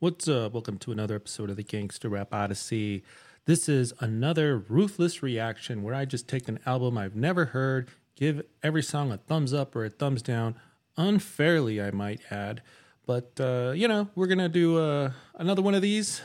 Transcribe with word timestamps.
What's 0.00 0.26
up? 0.26 0.52
Welcome 0.52 0.78
to 0.78 0.90
another 0.90 1.14
episode 1.14 1.50
of 1.50 1.56
the 1.56 1.62
Gangster 1.62 2.08
Rap 2.08 2.34
Odyssey. 2.34 3.04
This 3.44 3.68
is 3.68 3.94
another 4.00 4.58
ruthless 4.58 5.22
reaction 5.22 5.84
where 5.84 5.94
I 5.94 6.04
just 6.04 6.26
take 6.26 6.48
an 6.48 6.58
album 6.66 6.98
I've 6.98 7.14
never 7.14 7.46
heard, 7.46 7.88
give 8.16 8.42
every 8.60 8.82
song 8.82 9.12
a 9.12 9.18
thumbs 9.18 9.54
up 9.54 9.76
or 9.76 9.84
a 9.84 9.90
thumbs 9.90 10.20
down, 10.20 10.56
unfairly, 10.96 11.80
I 11.80 11.92
might 11.92 12.20
add. 12.28 12.60
But, 13.06 13.38
uh, 13.38 13.72
you 13.76 13.86
know, 13.86 14.08
we're 14.16 14.26
going 14.26 14.38
to 14.38 14.48
do 14.48 14.78
uh, 14.78 15.12
another 15.36 15.62
one 15.62 15.76
of 15.76 15.82
these. 15.82 16.22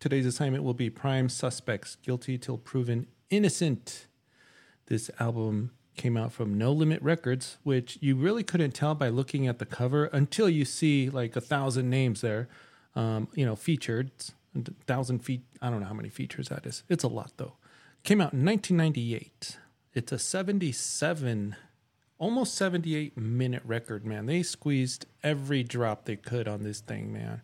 Today's 0.00 0.26
assignment 0.26 0.64
will 0.64 0.72
be 0.72 0.88
Prime 0.88 1.28
Suspects 1.28 1.96
Guilty 1.96 2.38
Till 2.38 2.56
Proven 2.56 3.06
Innocent. 3.28 4.06
This 4.86 5.10
album 5.20 5.72
came 5.96 6.16
out 6.16 6.32
from 6.32 6.56
No 6.56 6.72
Limit 6.72 7.02
Records, 7.02 7.58
which 7.62 7.98
you 8.00 8.16
really 8.16 8.42
couldn't 8.42 8.72
tell 8.72 8.94
by 8.94 9.10
looking 9.10 9.46
at 9.46 9.58
the 9.58 9.66
cover 9.66 10.06
until 10.06 10.48
you 10.48 10.64
see 10.64 11.10
like 11.10 11.36
a 11.36 11.42
thousand 11.42 11.90
names 11.90 12.22
there, 12.22 12.48
um, 12.94 13.28
you 13.34 13.46
know, 13.46 13.56
featured. 13.56 14.10
Thousand 14.86 15.20
feet. 15.20 15.42
I 15.62 15.70
don't 15.70 15.80
know 15.80 15.86
how 15.86 15.94
many 15.94 16.10
features 16.10 16.48
that 16.48 16.66
is. 16.66 16.82
It's 16.88 17.04
a 17.04 17.08
lot 17.08 17.32
though. 17.38 17.54
Came 18.02 18.20
out 18.20 18.34
in 18.34 18.44
1998. 18.44 19.58
It's 19.94 20.12
a 20.12 20.18
77, 20.18 21.56
almost 22.18 22.54
78 22.54 23.16
minute 23.16 23.62
record, 23.64 24.04
man. 24.04 24.26
They 24.26 24.42
squeezed 24.42 25.06
every 25.22 25.62
drop 25.62 26.04
they 26.04 26.16
could 26.16 26.48
on 26.48 26.62
this 26.62 26.80
thing, 26.80 27.12
man. 27.12 27.42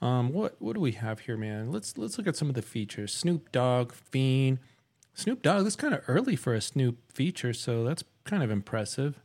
Um, 0.00 0.32
what 0.32 0.56
what 0.60 0.74
do 0.74 0.80
we 0.80 0.92
have 0.92 1.20
here, 1.20 1.36
man? 1.36 1.72
Let's 1.72 1.96
let's 1.96 2.18
look 2.18 2.26
at 2.26 2.36
some 2.36 2.48
of 2.48 2.54
the 2.54 2.62
features. 2.62 3.14
Snoop 3.14 3.50
Dogg, 3.52 3.92
Fiend. 3.92 4.58
Snoop 5.14 5.42
Dogg, 5.42 5.64
that's 5.64 5.76
kind 5.76 5.94
of 5.94 6.02
early 6.08 6.36
for 6.36 6.54
a 6.54 6.60
Snoop 6.60 6.98
feature, 7.10 7.52
so 7.52 7.84
that's 7.84 8.04
kind 8.24 8.42
of 8.42 8.50
impressive. 8.50 9.20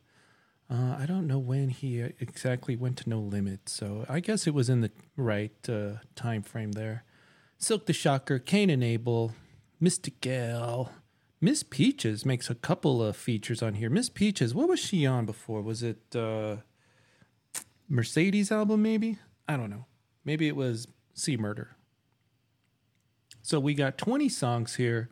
Uh, 0.70 0.96
I 1.00 1.06
don't 1.08 1.26
know 1.26 1.40
when 1.40 1.70
he 1.70 2.02
uh, 2.04 2.10
exactly 2.20 2.76
went 2.76 2.98
to 2.98 3.10
No 3.10 3.20
Limit, 3.20 3.68
so 3.68 4.06
I 4.08 4.20
guess 4.20 4.46
it 4.46 4.54
was 4.54 4.70
in 4.70 4.82
the 4.82 4.92
right 5.18 5.52
uh, 5.68 5.94
time 6.16 6.44
frame 6.44 6.74
there. 6.74 7.04
Silk 7.58 7.88
the 7.88 7.94
Shocker, 7.94 8.38
Cain 8.38 8.70
and 8.70 8.84
Abel, 8.84 9.34
Mystikal, 9.82 10.90
Miss 11.42 11.64
Peaches 11.64 12.26
makes 12.26 12.50
a 12.50 12.56
couple 12.56 13.02
of 13.02 13.16
features 13.16 13.64
on 13.64 13.76
here. 13.76 13.90
Miss 13.90 14.10
Peaches, 14.10 14.54
what 14.54 14.68
was 14.68 14.80
she 14.80 15.06
on 15.06 15.26
before? 15.26 15.62
Was 15.62 15.82
it 15.82 16.16
uh, 16.16 16.58
Mercedes 17.88 18.52
album? 18.52 18.82
Maybe 18.82 19.18
I 19.48 19.56
don't 19.56 19.70
know. 19.70 19.86
Maybe 20.26 20.48
it 20.48 20.56
was 20.56 20.88
C 21.14 21.38
Murder. 21.38 21.76
So 23.42 23.60
we 23.60 23.74
got 23.74 23.98
20 23.98 24.28
songs 24.30 24.76
here 24.76 25.10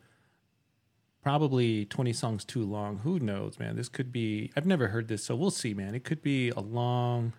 probably 1.28 1.84
20 1.84 2.14
songs 2.14 2.42
too 2.42 2.64
long. 2.64 3.00
Who 3.00 3.20
knows, 3.20 3.58
man? 3.58 3.76
This 3.76 3.90
could 3.90 4.10
be, 4.10 4.50
I've 4.56 4.64
never 4.64 4.88
heard 4.88 5.08
this, 5.08 5.24
so 5.24 5.36
we'll 5.36 5.50
see, 5.50 5.74
man. 5.74 5.94
It 5.94 6.02
could 6.02 6.22
be 6.22 6.48
a 6.48 6.60
long 6.60 7.34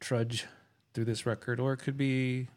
trudge 0.00 0.46
through 0.92 1.04
this 1.04 1.24
record, 1.24 1.60
or 1.60 1.74
it 1.74 1.76
could 1.76 1.96
be, 1.96 2.48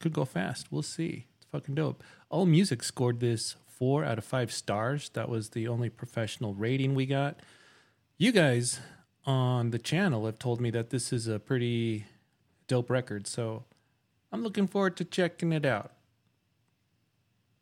could 0.00 0.12
go 0.12 0.26
fast. 0.26 0.70
We'll 0.70 0.82
see. 0.82 1.28
It's 1.38 1.46
fucking 1.50 1.76
dope. 1.76 2.04
All 2.28 2.44
Music 2.44 2.82
scored 2.82 3.20
this 3.20 3.56
four 3.66 4.04
out 4.04 4.18
of 4.18 4.24
five 4.26 4.52
stars. 4.52 5.08
That 5.14 5.30
was 5.30 5.48
the 5.48 5.66
only 5.66 5.88
professional 5.88 6.52
rating 6.52 6.94
we 6.94 7.06
got. 7.06 7.40
You 8.18 8.32
guys 8.32 8.80
on 9.24 9.70
the 9.70 9.78
channel 9.78 10.26
have 10.26 10.38
told 10.38 10.60
me 10.60 10.68
that 10.72 10.90
this 10.90 11.10
is 11.10 11.26
a 11.26 11.38
pretty 11.38 12.04
dope 12.68 12.90
record, 12.90 13.26
so 13.26 13.64
I'm 14.30 14.42
looking 14.42 14.66
forward 14.66 14.98
to 14.98 15.06
checking 15.06 15.54
it 15.54 15.64
out. 15.64 15.90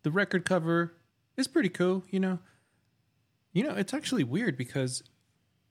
The 0.03 0.11
record 0.11 0.45
cover 0.45 0.95
is 1.41 1.49
pretty 1.49 1.69
cool, 1.69 2.05
you 2.11 2.21
know. 2.21 2.39
You 3.53 3.65
know, 3.65 3.75
it's 3.75 3.93
actually 3.93 4.23
weird 4.23 4.57
because 4.57 5.03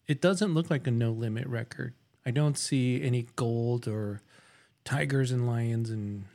it 0.07 0.19
doesn't 0.19 0.53
look 0.53 0.69
like 0.69 0.85
a 0.87 0.91
no 0.91 1.11
limit 1.11 1.47
record. 1.47 1.93
I 2.25 2.31
don't 2.31 2.57
see 2.57 3.01
any 3.01 3.27
gold 3.37 3.87
or 3.87 4.21
tigers 4.83 5.31
and 5.31 5.47
lions 5.47 5.89
and 5.89 6.25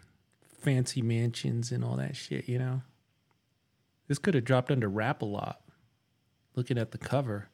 fancy 0.59 1.03
mansions 1.03 1.71
and 1.71 1.85
all 1.85 1.97
that 1.97 2.17
shit, 2.17 2.49
you 2.49 2.59
know. 2.59 2.83
This 4.09 4.19
could 4.19 4.35
have 4.35 4.45
dropped 4.45 4.71
under 4.71 4.89
Rap-A-Lot. 4.89 5.61
Looking 6.57 6.79
at 6.79 6.93
the 6.93 6.99
cover. 6.99 7.49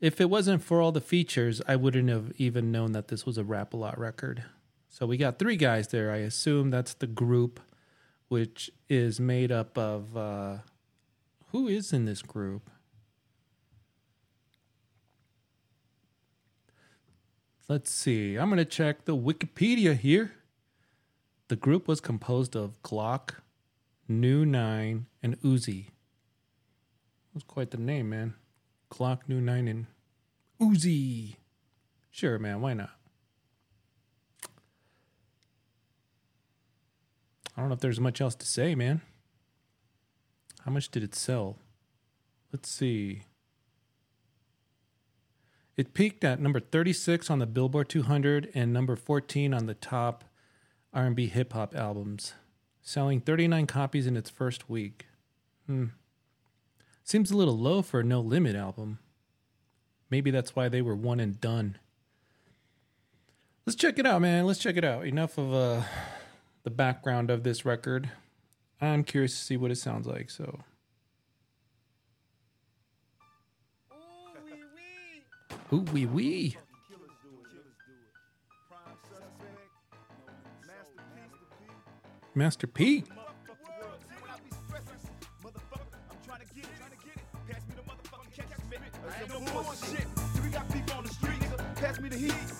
If 0.00 0.20
it 0.20 0.30
wasn't 0.30 0.62
for 0.62 0.80
all 0.80 0.92
the 0.92 1.00
features, 1.00 1.60
I 1.66 1.76
wouldn't 1.76 2.08
have 2.08 2.32
even 2.36 2.70
known 2.72 2.92
that 2.92 3.08
this 3.08 3.26
was 3.26 3.36
a 3.36 3.44
Rap-A-Lot 3.44 3.98
record. 3.98 4.44
So 4.88 5.06
we 5.06 5.16
got 5.16 5.38
three 5.38 5.56
guys 5.56 5.88
there. 5.88 6.10
I 6.10 6.18
assume 6.18 6.70
that's 6.70 6.94
the 6.94 7.06
group 7.06 7.60
which 8.30 8.70
is 8.88 9.18
made 9.18 9.50
up 9.50 9.76
of 9.76 10.16
uh, 10.16 10.58
who 11.50 11.66
is 11.66 11.92
in 11.92 12.04
this 12.04 12.22
group? 12.22 12.70
Let's 17.68 17.90
see. 17.90 18.36
I'm 18.36 18.48
going 18.48 18.58
to 18.58 18.64
check 18.64 19.04
the 19.04 19.16
Wikipedia 19.16 19.96
here. 19.96 20.30
The 21.48 21.56
group 21.56 21.88
was 21.88 22.00
composed 22.00 22.54
of 22.54 22.80
Glock, 22.84 23.34
New 24.06 24.46
Nine, 24.46 25.06
and 25.20 25.40
Uzi. 25.40 25.86
That's 27.34 27.44
quite 27.44 27.72
the 27.72 27.78
name, 27.78 28.10
man. 28.10 28.34
Glock, 28.92 29.22
New 29.26 29.40
Nine, 29.40 29.66
and 29.66 29.86
Uzi. 30.60 31.34
Sure, 32.12 32.38
man. 32.38 32.60
Why 32.60 32.74
not? 32.74 32.90
I 37.56 37.60
don't 37.60 37.68
know 37.68 37.74
if 37.74 37.80
there's 37.80 38.00
much 38.00 38.20
else 38.20 38.34
to 38.36 38.46
say, 38.46 38.74
man. 38.74 39.00
How 40.64 40.70
much 40.70 40.90
did 40.90 41.02
it 41.02 41.14
sell? 41.14 41.56
Let's 42.52 42.70
see. 42.70 43.22
It 45.76 45.94
peaked 45.94 46.24
at 46.24 46.40
number 46.40 46.60
36 46.60 47.30
on 47.30 47.38
the 47.38 47.46
Billboard 47.46 47.88
200 47.88 48.50
and 48.54 48.72
number 48.72 48.96
14 48.96 49.54
on 49.54 49.66
the 49.66 49.74
top 49.74 50.24
R&B 50.92 51.28
hip 51.28 51.52
hop 51.52 51.74
albums, 51.74 52.34
selling 52.82 53.20
39 53.20 53.66
copies 53.66 54.06
in 54.06 54.16
its 54.16 54.28
first 54.28 54.68
week. 54.68 55.06
Hmm. 55.66 55.86
Seems 57.04 57.30
a 57.30 57.36
little 57.36 57.56
low 57.56 57.82
for 57.82 58.00
a 58.00 58.04
No 58.04 58.20
Limit 58.20 58.56
album. 58.56 58.98
Maybe 60.10 60.30
that's 60.30 60.54
why 60.56 60.68
they 60.68 60.82
were 60.82 60.94
one 60.94 61.20
and 61.20 61.40
done. 61.40 61.78
Let's 63.64 63.76
check 63.76 63.98
it 63.98 64.06
out, 64.06 64.20
man. 64.20 64.46
Let's 64.46 64.58
check 64.58 64.76
it 64.76 64.84
out. 64.84 65.06
Enough 65.06 65.38
of 65.38 65.54
uh 65.54 65.82
the 66.62 66.70
background 66.70 67.30
of 67.30 67.42
this 67.42 67.64
record. 67.64 68.10
I'm 68.80 69.04
curious 69.04 69.38
to 69.38 69.44
see 69.44 69.56
what 69.56 69.70
it 69.70 69.76
sounds 69.76 70.06
like. 70.06 70.30
So. 70.30 70.60
Ooh 75.72 75.82
wee 75.92 76.06
wee. 76.06 76.56
Master 82.34 82.66
P. 82.66 83.04
Get 91.80 92.00
me. 92.02 92.08
The 92.08 92.16
kitchen. 92.16 92.59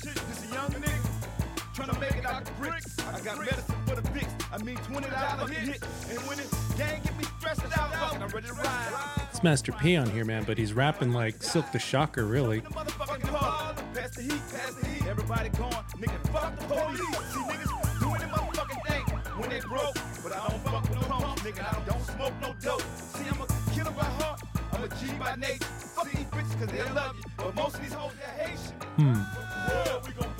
This 0.00 0.50
a 0.50 0.54
young 0.54 0.70
nigga. 0.70 1.74
Trying 1.74 1.88
to 1.88 2.00
make 2.00 2.16
it 2.16 2.50
bricks. 2.58 2.98
I 3.00 3.20
got 3.20 3.38
medicine 3.38 3.74
for 3.86 3.94
the 3.96 4.02
fix. 4.10 4.26
I 4.52 4.58
mean 4.58 4.76
$20 4.76 5.50
hit. 5.50 5.82
And 6.10 6.18
when 6.28 6.38
it 6.38 6.50
gang 6.76 7.00
get 7.02 7.16
me 7.16 7.24
stressed 7.38 7.78
out, 7.78 7.94
I'm 7.94 8.28
ready 8.28 8.46
to 8.48 8.54
ride. 8.54 9.22
It's 9.30 9.42
Master 9.42 9.72
P 9.72 9.96
on 9.96 10.10
here, 10.10 10.24
man, 10.24 10.44
but 10.44 10.58
he's 10.58 10.72
rapping 10.72 11.12
like 11.12 11.42
Silk 11.42 11.70
the 11.72 11.78
Shocker, 11.78 12.26
really. 12.26 12.60
Pass 12.60 14.16
the 14.16 14.22
heat, 14.22 14.32
pass 14.32 14.74
the 14.74 14.86
heat. 14.88 15.06
Everybody 15.06 15.48
going, 15.50 15.72
nigga, 15.72 16.32
fuck 16.32 16.58
the 16.58 16.64
police. 16.66 16.98
See 16.98 17.40
niggas 17.40 18.00
doing 18.00 18.20
the 18.20 18.26
motherfucking 18.26 18.86
thing 18.86 19.04
when 19.38 19.50
they 19.50 19.60
broke. 19.60 20.07
But 20.22 20.32
I 20.32 20.48
don't 20.48 20.62
fuck 20.64 20.82
with 20.82 21.00
no 21.00 21.16
pumps, 21.16 21.42
nigga. 21.42 21.64
I 21.64 21.88
don't 21.88 22.04
smoke 22.04 22.32
no 22.42 22.54
dope. 22.60 22.82
See, 22.96 23.28
I'm 23.30 23.40
a 23.40 23.46
killer 23.74 23.90
by 23.92 24.04
heart. 24.04 24.40
I'm 24.72 24.84
a 24.84 24.88
G 24.88 25.12
by 25.18 25.36
nature. 25.36 25.64
Fuck 25.64 26.10
these 26.10 26.24
bitches 26.26 26.58
cause 26.58 26.68
they 26.68 26.82
love 26.92 27.16
you. 27.16 27.30
But 27.36 27.54
most 27.54 27.76
of 27.76 27.82
these 27.82 27.92
hoes, 27.92 28.12
they 28.14 28.44
hate 28.44 28.58
you. 28.98 29.04
Hmm. 29.04 30.37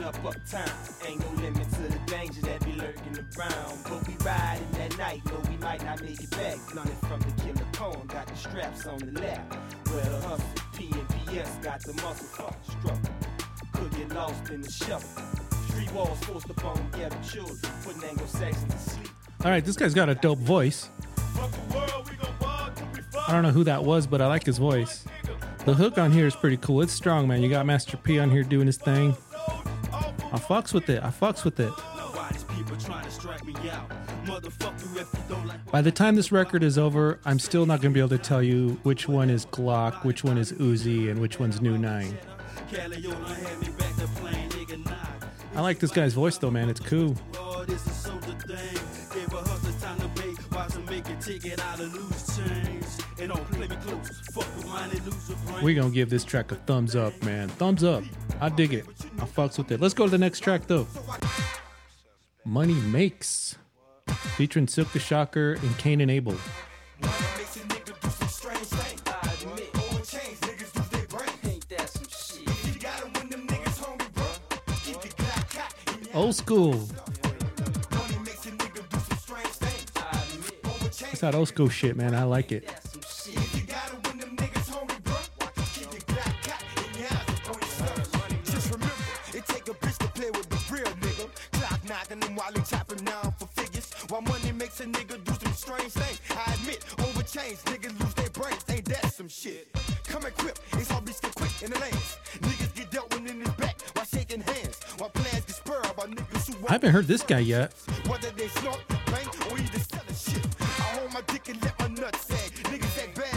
Rounds 0.00 0.18
posted 0.18 0.32
up 0.32 0.36
uptown. 0.36 1.08
Ain't 1.08 1.20
no 1.20 1.42
limit 1.42 1.70
to 1.72 1.82
the 1.82 1.98
danger 2.06 2.40
that 2.42 2.64
be 2.64 2.72
lurking 2.72 3.18
around. 3.38 3.78
But 3.84 4.06
we 4.06 4.14
riding 4.24 4.70
that 4.72 4.98
night, 4.98 5.22
no, 5.26 5.40
we 5.50 5.56
might 5.58 5.84
not 5.84 6.02
make 6.02 6.22
it 6.22 6.30
back. 6.30 6.58
Blunted 6.72 6.96
from 7.08 7.20
the 7.20 7.42
killer 7.42 7.66
cone, 7.72 8.06
got 8.06 8.26
the 8.26 8.36
straps 8.36 8.86
on 8.86 8.98
the 8.98 9.20
lap. 9.20 9.56
Well, 9.86 10.02
the 10.02 10.26
hustle, 10.26 10.46
P 10.76 10.90
and 10.92 11.08
PS 11.08 11.56
got 11.62 11.82
the 11.82 11.92
muscle 11.94 12.26
for 12.26 12.54
the 12.64 12.70
struggle. 12.70 13.10
Could 13.72 13.90
get 13.96 14.12
lost 14.14 14.50
in 14.50 14.60
the 14.62 14.70
shuffle. 14.70 15.22
Street 15.68 15.92
walls 15.92 16.18
forced 16.24 16.50
upon 16.50 16.90
ghetto 16.92 17.16
children, 17.22 17.58
putting 17.84 18.04
Anglo-Saxons 18.04 18.72
to 18.72 18.78
sleep. 18.78 19.08
All 19.44 19.50
right, 19.50 19.64
this 19.64 19.76
guy's 19.76 19.94
got 19.94 20.08
a 20.08 20.14
dope 20.14 20.38
voice. 20.38 20.90
I 23.28 23.32
don't 23.32 23.42
know 23.42 23.50
who 23.50 23.64
that 23.64 23.82
was, 23.82 24.06
but 24.06 24.22
I 24.22 24.28
like 24.28 24.44
his 24.46 24.58
voice. 24.58 25.04
The 25.64 25.74
hook 25.74 25.98
on 25.98 26.12
here 26.12 26.26
is 26.26 26.36
pretty 26.36 26.58
cool. 26.58 26.80
It's 26.80 26.92
strong, 26.92 27.26
man. 27.26 27.42
You 27.42 27.48
got 27.48 27.66
Master 27.66 27.96
P 27.96 28.20
on 28.20 28.30
here 28.30 28.44
doing 28.44 28.66
his 28.66 28.76
thing. 28.76 29.16
I 30.32 30.38
fucks 30.38 30.74
with 30.74 30.88
it. 30.90 31.02
I 31.02 31.08
fucks 31.08 31.44
with 31.44 31.60
it. 31.60 31.72
By 35.70 35.82
the 35.82 35.92
time 35.92 36.16
this 36.16 36.32
record 36.32 36.62
is 36.62 36.78
over, 36.78 37.20
I'm 37.24 37.38
still 37.38 37.64
not 37.66 37.80
going 37.80 37.92
to 37.92 37.94
be 37.94 38.00
able 38.00 38.16
to 38.16 38.18
tell 38.18 38.42
you 38.42 38.78
which 38.82 39.08
one 39.08 39.30
is 39.30 39.46
Glock, 39.46 40.04
which 40.04 40.24
one 40.24 40.36
is 40.36 40.52
Uzi, 40.52 41.10
and 41.10 41.20
which 41.20 41.38
one's 41.38 41.60
New 41.60 41.78
Nine. 41.78 42.18
I 45.54 45.60
like 45.60 45.78
this 45.78 45.90
guy's 45.90 46.12
voice 46.14 46.38
though, 46.38 46.50
man. 46.50 46.68
It's 46.68 46.80
cool. 46.80 47.16
We're 55.62 55.74
gonna 55.74 55.90
give 55.90 56.10
this 56.10 56.24
track 56.24 56.52
a 56.52 56.56
thumbs 56.56 56.94
up, 56.94 57.20
man. 57.24 57.48
Thumbs 57.48 57.82
up. 57.82 58.04
I 58.40 58.48
dig 58.48 58.74
it. 58.74 58.86
I 59.18 59.24
fucks 59.24 59.58
with 59.58 59.72
it. 59.72 59.80
Let's 59.80 59.94
go 59.94 60.04
to 60.04 60.10
the 60.10 60.18
next 60.18 60.40
track 60.40 60.66
though. 60.66 60.86
Money 62.44 62.74
Makes. 62.74 63.56
Featuring 64.36 64.68
Silk 64.68 64.92
the 64.92 64.98
Shocker 64.98 65.54
and 65.54 65.78
Cain 65.78 66.00
and 66.00 66.10
Abel. 66.10 66.36
Old 76.14 76.34
school. 76.34 76.88
It's 81.12 81.20
that 81.20 81.34
old 81.34 81.48
school 81.48 81.68
shit, 81.68 81.96
man. 81.96 82.14
I 82.14 82.24
like 82.24 82.52
it. 82.52 82.70
While 92.08 92.52
he 92.52 92.60
chopping 92.62 93.04
down 93.04 93.34
for 93.36 93.46
figures. 93.46 93.92
While 94.08 94.20
money 94.22 94.52
makes 94.52 94.78
a 94.78 94.84
nigga 94.84 95.22
do 95.24 95.32
some 95.42 95.52
strange 95.54 95.90
things. 95.90 96.20
I 96.30 96.54
admit, 96.54 96.84
over 97.00 97.22
change, 97.24 97.58
niggas 97.64 97.98
lose 98.00 98.14
their 98.14 98.30
brains. 98.30 98.64
Ain't 98.68 98.84
that 98.84 99.12
some 99.12 99.28
shit? 99.28 99.66
Come 100.06 100.24
equipped, 100.24 100.60
it's 100.74 100.92
all 100.92 101.00
beast 101.00 101.22
get 101.22 101.34
quick 101.34 101.50
in 101.62 101.72
the 101.72 101.80
lanes. 101.80 102.18
Niggas 102.42 102.74
get 102.76 102.90
dealt 102.92 103.12
with 103.12 103.28
in 103.28 103.40
his 103.40 103.50
back 103.54 103.80
while 103.94 104.04
shaking 104.04 104.40
hands. 104.40 104.78
While 104.98 105.10
plans 105.10 105.44
get 105.46 105.56
spurred 105.56 105.96
by 105.96 106.04
niggas 106.04 106.54
who 106.54 106.68
I 106.68 106.72
haven't 106.72 106.92
heard 106.92 107.08
this 107.08 107.22
guy 107.22 107.40
yet. 107.40 107.72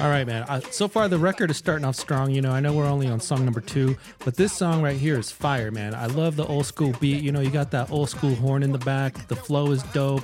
All 0.02 0.08
right, 0.08 0.26
man. 0.26 0.44
Uh, 0.44 0.62
so 0.72 0.88
far, 0.88 1.10
the 1.10 1.18
record 1.18 1.52
is 1.52 1.58
starting 1.58 1.84
off 1.84 1.98
strong. 1.98 2.32
You 2.32 2.42
know, 2.42 2.52
I 2.52 2.62
know 2.62 2.72
we're 2.72 2.86
only 2.86 3.10
on 3.10 3.20
song 3.20 3.44
number 3.44 3.60
two, 3.60 3.98
but 4.24 4.38
this 4.38 4.54
song 4.54 4.82
right 4.82 4.96
here 4.96 5.20
is 5.20 5.30
fire, 5.30 5.72
man. 5.72 5.94
I 5.94 6.06
love 6.06 6.38
the 6.38 6.46
old 6.46 6.66
school 6.66 6.94
beat. 7.02 7.22
You 7.22 7.34
know, 7.34 7.42
you 7.42 7.50
got 7.50 7.70
that 7.72 7.92
old 7.92 8.10
school 8.10 8.34
horn 8.36 8.64
in 8.64 8.72
the 8.72 8.78
back. 8.78 9.28
The 9.28 9.36
flow 9.36 9.72
is 9.72 9.84
dope. 9.92 10.24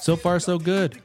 So 0.00 0.16
far, 0.16 0.40
so 0.40 0.58
good. 0.58 1.00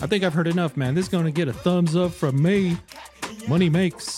I 0.00 0.06
think 0.06 0.24
I've 0.24 0.34
heard 0.34 0.48
enough, 0.48 0.78
man. 0.78 0.94
This 0.94 1.04
is 1.04 1.08
going 1.10 1.24
to 1.24 1.30
get 1.30 1.48
a 1.48 1.52
thumbs 1.52 1.94
up 1.94 2.12
from 2.12 2.42
me. 2.42 2.78
Money 3.48 3.68
makes. 3.68 4.15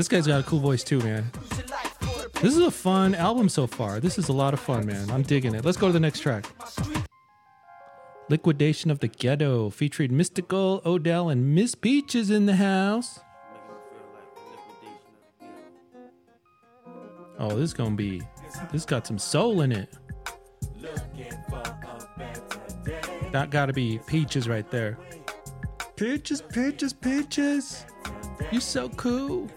This 0.00 0.08
guy's 0.08 0.26
got 0.26 0.40
a 0.40 0.42
cool 0.44 0.60
voice 0.60 0.82
too, 0.82 0.98
man. 1.00 1.30
This 2.40 2.56
is 2.56 2.60
a 2.60 2.70
fun 2.70 3.14
album 3.14 3.50
so 3.50 3.66
far. 3.66 4.00
This 4.00 4.16
is 4.16 4.30
a 4.30 4.32
lot 4.32 4.54
of 4.54 4.60
fun, 4.60 4.86
man. 4.86 5.10
I'm 5.10 5.20
digging 5.20 5.54
it. 5.54 5.62
Let's 5.62 5.76
go 5.76 5.88
to 5.88 5.92
the 5.92 6.00
next 6.00 6.20
track. 6.20 6.46
Liquidation 8.30 8.90
of 8.90 9.00
the 9.00 9.08
Ghetto 9.08 9.68
featuring 9.68 10.12
Mystikal, 10.12 10.82
O'Dell, 10.86 11.28
and 11.28 11.54
Miss 11.54 11.74
Peaches 11.74 12.30
in 12.30 12.46
the 12.46 12.56
house. 12.56 13.20
Oh, 17.38 17.50
this 17.50 17.64
is 17.64 17.74
gonna 17.74 17.94
be. 17.94 18.22
This 18.72 18.86
got 18.86 19.06
some 19.06 19.18
soul 19.18 19.60
in 19.60 19.70
it. 19.70 19.90
That 23.32 23.50
gotta 23.50 23.74
be 23.74 24.00
Peaches 24.06 24.48
right 24.48 24.70
there. 24.70 24.96
Peaches, 25.96 26.40
Peaches, 26.40 26.94
Peaches. 26.94 27.84
You 28.50 28.60
so 28.60 28.88
cool. 28.88 29.50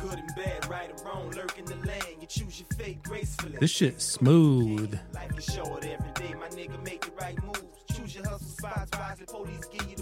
Good 0.00 0.18
and 0.18 0.30
bad, 0.36 0.68
right 0.70 0.90
or 0.90 1.04
wrong, 1.04 1.30
lurk 1.32 1.58
in 1.58 1.64
the 1.64 1.74
lane. 1.86 2.20
You 2.20 2.26
choose 2.26 2.60
your 2.60 2.68
fate 2.78 3.02
gracefully. 3.02 3.56
This 3.60 3.70
shit's 3.70 4.04
smooth. 4.04 4.98
Life 5.12 5.38
is 5.38 5.44
short 5.44 5.84
every 5.84 6.12
day, 6.12 6.34
my 6.34 6.48
nigga, 6.48 6.82
make 6.84 7.02
the 7.02 7.12
right 7.20 7.42
moves. 7.44 7.84
Choose 7.94 8.14
your 8.14 8.28
hustle 8.28 8.48
spots 8.48 8.90
wisely, 8.96 9.26
police 9.26 9.66
give 9.66 9.90
you 9.90 9.99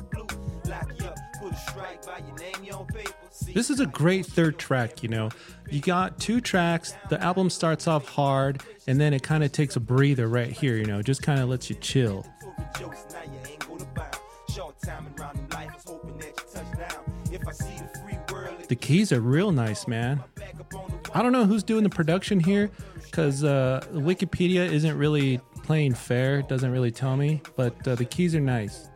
This 3.54 3.70
is 3.70 3.80
a 3.80 3.86
great 3.86 4.26
third 4.26 4.58
track, 4.58 5.02
you 5.02 5.08
know. 5.08 5.30
You 5.70 5.80
got 5.80 6.18
two 6.18 6.40
tracks, 6.40 6.94
the 7.08 7.20
album 7.22 7.50
starts 7.50 7.86
off 7.86 8.08
hard, 8.08 8.62
and 8.86 9.00
then 9.00 9.12
it 9.14 9.22
kind 9.22 9.42
of 9.44 9.52
takes 9.52 9.76
a 9.76 9.80
breather 9.80 10.28
right 10.28 10.50
here, 10.50 10.76
you 10.76 10.84
know, 10.86 11.02
just 11.02 11.22
kind 11.22 11.40
of 11.40 11.48
lets 11.48 11.70
you 11.70 11.76
chill. 11.76 12.26
the 12.40 12.78
jokes, 12.78 13.06
now 13.12 13.22
you 13.32 13.50
ain't 13.50 13.66
gonna 13.66 13.84
bound. 13.94 14.16
Short 14.54 14.80
time 14.80 15.06
and 15.06 15.18
round 15.20 15.38
in 15.38 15.48
life, 15.50 15.70
is 15.76 15.84
hoping 15.86 16.18
that 16.18 16.26
you 16.26 16.32
touch 16.54 16.78
down. 16.78 17.04
If 17.32 17.46
I 17.46 17.52
see 17.52 17.76
the 17.78 17.98
free 18.00 18.18
world, 18.34 18.68
The 18.68 18.76
keys 18.76 19.12
are 19.12 19.20
real 19.20 19.52
nice, 19.52 19.86
man. 19.86 20.22
back 20.34 20.54
up 20.60 20.74
on 20.74 20.90
the 21.02 21.16
I 21.16 21.22
don't 21.22 21.32
know 21.32 21.44
who's 21.46 21.62
doing 21.62 21.84
the 21.84 21.90
production 21.90 22.40
here 22.40 22.70
because 23.04 23.44
uh, 23.44 23.84
Wikipedia 23.92 24.70
isn't 24.70 24.96
really 24.96 25.40
playing 25.62 25.94
fair, 25.94 26.38
it 26.40 26.48
doesn't 26.48 26.70
really 26.70 26.90
tell 26.90 27.16
me, 27.16 27.42
but 27.56 27.86
uh, 27.86 27.94
the 27.94 28.04
keys 28.04 28.34
are 28.34 28.40
nice. 28.40 28.88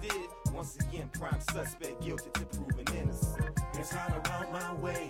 Did? 0.00 0.12
Once 0.52 0.76
again, 0.76 1.10
prime 1.18 1.40
suspect, 1.40 2.00
guilty 2.02 2.30
to 2.34 2.40
proving 2.46 2.86
innocent. 3.00 3.60
It's 3.74 3.90
hard 3.92 4.26
around 4.26 4.52
my 4.52 4.74
way. 4.74 5.08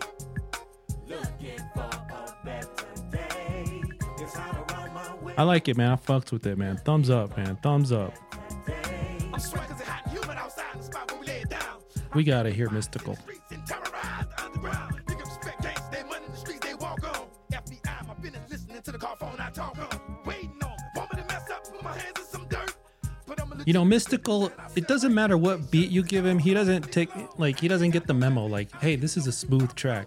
Looking 1.07 1.59
for 1.75 1.83
a 1.83 2.37
better 2.45 2.69
day. 3.11 3.83
It's 4.19 4.35
hard 4.35 4.71
around 4.71 4.95
my 4.95 5.15
way. 5.17 5.35
I 5.37 5.43
like 5.43 5.69
it, 5.69 5.77
man. 5.77 5.91
I 5.93 5.97
fucks 5.97 6.33
with 6.33 6.47
it, 6.47 6.57
man. 6.57 6.77
Thumbs 6.79 7.11
up, 7.11 7.37
man. 7.37 7.57
Thumbs 7.63 7.93
up. 7.93 8.15
I'm 9.33 9.41
sweating 9.41 9.69
'cause 9.71 9.81
it's 9.81 9.89
hot, 9.89 10.09
humid 10.11 10.37
outside 10.39 10.65
the 10.79 10.83
spot 10.83 11.11
where 11.11 11.21
we 11.21 11.27
lay 11.27 11.41
it 11.43 11.51
down. 11.51 11.81
We 12.15 12.25
gotta 12.25 12.51
hear 12.51 12.69
Mystikal. 12.69 13.19
You 23.67 23.73
know, 23.73 23.83
Mystikal, 23.85 24.53
it 24.77 24.87
doesn't 24.87 25.15
matter 25.15 25.39
what 25.39 25.71
beat 25.71 25.91
you 25.91 26.03
give 26.03 26.27
him, 26.27 26.39
he 26.39 26.53
doesn't 26.53 26.93
take, 26.93 27.09
like, 27.39 27.59
he 27.59 27.69
doesn't 27.69 27.91
get 27.91 28.07
the 28.07 28.15
memo, 28.15 28.45
like, 28.45 28.71
hey, 28.81 28.97
this 28.97 29.17
is 29.17 29.27
a 29.27 29.33
smooth 29.33 29.75
track. 29.75 30.07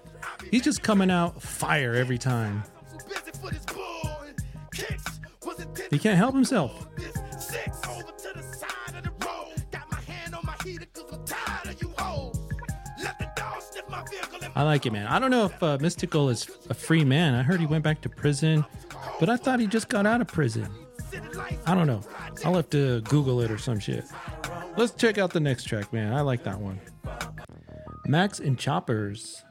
He's 0.51 0.61
just 0.61 0.83
coming 0.83 1.09
out 1.09 1.41
fire 1.41 1.95
every 1.95 2.17
time. 2.19 2.63
He 5.89 5.97
can't 5.97 6.17
help 6.17 6.35
himself. 6.35 6.87
I 14.55 14.63
like 14.63 14.85
it, 14.87 14.91
man. 14.91 15.05
I 15.07 15.19
don't 15.19 15.29
know 15.29 15.45
if 15.45 15.63
uh, 15.63 15.77
Mystikal 15.77 16.31
is 16.31 16.49
a 16.69 16.73
free 16.73 17.03
man. 17.03 17.35
I 17.35 17.43
heard 17.43 17.59
he 17.59 17.67
went 17.67 17.83
back 17.83 18.01
to 18.01 18.09
prison, 18.09 18.65
but 19.19 19.29
I 19.29 19.37
thought 19.37 19.59
he 19.59 19.67
just 19.67 19.87
got 19.87 20.05
out 20.05 20.19
of 20.19 20.27
prison. 20.27 20.67
I 21.65 21.75
don't 21.75 21.87
know. 21.87 22.01
I'll 22.45 22.55
have 22.55 22.69
to 22.71 23.01
Google 23.01 23.41
it 23.41 23.51
or 23.51 23.57
some 23.57 23.79
shit. 23.79 24.05
Let's 24.77 24.93
check 24.93 25.17
out 25.17 25.33
the 25.33 25.39
next 25.39 25.63
track, 25.65 25.91
man. 25.91 26.13
I 26.13 26.21
like 26.21 26.43
that 26.43 26.59
one. 26.59 26.79
Max 28.05 28.39
and 28.39 28.57
Choppers. 28.57 29.43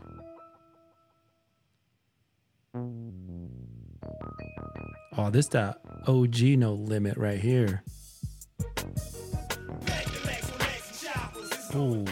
Oh, 5.18 5.30
this 5.30 5.48
that 5.48 5.80
OG 6.06 6.40
no 6.58 6.74
limit 6.74 7.16
right 7.16 7.40
here. 7.40 7.82
Ooh. 11.74 12.04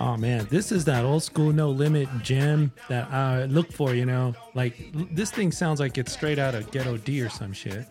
Oh 0.00 0.16
man, 0.16 0.46
this 0.50 0.72
is 0.72 0.84
that 0.86 1.04
old 1.04 1.22
school 1.22 1.52
no 1.52 1.70
limit 1.70 2.08
gem 2.22 2.72
that 2.88 3.10
I 3.12 3.44
look 3.44 3.72
for, 3.72 3.94
you 3.94 4.06
know? 4.06 4.34
Like 4.54 4.90
this 5.12 5.30
thing 5.30 5.52
sounds 5.52 5.80
like 5.80 5.98
it's 5.98 6.12
straight 6.12 6.38
out 6.38 6.54
of 6.54 6.70
Ghetto 6.70 6.96
D 6.96 7.20
or 7.20 7.28
some 7.28 7.52
shit. 7.52 7.86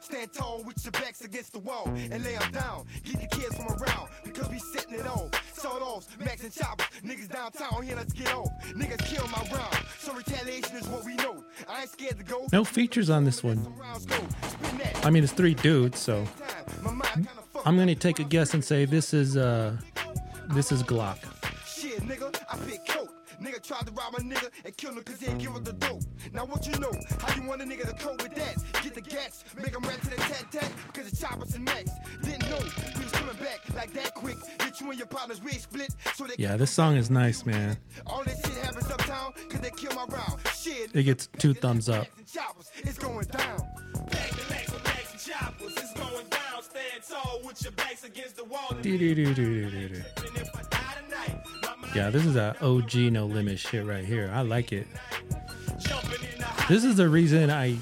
Stand 0.00 0.32
tall 0.32 0.62
with 0.64 0.84
your 0.84 0.92
backs 0.92 1.22
against 1.22 1.52
the 1.52 1.58
wall 1.58 1.88
and 1.88 2.22
lay 2.22 2.36
'em 2.36 2.52
down. 2.52 2.86
Get 3.02 3.20
the 3.20 3.26
kids 3.26 3.56
from 3.56 3.66
around 3.66 4.08
because 4.22 4.48
we 4.48 4.60
setting 4.60 4.94
it 4.94 5.06
on. 5.06 5.30
Sawed 5.52 5.82
offs, 5.82 6.06
max 6.20 6.44
and 6.44 6.52
choppers. 6.52 6.86
Niggas 7.04 7.28
downtown 7.28 7.82
here, 7.82 7.96
let's 7.96 8.12
get 8.12 8.32
off. 8.32 8.48
Niggas 8.72 9.04
kill 9.04 9.26
my 9.28 9.42
round. 9.52 9.76
So 9.98 10.12
retaliation 10.12 10.76
is 10.76 10.86
what 10.86 11.04
we 11.04 11.16
know. 11.16 11.44
I 11.68 11.80
ain't 11.80 11.90
scared 11.90 12.18
to 12.18 12.24
go. 12.24 12.46
No 12.52 12.62
features 12.62 13.10
on 13.10 13.24
this 13.24 13.42
one. 13.42 13.66
Rounds 13.76 14.06
go. 14.06 14.16
Spin 14.46 14.78
that 14.78 15.04
I 15.04 15.10
mean, 15.10 15.24
it's 15.24 15.32
three 15.32 15.54
dudes, 15.54 15.98
so 15.98 16.24
time. 17.66 17.76
My 17.76 17.82
mind 17.82 18.00
kinda 18.00 18.14
fucked. 18.14 18.14
I'm 18.14 18.14
gonna 18.14 18.14
take 18.14 18.18
a 18.18 18.24
guess 18.24 18.54
and 18.54 18.64
say 18.64 18.84
this 18.84 19.14
is 19.14 19.36
uh 19.36 19.76
this 20.54 20.72
is 20.72 20.82
Glock. 20.82 21.18
Shit, 21.66 22.00
nigga, 22.02 22.34
I 22.50 22.56
pick 22.58 22.86
coke. 22.86 23.12
Nigga 23.42 23.62
tried 23.62 23.86
to 23.86 23.92
rob 23.92 24.14
a 24.14 24.20
nigga 24.20 24.48
and 24.64 24.74
kill 24.76 24.92
him 24.92 25.02
cause 25.02 25.20
he 25.20 25.26
ain't 25.26 25.38
give 25.38 25.52
her 25.52 25.60
the 25.60 25.74
dope. 25.74 26.02
Now 26.32 26.46
what 26.46 26.66
you 26.66 26.72
know? 26.78 26.90
How 27.20 27.34
you 27.36 27.46
want 27.46 27.60
a 27.60 27.66
nigga 27.66 27.86
to 27.86 27.92
cope 28.02 28.22
with 28.22 28.34
that? 28.34 28.56
Get 28.82 28.94
the 28.94 29.02
gats, 29.02 29.44
make 29.56 29.74
him 29.74 29.82
rap 29.82 30.00
to 30.00 30.10
the 30.10 30.16
tat 30.16 30.46
tat, 30.50 30.72
cause 30.94 31.10
the 31.10 31.16
choppers 31.16 31.54
and 31.54 31.64
max. 31.64 31.90
Didn't 32.22 32.48
know 32.48 32.58
we 32.96 33.02
was 33.04 33.12
coming 33.12 33.36
back 33.36 33.60
like 33.74 33.92
that 33.92 34.14
quick. 34.14 34.38
Get 34.58 34.80
you 34.80 34.88
and 34.88 34.98
your 34.98 35.06
partners 35.06 35.42
wig 35.42 35.60
split, 35.60 35.94
so 36.14 36.24
they 36.26 36.34
Yeah, 36.38 36.56
this 36.56 36.70
song 36.70 36.96
is 36.96 37.10
nice, 37.10 37.44
man. 37.44 37.76
all 38.06 38.24
this 38.24 38.40
shit 38.40 38.64
happens 38.64 38.90
uptown, 38.90 39.34
cause 39.50 39.60
they 39.60 39.70
kill 39.70 39.94
my 39.94 40.04
round. 40.04 40.40
Shit, 40.56 40.90
It 40.94 41.02
gets 41.02 41.26
two 41.38 41.52
thumbs 41.52 41.90
up. 41.90 42.06
Yeah, 51.94 52.10
this 52.10 52.24
is 52.24 52.34
that 52.34 52.62
OG 52.62 52.94
no 53.12 53.26
limit 53.26 53.58
shit 53.58 53.84
right 53.84 54.04
here. 54.04 54.30
I 54.32 54.42
like 54.42 54.72
it. 54.72 54.86
This 56.68 56.84
is 56.84 56.96
the 56.96 57.08
reason 57.08 57.50
I 57.50 57.78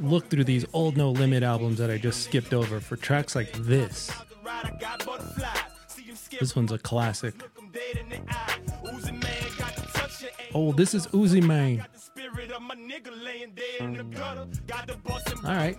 look 0.00 0.28
through 0.28 0.44
these 0.44 0.64
old 0.72 0.96
no 0.96 1.10
limit 1.10 1.42
albums 1.42 1.78
that 1.78 1.90
I 1.90 1.98
just 1.98 2.24
skipped 2.24 2.52
over 2.52 2.80
for 2.80 2.96
tracks 2.96 3.36
like 3.36 3.52
this. 3.52 4.10
This 6.40 6.56
one's 6.56 6.72
a 6.72 6.78
classic. 6.78 7.34
Man. 7.36 7.46
Oh, 10.54 10.72
this 10.72 10.94
is 10.94 11.06
Uzi 11.08 11.40
and 13.80 13.96
All 15.44 15.54
right. 15.54 15.76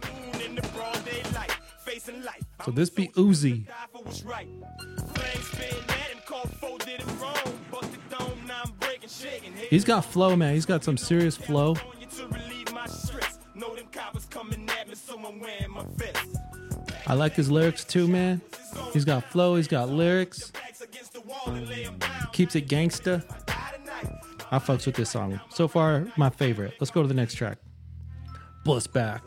So 2.65 2.71
this 2.71 2.89
be 2.89 3.07
Uzi. 3.09 3.67
He's 9.71 9.85
got 9.85 10.03
flow, 10.03 10.35
man. 10.35 10.53
He's 10.53 10.65
got 10.65 10.83
some 10.83 10.97
serious 10.97 11.37
flow. 11.37 11.77
I 17.07 17.13
like 17.13 17.33
his 17.33 17.49
lyrics 17.49 17.85
too, 17.85 18.05
man. 18.05 18.41
He's 18.91 19.05
got 19.05 19.23
flow, 19.23 19.55
he's 19.55 19.69
got 19.69 19.89
lyrics, 19.89 20.51
keeps 22.33 22.55
it 22.55 22.67
gangsta. 22.67 23.23
I 24.51 24.59
fucks 24.59 24.85
with 24.85 24.95
this 24.95 25.09
song. 25.09 25.39
So 25.49 25.69
far, 25.69 26.05
my 26.17 26.29
favorite. 26.29 26.73
Let's 26.81 26.91
go 26.91 27.01
to 27.01 27.07
the 27.07 27.13
next 27.13 27.35
track. 27.35 27.57
Bust 28.65 28.91
back. 28.91 29.23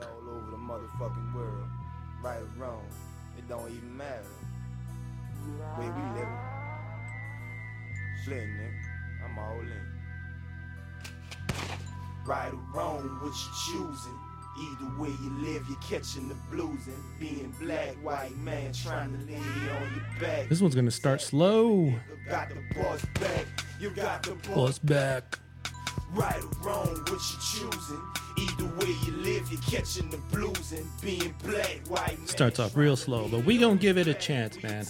Right 12.27 12.53
or 12.53 12.59
wrong, 12.73 13.03
what 13.21 13.35
you 13.35 13.53
choosing? 13.67 14.19
Either 14.57 15.03
way 15.03 15.11
you 15.23 15.31
live, 15.41 15.67
you're 15.69 15.79
catching 15.81 16.29
the 16.29 16.35
blues 16.51 16.87
and 16.87 16.97
being 17.19 17.55
black, 17.61 17.95
white 18.03 18.35
man 18.39 18.73
trying 18.73 19.13
to 19.13 19.27
lay 19.27 19.37
on 19.37 19.95
your 19.95 20.21
back. 20.21 20.49
This 20.49 20.63
one's 20.63 20.75
gonna 20.75 20.91
start 20.91 21.21
slow. 21.21 21.85
You 21.87 22.01
got 22.29 22.49
the 22.49 22.63
boss 22.75 23.05
back. 23.21 23.47
You 23.79 23.91
got 23.91 24.23
the 24.23 24.37
boss 24.55 24.79
back. 24.79 25.39
Right 26.13 26.43
or 26.43 26.67
wrong, 26.67 26.87
what 26.87 27.11
you 27.11 27.19
choosing? 27.19 28.03
Either 28.39 28.65
way 28.79 28.95
you 29.05 29.13
live, 29.17 29.51
you're 29.51 29.61
catching 29.63 30.09
the 30.09 30.19
blues 30.33 30.73
and 30.73 30.87
being 31.03 31.35
black, 31.43 31.81
white 31.89 32.17
man. 32.19 32.29
Starts 32.29 32.59
off 32.59 32.75
real 32.75 32.97
slow, 32.97 33.29
but 33.29 33.45
we 33.45 33.59
gonna 33.59 33.77
give 33.77 33.99
it 33.99 34.07
a 34.07 34.15
chance, 34.15 34.63
man. 34.63 34.87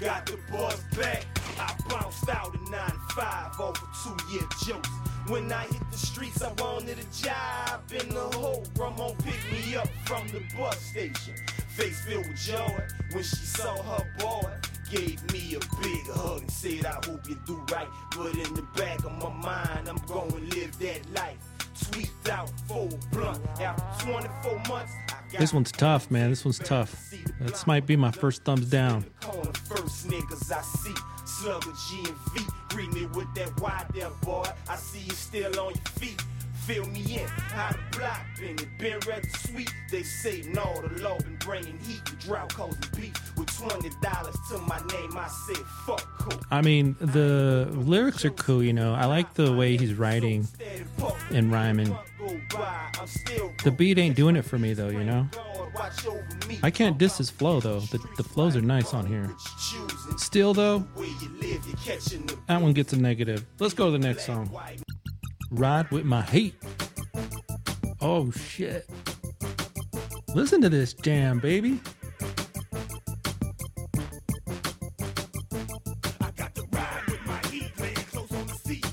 Got 0.00 0.26
the 0.26 0.38
boss 0.50 0.80
back. 0.96 1.24
I 1.58 1.74
bounced 1.88 2.28
out 2.28 2.54
in 2.54 2.64
95 2.70 3.60
over 3.60 3.80
two 4.02 4.32
year 4.32 4.42
jokes. 4.66 4.88
When 5.28 5.50
I 5.52 5.62
hit 5.62 5.90
the 5.90 5.96
streets, 5.96 6.42
I 6.42 6.52
wanted 6.60 6.98
a 6.98 7.24
job 7.24 7.80
in 7.92 8.08
the 8.08 8.36
hole. 8.36 8.66
Grandma 8.74 9.10
picked 9.22 9.50
me 9.52 9.76
up 9.76 9.88
from 10.04 10.26
the 10.28 10.42
bus 10.56 10.78
station. 10.80 11.34
Face 11.68 12.04
filled 12.04 12.26
with 12.26 12.36
joy 12.36 12.76
when 13.12 13.22
she 13.22 13.36
saw 13.36 13.80
her 13.82 14.06
boy. 14.18 14.50
Gave 14.90 15.32
me 15.32 15.54
a 15.54 15.60
big 15.82 16.06
hug 16.12 16.40
and 16.42 16.50
said, 16.50 16.84
I 16.84 16.94
hope 17.06 17.28
you 17.28 17.38
do 17.46 17.64
right. 17.72 17.88
But 18.16 18.34
in 18.34 18.52
the 18.54 18.66
back 18.76 19.04
of 19.04 19.12
my 19.12 19.32
mind, 19.32 19.88
I'm 19.88 19.96
gonna 20.06 20.36
live 20.36 20.78
that 20.80 21.00
life. 21.14 21.38
Tweaked 21.90 22.28
out 22.28 22.50
full 22.68 22.90
blunt. 23.12 23.40
After 23.60 24.06
24 24.06 24.62
months, 24.68 24.92
This 25.38 25.52
one's 25.52 25.72
tough, 25.72 26.10
man. 26.10 26.30
This 26.30 26.44
one's 26.44 26.58
tough. 26.58 27.12
This 27.40 27.66
might 27.66 27.86
be 27.86 27.96
my 27.96 28.10
first 28.10 28.44
thumbs 28.44 28.66
down. 28.66 29.04
Slugger 31.24 31.72
G 31.88 32.04
and 32.06 32.16
V. 32.32 33.06
With 33.14 33.34
that 33.34 33.60
wide 33.60 33.86
there, 33.94 34.10
boy. 34.22 34.44
I 34.68 34.76
see 34.76 35.00
you 35.00 35.12
still 35.12 35.60
on 35.60 35.74
your 35.74 35.84
feet. 35.98 36.22
Fill 36.66 36.86
me 36.86 37.00
in. 37.20 37.28
How 37.28 37.72
the 37.72 37.98
block 37.98 38.22
been? 38.38 38.58
It 38.58 38.78
been 38.78 38.98
rather 39.06 39.28
sweet. 39.38 39.70
They 39.90 40.02
say 40.02 40.42
no, 40.48 40.80
the 40.80 41.02
law 41.02 41.18
been 41.18 41.36
bringing 41.36 41.78
heat 41.80 42.00
and 42.08 42.18
drought 42.20 42.54
causing 42.54 42.80
beef. 42.96 43.12
With 43.36 43.54
twenty 43.56 43.90
dollars 44.00 44.36
to 44.50 44.58
my 44.58 44.78
name, 44.92 45.16
I 45.16 45.28
said 45.28 45.58
fuck 45.86 46.00
cool. 46.18 46.40
I 46.50 46.62
mean, 46.62 46.96
the 47.00 47.68
lyrics 47.70 48.24
are 48.24 48.30
cool, 48.30 48.62
you 48.62 48.72
know. 48.72 48.94
I 48.94 49.04
like 49.04 49.34
the 49.34 49.52
way 49.52 49.76
he's 49.76 49.94
writing 49.94 50.48
and 51.30 51.52
rhyming. 51.52 51.94
Go 52.18 52.40
by, 52.54 52.90
I'm 52.98 53.06
still 53.06 53.52
The 53.62 53.70
beat 53.70 53.98
ain't 53.98 54.16
doing 54.16 54.36
it 54.36 54.46
for 54.46 54.58
me, 54.58 54.72
though, 54.72 54.88
you 54.88 55.04
know. 55.04 55.28
Lord, 55.36 55.74
watch 55.74 56.06
over 56.06 56.26
me. 56.48 56.58
I 56.62 56.70
can't 56.70 56.96
diss 56.96 57.18
his 57.18 57.28
flow, 57.28 57.60
though. 57.60 57.80
The, 57.80 57.98
the 58.16 58.22
flows 58.22 58.56
are 58.56 58.62
nice 58.62 58.94
on 58.94 59.04
here. 59.06 59.24
What 59.24 59.30
you 59.30 59.88
choosing? 59.88 60.18
Still, 60.18 60.54
though, 60.54 60.78
Where 60.94 61.06
you 61.06 61.28
live, 61.40 61.66
you're 61.66 61.76
catching 61.76 62.24
the 62.26 62.38
that 62.48 62.62
one 62.62 62.72
gets 62.72 62.94
a 62.94 62.96
negative. 62.96 63.44
Let's 63.58 63.74
go 63.74 63.86
to 63.86 63.92
the 63.92 63.98
next 63.98 64.24
song. 64.24 64.50
Ride 65.50 65.90
with 65.90 66.04
my 66.04 66.22
hate. 66.22 66.54
Oh 68.00 68.30
shit. 68.30 68.88
Listen 70.34 70.60
to 70.62 70.68
this 70.68 70.94
jam, 70.94 71.38
baby. 71.38 71.80
Heat. 78.68 78.86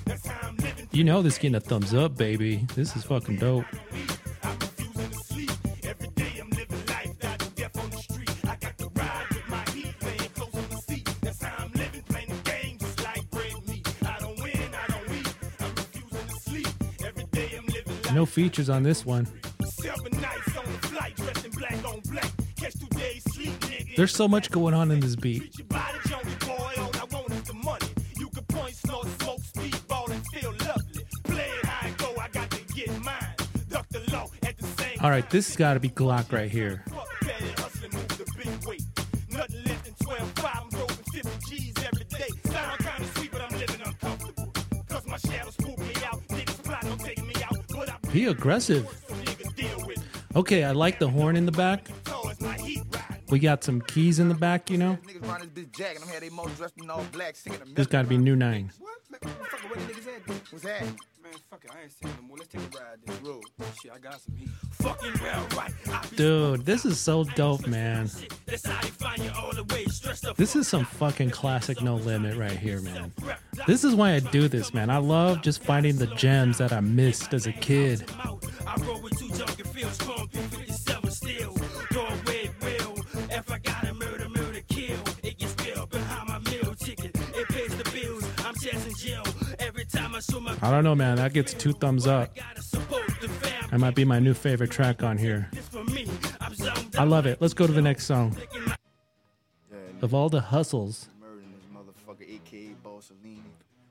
You 0.91 1.03
know 1.03 1.21
this 1.21 1.37
getting 1.37 1.55
a 1.55 1.59
thumbs 1.59 1.93
up, 1.93 2.17
baby. 2.17 2.67
This 2.75 2.95
is 2.95 3.03
fucking 3.03 3.37
dope. 3.37 3.65
Features 18.31 18.69
on 18.69 18.81
this 18.81 19.05
one. 19.05 19.27
Seven 19.81 20.21
nights 20.21 20.57
on 20.57 20.65
the 20.65 20.87
flight, 20.87 21.15
dressed 21.17 21.45
in 21.45 21.51
black 21.51 21.85
on 21.85 21.99
black. 22.09 22.31
Catch 22.55 22.79
two 22.79 22.87
days 22.97 23.23
sleep, 23.33 23.51
nigga. 23.59 23.95
There's 23.97 24.15
so 24.15 24.27
much 24.27 24.49
going 24.49 24.73
on 24.73 24.89
in 24.89 25.01
this 25.01 25.15
beat. 25.15 25.57
Your 25.57 25.67
body 25.67 25.97
junkie 26.07 26.45
boy, 26.45 26.73
all 26.77 26.91
I 26.95 27.05
want 27.11 27.31
is 27.31 27.43
the 27.43 27.53
money. 27.53 27.87
You 28.17 28.29
can 28.29 28.43
point, 28.45 28.75
snort, 28.75 29.07
smoke, 29.19 29.41
speedball, 29.41 30.09
and 30.11 30.25
feel 30.27 30.51
lovely. 30.65 31.05
Play 31.25 31.49
it 31.59 31.65
how 31.65 31.87
it 31.87 31.97
go, 31.97 32.15
I 32.19 32.29
got 32.29 32.49
to 32.51 32.73
get 32.73 32.89
mine. 33.03 33.35
Duck 33.69 33.87
the 33.89 34.11
law 34.11 34.27
at 34.43 34.57
the 34.57 34.67
same 34.81 34.97
All 35.01 35.09
right, 35.09 35.29
this 35.29 35.47
has 35.47 35.57
got 35.57 35.73
to 35.73 35.79
be 35.81 35.89
Glock 35.89 36.31
right 36.31 36.49
here. 36.49 36.85
Be 48.21 48.27
aggressive. 48.27 48.87
some 49.07 49.17
niggas 49.17 49.55
deal 49.55 49.87
with. 49.87 49.97
Okay, 50.35 50.63
I 50.63 50.73
like 50.73 50.99
the 50.99 51.07
horn 51.07 51.35
in 51.35 51.47
the 51.47 51.51
back. 51.51 51.89
Towards 52.03 52.39
my 52.39 52.53
heat 52.53 52.83
ride. 52.91 53.19
We 53.31 53.39
got 53.39 53.63
some 53.63 53.81
keys 53.81 54.19
in 54.19 54.29
the 54.29 54.35
back, 54.35 54.69
you 54.69 54.77
know. 54.77 54.99
This 55.07 55.15
bitch 55.15 55.75
jack 55.75 55.95
and 55.95 56.03
I'm 56.03 56.09
had 56.11 56.21
they 56.21 56.29
most 56.29 56.55
dressed 56.55 56.77
in 56.77 56.87
all 56.91 57.03
black 57.11 57.35
singing 57.35 57.57
the 57.65 57.73
This 57.73 57.87
got 57.87 58.03
to 58.03 58.07
be 58.07 58.19
new 58.19 58.35
nine. 58.35 58.71
What? 61.51 61.59
Fuck 61.59 61.59
where 61.59 61.59
the 61.59 61.59
niggas 61.59 61.59
at? 61.59 61.59
What's 61.59 61.59
that? 61.59 61.59
Man, 61.59 61.59
fuck 61.59 61.65
it, 61.65 61.71
I 61.71 61.83
ain't 61.83 61.91
saying 61.91 62.15
no 62.21 62.27
more. 62.27 62.37
Let's 62.37 62.49
take 62.49 62.61
a 62.61 62.79
ride 62.79 62.99
this 63.05 63.21
road. 63.21 63.43
Shit, 63.81 63.91
I 63.91 63.99
got 63.99 64.21
some 64.21 64.35
heat. 64.35 64.49
fucking 64.71 65.13
well 65.21 65.47
right. 65.57 66.15
Dude, 66.15 66.65
this 66.65 66.85
is 66.85 66.99
so 66.99 67.23
dope, 67.23 67.67
man. 67.67 68.09
That's 68.45 68.65
how 68.65 68.81
you 68.81 68.91
find 68.91 69.23
you 69.23 69.31
all 69.35 69.53
the 69.53 69.63
way 69.65 69.85
stressed 69.85 70.25
up. 70.25 70.37
This 70.37 70.55
is 70.55 70.67
some 70.67 70.85
fucking 70.85 71.31
classic 71.31 71.81
No 71.81 71.95
Limit 71.95 72.37
right 72.37 72.57
here, 72.57 72.81
man. 72.81 73.11
This 73.67 73.83
is 73.83 73.95
why 73.95 74.13
I 74.13 74.19
do 74.19 74.47
this, 74.47 74.73
man. 74.73 74.89
I 74.89 74.97
love 74.97 75.41
just 75.41 75.63
finding 75.63 75.97
the 75.97 76.07
gems 76.07 76.57
that 76.59 76.71
I 76.71 76.79
missed 76.79 77.33
as 77.33 77.47
a 77.47 77.53
kid. 77.53 78.09
I 78.65 78.75
roll 78.85 79.01
with 79.01 79.17
two 79.19 79.29
junkie 79.29 79.63
fields, 79.63 79.95
strong 79.95 80.27
through 80.29 80.43
57 80.43 81.11
steel. 81.11 81.55
I 90.21 90.31
show 90.31 90.39
my 90.39 90.55
I 90.61 90.69
don't 90.69 90.83
know, 90.83 90.95
man. 90.95 91.17
That 91.17 91.33
gets 91.33 91.53
two 91.53 91.73
thumbs 91.73 92.05
up. 92.05 92.35
gotta 92.35 92.61
support 92.61 93.07
the 93.21 93.27
family. 93.27 93.67
That 93.71 93.79
might 93.79 93.95
be 93.95 94.05
my 94.05 94.19
new 94.19 94.33
favorite 94.33 94.69
track 94.69 95.01
on 95.03 95.17
here. 95.17 95.49
It's 95.53 95.67
for 95.67 95.83
me. 95.85 96.07
I'm 96.39 96.53
zoned 96.53 96.95
I 96.97 97.05
love 97.05 97.25
it. 97.25 97.41
Let's 97.41 97.53
go 97.53 97.65
to 97.65 97.73
the 97.73 97.81
next 97.81 98.05
song. 98.05 98.35
Of 100.01 100.13
all 100.13 100.29
the 100.29 100.41
hustles, 100.41 101.09
murdering 101.19 101.53
this 101.53 101.65
motherfucker, 101.73 102.35
aka 102.35 102.75
Bossolini. 102.83 103.41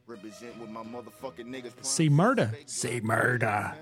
Represent 0.06 0.58
with 0.60 0.70
my 0.70 0.82
motherfucking 0.82 1.46
niggas. 1.46 1.72
C 1.84 2.08
Murder. 2.08 2.52
C 2.66 3.00
Murder. 3.00 3.75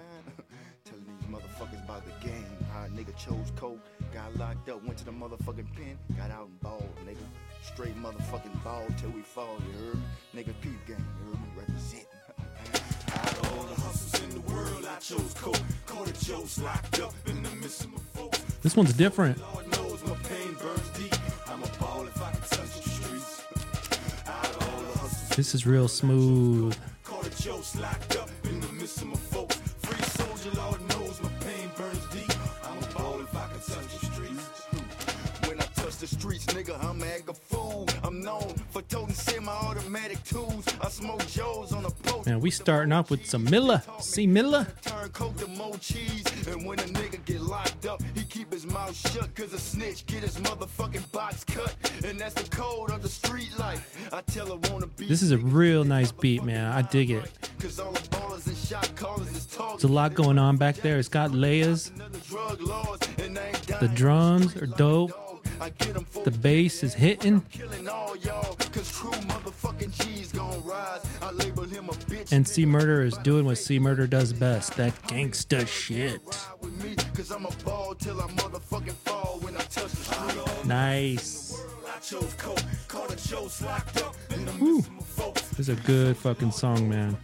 Telling 0.84 1.04
these 1.06 1.28
motherfuckers 1.28 1.82
about 1.84 2.04
the 2.04 2.26
game. 2.26 2.44
How 2.72 2.84
a 2.84 2.88
nigga 2.88 3.16
chose 3.16 3.50
coke, 3.56 3.80
got 4.12 4.36
locked 4.36 4.68
up, 4.68 4.84
went 4.84 4.98
to 4.98 5.04
the 5.06 5.10
motherfucking 5.10 5.74
pen, 5.74 5.98
got 6.18 6.30
out 6.30 6.48
and 6.48 6.60
balled, 6.60 6.88
nigga. 7.06 7.16
Straight 7.62 7.96
motherfucking 7.96 8.62
ball 8.62 8.84
till 8.98 9.10
we 9.10 9.22
fall, 9.22 9.56
you 9.66 9.86
heard 9.86 9.94
me? 9.96 10.02
Nigga, 10.34 10.54
peep 10.60 10.86
game, 10.86 11.04
you 11.24 11.30
heard 11.30 11.40
me? 11.40 11.48
Representing. 11.56 12.17
Out 13.12 13.32
of 13.32 13.52
all 13.58 13.64
the 13.64 13.80
hustles 13.80 14.22
in 14.22 14.30
the 14.30 14.40
world, 14.52 14.86
I 14.86 14.98
chose 15.00 15.34
coke. 15.34 15.56
Caught 15.86 16.08
a 16.08 16.62
locked 16.62 17.00
up 17.00 17.14
in 17.26 17.42
the 17.42 17.50
midst 17.56 17.84
of 17.84 17.92
my 17.92 17.98
folks. 18.14 18.38
This 18.62 18.76
one's 18.76 18.92
different. 18.92 19.38
Lord 19.40 19.70
knows 19.72 20.02
my 20.04 20.14
pain 20.28 20.54
burns 20.60 20.88
deep. 20.98 21.14
I'm 21.46 21.62
a 21.62 21.68
ball 21.78 22.04
if 22.06 22.20
I 22.22 22.30
can 22.32 22.40
touch 22.40 22.80
the 22.82 22.90
streets. 22.90 23.44
Out 24.26 24.46
of 24.46 24.62
all 24.62 24.80
the 24.82 24.98
hustles, 24.98 25.36
This 25.36 25.54
is 25.54 25.66
real 25.66 25.88
smooth. 25.88 26.76
caught 27.04 27.26
a 27.26 27.80
locked 27.80 28.16
up 28.16 28.30
in 28.44 28.60
the 28.60 28.72
midst 28.72 28.98
of 29.02 29.08
my 29.08 29.16
folks. 29.16 29.56
Free 29.82 30.02
soldier, 30.08 30.50
Lord 30.60 30.87
the 35.98 36.06
streets, 36.06 36.46
nigga, 36.46 36.82
I'm 36.84 37.02
act 37.02 37.28
a 37.28 37.34
fool. 37.34 37.86
I'm 38.04 38.20
known 38.20 38.54
for 38.70 38.82
toting 38.82 39.14
semi-automatic 39.14 40.22
tools. 40.24 40.64
I 40.80 40.88
smoke 40.88 41.26
Joes 41.26 41.72
on 41.72 41.82
the 41.82 41.90
post. 41.90 42.26
Man, 42.26 42.40
we 42.40 42.50
starting 42.50 42.92
off 42.92 43.10
with 43.10 43.26
some 43.26 43.44
Miller. 43.44 43.82
See 43.98 44.26
Miller? 44.26 44.66
Turn 44.82 45.08
coke 45.10 45.36
to 45.38 45.48
more 45.48 45.76
cheese. 45.78 46.24
And 46.46 46.64
when 46.64 46.78
a 46.78 46.84
nigga 46.84 47.24
get 47.24 47.40
locked 47.40 47.86
up, 47.86 48.00
he 48.14 48.22
keep 48.24 48.52
his 48.52 48.64
mouth 48.66 48.94
shut. 48.94 49.34
Cause 49.34 49.52
a 49.52 49.58
snitch 49.58 50.06
get 50.06 50.22
his 50.22 50.36
motherfucking 50.36 51.10
box 51.10 51.44
cut. 51.44 51.74
And 52.04 52.18
that's 52.18 52.34
the 52.34 52.48
code 52.48 52.90
of 52.90 53.02
the 53.02 53.08
street 53.08 53.50
life. 53.58 54.08
I 54.12 54.20
tell 54.22 54.46
her 54.46 54.70
wanna 54.70 54.86
be. 54.86 55.08
This 55.08 55.22
is 55.22 55.32
a 55.32 55.38
real 55.38 55.84
nice 55.84 56.12
beat, 56.12 56.44
man. 56.44 56.72
I 56.72 56.82
dig 56.82 57.10
it. 57.10 57.30
Cause 57.58 57.80
all 57.80 57.92
the 57.92 58.00
ballers 58.10 58.46
and 58.46 58.56
shot 58.56 58.94
callers 58.94 59.30
is 59.32 59.46
talking. 59.46 59.78
There's 59.78 59.84
a 59.84 59.88
lot 59.88 60.14
going 60.14 60.38
on 60.38 60.56
back 60.56 60.76
there. 60.76 60.98
It's 60.98 61.08
got 61.08 61.32
layers. 61.32 61.90
Another 61.96 62.18
drug 62.20 62.60
laws, 62.60 63.00
and 63.18 63.36
I 63.36 63.48
ain't 63.48 63.66
The 63.80 63.88
drums 63.88 64.56
are 64.56 64.66
dope. 64.66 65.27
The 65.58 66.30
bass 66.40 66.82
is 66.82 66.94
hitting. 66.94 67.44
And 72.30 72.46
C 72.46 72.66
Murder 72.66 73.02
is 73.02 73.16
doing 73.18 73.44
what 73.44 73.58
C 73.58 73.78
Murder 73.78 74.06
does 74.06 74.32
best 74.32 74.76
that 74.76 74.94
gangsta 75.02 75.66
shit. 75.66 76.20
Nice. 80.64 81.60
Woo. 84.60 84.84
This 85.50 85.58
is 85.58 85.68
a 85.68 85.74
good 85.74 86.16
fucking 86.16 86.52
song, 86.52 86.88
man. 86.88 87.16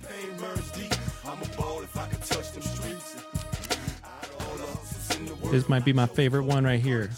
This 5.51 5.69
might 5.69 5.85
be 5.85 5.93
my 5.93 6.07
favorite 6.07 6.43
one 6.43 6.65
right 6.65 6.81
here. 6.81 7.11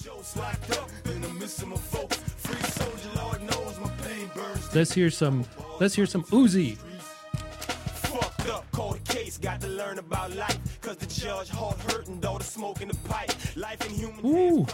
Let's 4.77 4.93
hear 4.93 5.09
some. 5.11 5.45
Let's 5.81 5.95
hear 5.95 6.05
some 6.05 6.25
Uzi. 6.25 6.77
Fucked 6.77 8.49
up, 8.51 8.67
cold 8.73 9.03
case, 9.05 9.39
got 9.39 9.61
to 9.63 9.69
learn 9.69 9.99
about 9.99 10.35
life. 10.37 10.59
Cause 10.83 10.97
the 10.97 11.07
judge 11.07 11.49
heart 11.49 11.79
hurting, 11.91 12.21
though 12.21 12.37
the 12.37 12.45
smoke 12.45 12.83
in 12.83 12.89
the 12.89 12.97
pipe. 13.09 13.31
Life 13.57 13.87
in 13.87 13.95
human 13.95 14.27
Ooh, 14.27 14.67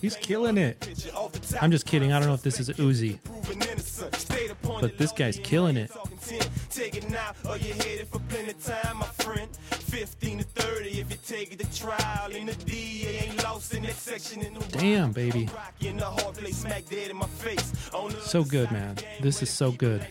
he's 0.00 0.14
killing 0.14 0.56
it. 0.56 0.78
picture 0.78 1.10
of 1.16 1.32
the 1.32 1.40
top 1.40 1.62
I'm 1.62 1.72
just 1.72 1.84
kidding. 1.84 2.12
I 2.12 2.20
don't 2.20 2.28
know 2.28 2.34
if 2.34 2.42
this 2.42 2.60
is 2.60 2.68
Uzi. 2.70 3.18
proven 3.24 3.60
innocent. 3.68 4.14
Stayed 4.14 4.50
upon 4.52 4.82
But 4.82 4.98
this 4.98 5.10
guy's 5.10 5.38
killing 5.42 5.76
it. 5.76 5.90
Talking 6.20 6.38
10. 6.40 6.50
Take 6.70 6.96
it 6.96 7.10
now, 7.10 7.32
or 7.48 7.56
you're 7.56 7.74
headed 7.76 8.08
for 8.08 8.18
plenty 8.20 8.52
time, 8.54 8.98
my 8.98 9.06
friend. 9.06 9.48
15 9.70 10.38
to 10.38 10.44
30 10.44 10.88
if 11.00 11.10
you 11.10 11.16
take 11.26 11.52
it 11.52 11.58
to 11.58 11.78
trial. 11.78 12.30
And 12.32 12.48
the 12.48 12.64
DA 12.64 13.26
ain't 13.26 13.42
lost 13.44 13.74
in 13.74 13.82
that 13.82 13.92
section 13.92 14.42
in 14.42 14.54
the 14.54 14.60
Damn, 14.68 15.12
baby. 15.12 15.48
In 15.80 15.96
the 15.96 16.04
hard 16.04 16.36
place, 16.36 16.58
smack 16.58 16.88
dead 16.88 17.10
in 17.10 17.16
my 17.16 17.26
face. 17.26 17.72
On 17.92 18.10
So 18.20 18.44
good, 18.44 18.70
man. 18.70 18.90
of 18.90 18.96
the 18.96 19.02
game, 19.02 19.22
This 19.22 19.42
is 19.42 19.50
so 19.50 19.72
good. 19.72 20.06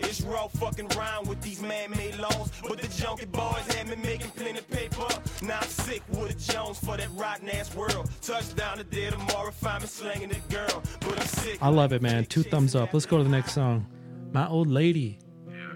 It's 0.00 0.20
raw 0.22 0.46
fucking 0.48 0.88
round 0.88 1.28
with 1.28 1.40
these 1.42 1.60
man-made 1.60 2.16
laws, 2.18 2.50
but 2.62 2.80
the 2.80 2.88
junkie 2.88 3.26
boys 3.26 3.66
had 3.74 3.88
me 3.88 3.96
making 3.96 4.30
plenty 4.30 4.60
paper. 4.62 5.06
Now 5.42 5.58
I'm 5.60 5.68
sick 5.68 6.02
with 6.10 6.38
Jones 6.48 6.78
for 6.78 6.96
that 6.96 7.08
rotten 7.14 7.48
ass 7.50 7.74
world. 7.74 8.10
Touchdown 8.22 8.78
today, 8.78 9.10
tomorrow 9.10 9.50
find 9.50 9.82
me 9.82 9.88
slanging 9.88 10.28
the 10.30 10.54
girl, 10.54 10.82
but 11.00 11.20
I'm 11.20 11.26
sick. 11.26 11.58
I 11.60 11.68
love 11.68 11.92
it, 11.92 12.00
man. 12.00 12.24
Two 12.26 12.42
thumbs 12.42 12.74
up. 12.74 12.94
Let's 12.94 13.06
go 13.06 13.18
to 13.18 13.24
the 13.24 13.30
next 13.30 13.52
song. 13.52 13.86
My 14.32 14.48
old 14.48 14.68
lady. 14.68 15.18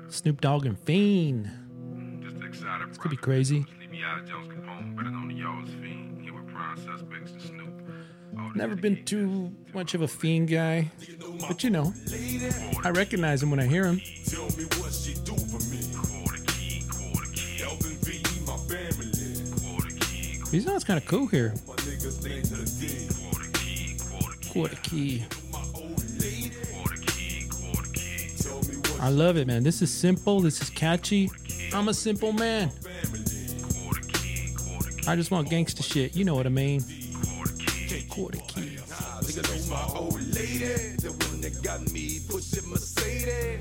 Snoop 0.08 0.40
Dogg 0.40 0.66
and 0.66 0.78
Fiend. 0.78 1.50
Just 2.22 2.42
excited. 2.42 2.90
This 2.90 2.98
could 2.98 3.10
be 3.10 3.16
crazy. 3.16 3.64
Sleepy 3.78 4.02
Eyes 4.04 4.28
Jones 4.28 4.48
Capone, 4.48 4.96
better 4.96 5.10
known 5.10 5.28
to 5.28 5.34
y'all 5.34 5.62
as 5.62 5.68
Fiend. 5.74 6.20
Here 6.22 6.32
with 6.32 6.46
prime 6.52 6.76
suspects 6.76 7.32
and 7.32 7.42
Snoop. 7.42 7.82
All 8.38 8.48
this 8.48 8.56
Never 8.56 8.74
been 8.76 9.04
too 9.04 9.52
much 9.74 9.94
of 9.94 10.02
a 10.02 10.08
Fiend 10.08 10.48
guy, 10.48 10.90
but 11.46 11.62
you 11.62 11.70
know, 11.70 11.92
I 12.84 12.90
recognize 12.90 13.42
him 13.42 13.50
when 13.50 13.60
I 13.60 13.66
hear 13.66 13.84
him. 13.84 14.00
Tell 14.26 14.44
me 14.56 14.64
what 14.78 14.92
she 14.92 15.14
do 15.14 15.36
for 15.36 15.60
me. 15.70 15.80
Quarter 15.94 16.42
key, 16.46 16.84
quarter 16.90 17.30
key, 17.32 17.58
Helping 17.62 17.96
feed 17.96 18.46
my 18.46 18.56
family. 18.56 19.10
quarter 19.60 19.94
key, 20.00 20.40
He 20.50 20.60
sounds 20.60 20.84
kind 20.84 20.98
of 20.98 21.06
cool 21.06 21.26
here. 21.26 21.54
My 21.66 21.74
niggas 21.74 22.20
stand 22.20 22.44
to 22.46 22.54
the 22.56 22.64
D. 22.80 24.48
quarter 24.50 24.76
key, 24.82 25.24
I 29.00 29.10
love 29.10 29.36
it, 29.36 29.46
man. 29.46 29.62
This 29.62 29.80
is 29.80 29.92
simple. 29.92 30.40
This 30.40 30.60
is 30.60 30.70
catchy. 30.70 31.30
I'm 31.72 31.88
a 31.88 31.94
simple 31.94 32.32
man. 32.32 32.72
I 35.06 35.14
just 35.14 35.30
want 35.30 35.48
gangster 35.48 35.82
shit. 35.82 36.16
You 36.16 36.24
know 36.24 36.34
what 36.34 36.46
I 36.46 36.50
mean. 36.50 36.82
quarter 38.10 38.40
key. 38.48 38.78
My 39.70 39.84
old 39.94 40.20
lady, 40.34 40.96
the 40.96 41.14
one 41.28 41.40
that 41.42 41.62
got 41.62 41.80
me 41.92 42.20
pushing 42.28 42.68
Mercedes, 42.68 43.60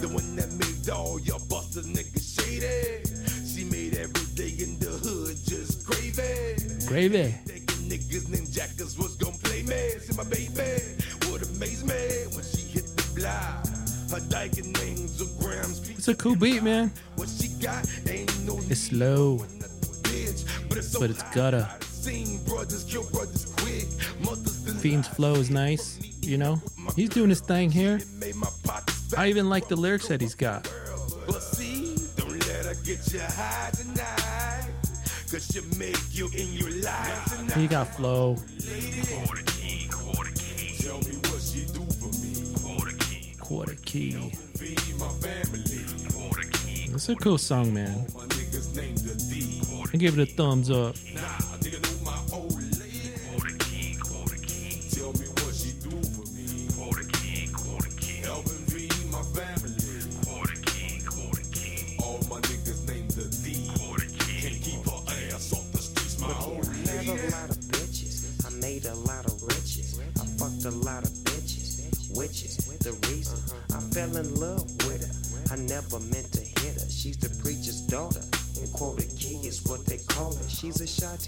the 0.00 0.08
one 0.08 0.36
that 0.36 0.52
made 0.52 0.88
all 0.90 1.18
your 1.18 1.40
niggas 1.40 2.36
shady. 2.36 3.02
She 3.44 3.64
made 3.64 3.96
every 3.96 4.26
day 4.34 4.62
in 4.62 4.78
the 4.78 4.90
hood 4.90 5.36
just 5.44 5.84
gravy. 5.84 6.86
Gravy. 6.86 7.34
Thinking 7.46 7.90
niggas 7.90 8.96
was 8.98 9.16
gonna 9.16 9.36
play 9.38 9.62
me. 9.62 9.98
See 9.98 10.16
my 10.16 10.24
baby 10.24 10.96
would 11.30 11.42
amaze 11.42 11.84
me 11.84 12.34
when 12.34 12.44
she 12.44 12.62
hit 12.62 12.86
the 12.96 13.20
block. 13.20 13.65
Her 14.10 14.20
dyke 14.28 14.64
names 14.64 15.20
of 15.20 15.38
grams. 15.38 15.88
It's 15.90 16.08
a 16.08 16.14
cool 16.14 16.36
beat, 16.36 16.62
man. 16.62 16.92
What 17.16 17.28
she 17.28 17.48
got 17.60 17.86
ain't 18.08 18.44
no 18.44 18.58
It's 18.68 18.80
slow, 18.80 19.38
but 20.68 20.78
it's 20.78 20.88
so 20.92 21.00
but 21.00 21.10
it's 21.10 21.22
gutter. 21.34 21.68
Seen 21.82 22.42
brothers 22.44 22.84
kill 22.84 23.04
brothers 23.10 23.52
quick. 23.56 23.86
Fiend's 24.80 25.08
flow 25.08 25.34
is 25.34 25.50
nice. 25.50 25.98
You 26.22 26.38
know, 26.38 26.60
he's 26.94 27.08
doing 27.08 27.30
his 27.30 27.40
thing 27.40 27.70
here. 27.70 28.00
made 28.20 28.36
my 28.36 28.48
pockets 28.64 29.10
fat. 29.10 29.18
I 29.18 29.28
even 29.28 29.48
like 29.48 29.68
the 29.68 29.76
lyrics 29.76 30.08
that 30.08 30.20
he's 30.20 30.34
got. 30.34 30.70
But 31.26 31.42
see, 31.42 31.96
don't 32.16 32.26
Quarter 43.56 43.76
key. 43.86 44.14
It's 46.92 47.08
a 47.08 47.16
cool 47.16 47.38
song, 47.38 47.72
man. 47.72 48.04
I 49.94 49.96
give 49.96 50.18
it 50.18 50.28
a 50.28 50.30
thumbs 50.30 50.70
up. 50.70 50.94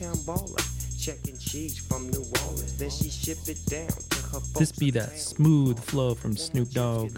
Chi-Town 0.08 0.24
baller. 0.24 0.98
Checking 0.98 1.38
cheese 1.38 1.78
from 1.78 2.10
New 2.10 2.24
Orleans. 2.44 2.76
Then 2.76 2.90
she 2.90 3.08
ship 3.10 3.38
it 3.46 3.64
down 3.66 3.86
to 3.86 4.16
her. 4.32 4.40
This 4.58 4.72
be 4.72 4.90
that 4.92 5.18
smooth 5.18 5.78
flow 5.78 6.14
from 6.14 6.36
Snoop 6.36 6.70
Dogg. 6.70 7.12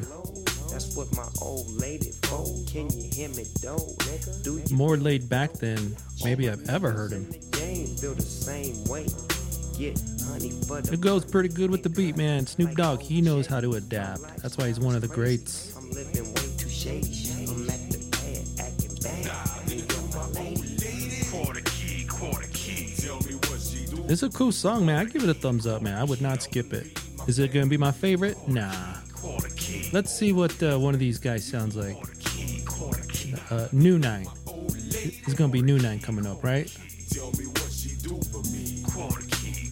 That's 0.71 0.95
what 0.95 1.13
my 1.17 1.27
old 1.41 1.71
lady 1.71 2.13
for. 2.23 2.47
Can 2.67 2.89
you 2.91 3.11
hear 3.13 3.29
me, 3.31 3.47
though. 3.63 3.97
Do 4.43 4.63
More 4.73 4.97
laid 4.97 5.29
back 5.29 5.53
than 5.55 5.97
maybe 6.25 6.49
I've 6.49 6.69
ever 6.69 6.93
heard 6.93 7.13
him. 7.13 7.31
the 7.31 7.39
game 7.59 7.97
feel 7.97 8.15
the 8.15 8.23
same 8.23 8.85
way? 8.85 9.07
Get 9.77 9.99
honey 10.27 10.51
for 10.67 10.83
the 10.83 10.93
It 10.93 11.01
goes 11.01 11.25
pretty 11.25 11.49
good 11.49 11.71
with 11.71 11.83
the 11.83 11.89
beat, 11.89 12.17
man. 12.17 12.47
Snoop 12.47 12.77
Dogg, 12.77 13.01
he 13.01 13.21
knows 13.21 13.47
how 13.47 13.61
to 13.61 13.75
adapt. 13.75 14.43
That's 14.43 14.57
why 14.59 14.69
he's 14.69 14.79
one 14.79 14.95
of 14.95 15.01
the 15.01 15.09
greats. 15.09 15.75
It's 24.11 24.25
a 24.25 24.29
cool 24.29 24.51
song, 24.51 24.87
man. 24.87 24.99
I 24.99 25.05
give 25.05 25.23
it 25.23 25.29
a 25.29 25.35
thumbs 25.35 25.69
up, 25.69 25.83
man. 25.83 25.97
I 25.97 26.03
would 26.03 26.21
not 26.21 26.43
skip 26.43 26.73
it. 26.73 26.99
Is 27.29 27.39
it 27.39 27.53
gonna 27.53 27.67
be 27.67 27.77
my 27.77 27.93
favorite? 27.93 28.37
Nah. 28.49 28.97
Let's 29.93 30.13
see 30.13 30.33
what 30.33 30.61
uh, 30.65 30.77
one 30.81 30.95
of 30.95 31.01
these 31.01 31.21
guys 31.21 31.45
sounds 31.47 31.77
like. 31.77 31.97
Uh, 33.53 33.69
New 33.71 34.01
Nine. 34.01 34.27
It's 34.91 35.35
gonna 35.35 35.53
be 35.53 35.63
New 35.63 35.79
Nine 35.79 36.01
coming 36.01 36.27
up, 36.27 36.43
right? 36.43 36.77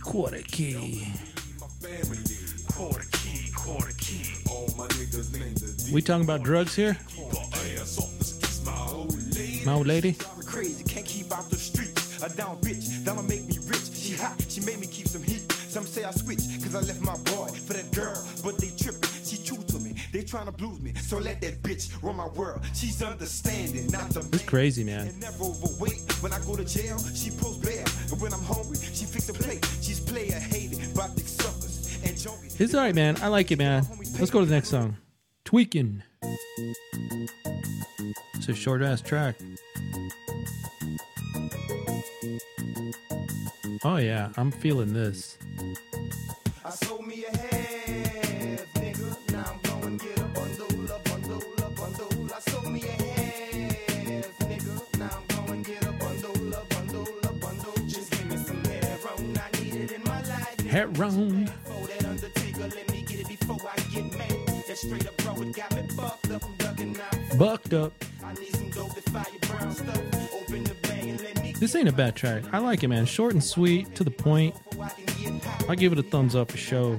Quarter 0.05 0.43
key, 0.43 1.09
We 5.93 6.01
talking 6.01 6.23
about 6.23 6.45
drugs 6.45 6.77
here? 6.77 6.97
My 9.67 9.73
old 9.73 9.89
lady. 9.89 10.13
Crazy, 10.47 10.85
can't 10.85 11.05
keep 11.05 11.33
out 11.33 11.51
the 11.51 11.57
streets. 11.57 12.23
A 12.23 12.29
down 12.29 12.61
bitch, 12.61 13.05
that'll 13.05 13.23
say 15.99 16.05
I 16.05 16.11
switch, 16.13 16.63
cause 16.63 16.75
I 16.75 16.81
left 16.81 17.01
my 17.01 17.17
boy 17.35 17.49
for 17.67 17.73
that 17.73 17.91
girl. 17.93 18.25
But 18.45 18.59
they 18.59 18.71
tripping, 18.79 19.11
she 19.25 19.37
true 19.43 19.63
to 19.65 19.79
me. 19.79 19.95
They 20.13 20.23
tryna 20.23 20.57
blues 20.57 20.81
me, 20.81 20.95
so 20.95 21.19
let 21.19 21.41
that 21.41 21.63
bitch 21.63 21.91
run 22.03 22.17
my 22.17 22.29
world. 22.29 22.61
She's 22.75 23.03
understanding, 23.03 23.89
not 23.89 24.11
the 24.11 24.21
It's 24.33 24.45
crazy, 24.45 24.85
man. 24.85 25.09
and 25.09 25.21
never 25.21 25.45
overweight. 25.45 26.01
When 26.23 26.33
I 26.33 26.39
go 26.41 26.57
to 26.57 26.65
jail, 26.65 26.99
she 27.15 27.31
pulls 27.31 27.59
bail. 27.59 27.87
And 28.11 28.21
when 28.21 28.33
I'm 28.33 28.43
hungry, 28.43 28.77
she 28.77 29.05
fix 29.05 29.29
a 29.29 29.33
plate. 29.33 29.65
She's 29.81 30.01
player 30.01 30.39
hated 30.39 30.95
by 30.95 31.09
big 31.09 31.27
suckers 31.27 31.99
and 32.05 32.15
junkies. 32.17 32.61
It's 32.61 32.75
alright, 32.75 32.95
man. 32.95 33.17
I 33.23 33.29
like 33.29 33.51
it, 33.51 33.59
man. 33.59 33.87
Let's 34.19 34.31
go 34.31 34.41
to 34.41 34.47
the 34.47 34.55
next 34.55 34.69
song. 34.69 34.97
Tweaking. 35.45 36.03
It's 38.35 38.49
a 38.49 38.55
short 38.55 38.83
ass 38.83 39.01
track. 39.01 39.37
Oh, 43.85 43.97
yeah. 43.97 44.31
I'm 44.37 44.51
feeling 44.51 44.93
this. 44.93 45.39
Bag 70.83 71.09
and 71.09 71.21
let 71.21 71.43
me 71.43 71.53
This 71.59 71.75
ain't 71.75 71.89
a 71.89 71.93
bad 71.93 72.15
track. 72.15 72.45
I 72.53 72.59
like 72.59 72.85
it, 72.85 72.89
man. 72.89 73.07
Short 73.07 73.33
and 73.33 73.43
sweet, 73.43 73.95
to 73.97 74.05
the 74.05 74.11
point. 74.13 74.55
I 75.69 75.75
give 75.75 75.93
it 75.93 75.99
a 75.99 76.03
thumbs 76.05 76.37
up 76.37 76.53
for 76.53 76.57
show. 76.57 76.99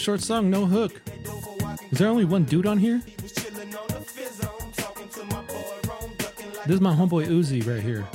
Short 0.00 0.22
song, 0.22 0.48
no 0.48 0.64
hook. 0.64 1.02
Is 1.90 1.98
there 1.98 2.08
only 2.08 2.24
one 2.24 2.44
dude 2.44 2.66
on 2.66 2.78
here? 2.78 3.02
This 6.66 6.74
is 6.76 6.80
my 6.80 6.94
homeboy 6.94 7.26
Uzi 7.26 7.66
right 7.66 7.82
here. 7.82 8.06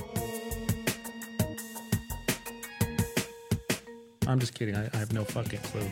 I'm 4.27 4.39
just 4.39 4.55
kidding. 4.55 4.75
I, 4.75 4.89
I 4.93 4.97
have 4.97 5.13
no 5.13 5.23
fucking 5.23 5.59
clue. 5.59 5.87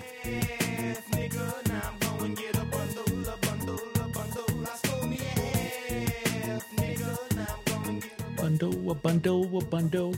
Bundle, 8.37 8.91
a 8.91 8.95
bundle, 8.95 9.57
a 9.57 9.63
bundle. 9.63 10.15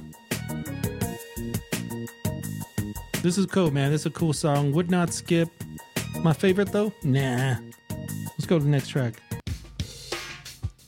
This 3.21 3.37
is 3.37 3.45
cool, 3.47 3.71
man. 3.71 3.91
This 3.91 4.01
is 4.01 4.05
a 4.05 4.11
cool 4.11 4.31
song. 4.31 4.71
Would 4.71 4.89
not 4.89 5.13
skip. 5.13 5.49
My 6.25 6.33
favorite 6.33 6.71
though? 6.71 6.91
Nah. 7.03 7.57
Let's 7.91 8.47
go 8.47 8.57
to 8.57 8.63
the 8.63 8.71
next 8.71 8.87
track. 8.87 9.21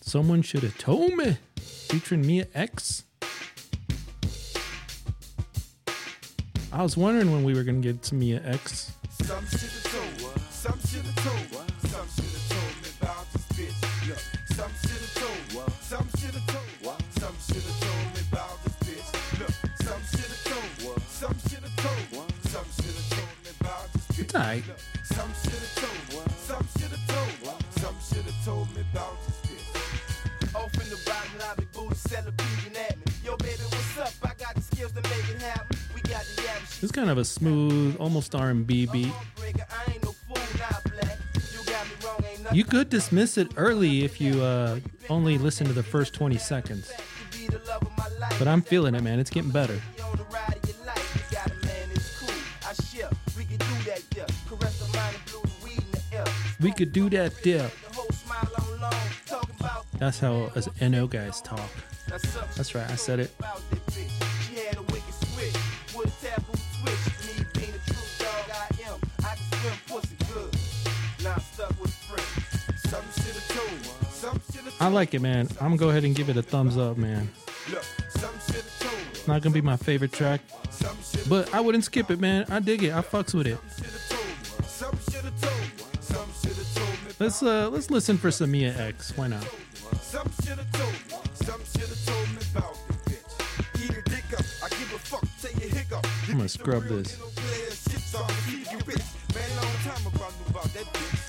Someone 0.02 0.42
should 0.42 0.64
have 0.64 0.76
told 0.80 1.14
me. 1.14 1.38
Featuring 1.62 2.26
Mia 2.26 2.48
X. 2.56 3.04
I 6.74 6.82
was 6.82 6.98
wondering 6.98 7.32
when 7.32 7.44
we 7.44 7.54
were 7.54 7.62
gonna 7.62 7.82
get 7.82 8.02
to 8.02 8.16
Mia 8.16 8.42
X. 8.46 8.94
kind 37.08 37.18
of 37.18 37.22
a 37.22 37.26
smooth, 37.26 37.96
almost 38.02 38.36
R&B 38.36 38.86
beat. 38.88 39.14
You 42.52 42.66
could 42.66 42.90
dismiss 42.90 43.38
it 43.38 43.54
early 43.56 44.04
if 44.04 44.20
you 44.20 44.42
uh, 44.44 44.82
only 45.10 45.38
listen 45.38 45.66
to 45.68 45.74
the 45.74 45.84
first 45.84 46.14
20 46.14 46.38
seconds. 46.38 46.92
But 48.38 48.50
I'm 48.50 48.62
feeling 48.62 48.94
it, 48.94 49.04
man. 49.04 49.20
It's 49.20 49.30
getting 49.30 49.52
better. 49.52 49.80
We 56.60 56.74
could 56.74 56.92
do 56.92 57.10
that, 57.12 57.42
about 59.60 59.86
That's 59.98 60.20
how 60.20 60.52
us 60.58 60.68
NO 60.82 61.08
guys 61.08 61.42
talk. 61.42 61.70
That's 62.58 62.76
right, 62.76 62.92
I 62.92 62.96
said 62.96 63.22
it. 63.22 63.32
I 74.88 74.90
like 74.90 75.14
it, 75.14 75.22
man. 75.22 75.50
I'm 75.60 75.76
gonna 75.76 75.76
go 75.76 75.90
ahead 75.90 76.06
and 76.06 76.16
give 76.16 76.30
it 76.30 76.38
a 76.38 76.42
thumbs 76.42 76.78
up, 76.78 76.96
man. 76.96 77.30
Not 79.28 79.42
gonna 79.42 79.54
be 79.54 79.60
my 79.60 79.76
favorite 79.76 80.14
track, 80.14 80.40
but 81.28 81.54
I 81.54 81.60
wouldn't 81.60 81.84
skip 81.84 82.10
it, 82.10 82.22
man. 82.22 82.46
I 82.50 82.62
dig 82.62 82.84
it. 82.84 82.94
I 82.94 83.02
fucks 83.02 83.34
with 83.34 83.48
it. 83.48 83.58
Let's 87.20 87.44
uh 87.44 87.70
let's 87.70 87.92
listen 87.92 88.18
for 88.18 88.32
some 88.32 88.50
Mia 88.50 88.74
X. 88.78 89.12
Why 89.18 89.28
not? 89.28 89.46
I'm 96.30 96.38
gonna 96.38 96.48
scrub 96.48 96.84
this. 96.86 97.20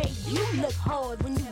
Hey, 0.01 0.31
you 0.31 0.63
look 0.63 0.75
hard 0.75 1.21
when 1.25 1.35
you. 1.35 1.48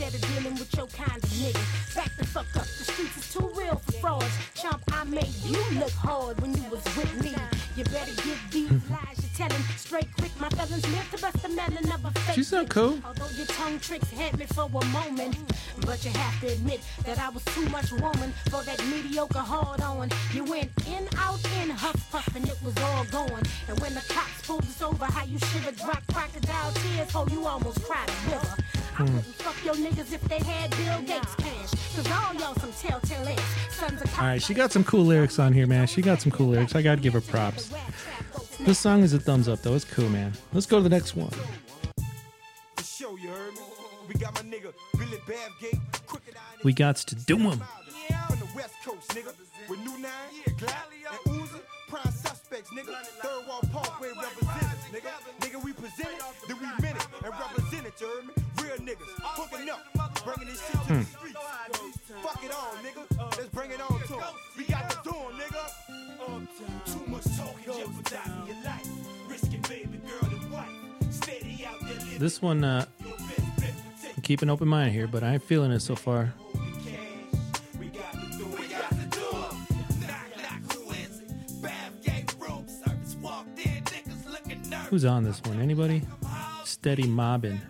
Instead 0.00 0.22
of 0.22 0.34
dealing 0.34 0.58
with 0.58 0.74
your 0.76 0.86
kind 0.88 1.22
of 1.22 1.30
nigga. 1.30 1.94
Back 1.94 2.16
the 2.16 2.26
fuck 2.26 2.56
up, 2.56 2.64
the 2.64 2.84
streets 2.84 3.16
is 3.18 3.32
too 3.32 3.50
real 3.54 3.76
for 3.76 3.92
frauds. 3.92 4.38
Chump, 4.54 4.82
I 4.92 5.04
made 5.04 5.34
you 5.44 5.62
look 5.78 5.90
hard 5.92 6.40
when 6.40 6.54
you 6.54 6.70
was 6.70 6.84
with 6.96 7.22
me. 7.22 7.34
You 7.76 7.84
better 7.84 8.14
get 8.22 8.38
these 8.50 8.70
lies 8.90 9.16
you're 9.20 9.48
telling 9.48 9.62
straight 9.76 10.08
quick. 10.16 10.32
My 10.40 10.48
felons 10.50 10.88
live 10.90 11.10
to 11.10 11.20
bust 11.20 11.42
the 11.42 11.48
melon 11.50 11.92
of 11.92 12.04
a 12.04 12.10
fake. 12.20 12.34
She 12.34 12.42
sound 12.42 12.70
cool. 12.70 12.98
Although 13.04 13.28
your 13.36 13.46
tongue 13.46 13.78
tricks 13.78 14.10
had 14.10 14.38
me 14.38 14.46
for 14.46 14.64
a 14.64 14.84
moment. 14.86 15.36
But 15.86 16.04
you 16.04 16.10
have 16.10 16.40
to 16.40 16.48
admit 16.48 16.80
that 17.04 17.18
I 17.18 17.28
was 17.28 17.44
too 17.44 17.68
much 17.68 17.92
woman 17.92 18.32
for 18.50 18.62
that 18.62 18.84
mediocre 18.86 19.38
hard 19.38 19.80
on. 19.82 20.10
You 20.32 20.44
went 20.44 20.70
in, 20.86 21.08
out, 21.18 21.40
in, 21.62 21.70
huff, 21.70 22.10
puff, 22.10 22.34
and 22.34 22.46
it 22.48 22.58
was 22.64 22.76
all 22.78 23.04
gone. 23.04 23.42
And 23.68 23.78
when 23.80 23.94
the 23.94 24.04
cops 24.08 24.46
pulled 24.46 24.62
us 24.62 24.82
over, 24.82 25.04
how 25.04 25.24
you 25.24 25.38
shiver, 25.38 25.72
drop 25.72 26.02
crocodile 26.12 26.72
tears, 26.72 27.10
oh, 27.14 27.26
you 27.30 27.46
almost 27.46 27.82
cried 27.84 28.08
a 28.08 28.30
river. 28.30 28.56
I 29.00 29.04
wouldn't 29.04 29.24
fuck 29.24 29.64
your 29.64 29.74
niggas 29.76 30.12
if 30.12 30.20
they 30.28 30.38
had 30.38 30.70
Bill 30.72 31.00
Gates 31.06 31.34
cash. 31.36 31.70
Cause 31.96 32.10
all 32.10 32.34
y'all 32.34 32.54
some 32.56 32.70
telltale 32.72 33.28
ass. 33.28 33.74
Sons 33.74 34.02
of 34.02 34.18
All 34.18 34.26
right, 34.26 34.42
she 34.42 34.52
got 34.52 34.72
some 34.72 34.84
cool 34.84 35.04
lyrics 35.04 35.38
on 35.38 35.54
here, 35.54 35.66
man. 35.66 35.86
She 35.86 36.02
got 36.02 36.20
some 36.20 36.30
cool 36.30 36.48
lyrics. 36.48 36.74
I 36.74 36.82
gotta 36.82 37.00
give 37.00 37.14
her 37.14 37.22
props. 37.22 37.72
This 38.60 38.78
song 38.78 39.02
is 39.02 39.14
a 39.14 39.18
thumbs 39.18 39.48
up, 39.48 39.62
though. 39.62 39.74
It's 39.74 39.86
cool, 39.86 40.10
man. 40.10 40.34
Let's 40.52 40.66
go 40.66 40.76
to 40.76 40.82
the 40.82 40.90
next 40.90 41.16
one. 41.16 41.30
For 42.76 42.84
sure, 42.84 43.18
you 43.18 43.30
heard 43.30 43.54
me. 43.54 43.60
We 44.06 44.14
got 44.20 44.34
my 44.34 44.42
nigga 44.42 44.74
Billy 44.98 45.18
Babgate, 45.26 46.06
crooked 46.06 46.34
eye 46.36 46.60
We 46.62 46.74
got 46.74 46.96
to 46.96 47.14
do 47.14 47.36
'em. 47.38 47.62
From 48.28 48.38
the 48.38 48.48
West 48.54 48.74
Coast, 48.84 49.08
nigga. 49.10 49.32
With 49.70 49.78
New 49.80 49.96
Nine, 49.98 50.10
Glally, 50.58 51.06
and 51.08 51.40
Uzi, 51.40 51.60
prime 51.88 52.12
suspects, 52.12 52.68
nigga. 52.70 53.02
Third 53.22 53.46
Wall 53.48 53.62
Parkway 53.72 54.08
representatives, 54.08 54.84
nigga. 54.92 55.12
Nigga, 55.40 55.64
we 55.64 55.72
present 55.72 56.10
it, 56.10 56.22
then 56.48 56.58
we 56.58 56.66
meant 56.82 56.96
it, 56.98 57.06
and 57.24 57.32
represent 57.32 57.86
it, 57.86 57.94
you 57.98 58.06
heard 58.06 58.26
me? 58.26 58.39
Real 58.70 58.78
niggas, 58.86 59.18
hooking 59.20 59.68
up, 59.68 60.24
bringing 60.24 60.46
this 60.52 60.64
shit 60.64 60.80
to 60.86 60.94
the 60.94 61.04
streets. 61.04 61.38
Fuck 62.22 62.44
it 62.44 62.52
all, 62.52 62.74
nigga. 62.84 63.36
Let's 63.36 63.48
bring 63.48 63.70
it 63.72 63.80
on 63.80 63.98
to 64.00 64.14
'em. 64.14 64.34
We 64.56 64.64
got 64.64 64.88
to 64.90 64.98
do 65.02 65.10
'em, 65.10 65.32
nigga. 65.40 66.86
Too 66.86 67.10
much 67.10 67.24
talking 67.36 67.64
jeopardizing 67.64 68.46
your 68.46 68.64
life. 68.64 68.88
Risking 69.28 69.62
baby 69.62 69.98
girl 70.06 70.30
and 70.30 70.52
wife. 70.52 70.68
Steady 71.10 71.66
out 71.66 71.80
there 71.80 71.94
living 71.98 72.18
This 72.20 72.40
one, 72.40 72.62
uh, 72.62 72.86
your 73.04 73.16
best 73.16 74.22
keep 74.22 74.40
an 74.42 74.50
open 74.50 74.68
mind 74.68 74.92
here, 74.92 75.08
but 75.08 75.24
I 75.24 75.32
ain't 75.34 75.42
feeling 75.42 75.72
it 75.72 75.80
so 75.80 75.96
far. 75.96 76.32
the 76.52 76.60
cash. 76.90 77.00
We 77.80 77.86
got 77.88 78.12
to 78.12 78.38
do 78.38 78.44
it. 78.44 78.60
We 78.60 78.68
got 78.68 78.90
to 78.90 79.06
do 79.18 79.26
it. 79.30 80.00
Knock, 80.06 80.30
knock, 80.42 80.72
who 80.74 80.90
is 80.92 81.18
it? 81.18 81.62
Bath 81.62 81.92
game 82.04 82.26
room 82.38 82.66
service 82.68 83.16
walked 83.20 83.58
in. 83.58 83.82
Niggas 83.82 84.30
looking 84.30 84.70
nervous. 84.70 84.86
Who's 84.90 85.04
on 85.04 85.24
this 85.24 85.42
one? 85.42 85.60
Anybody? 85.60 86.02
Steady 86.64 87.08
mobbing. 87.08 87.60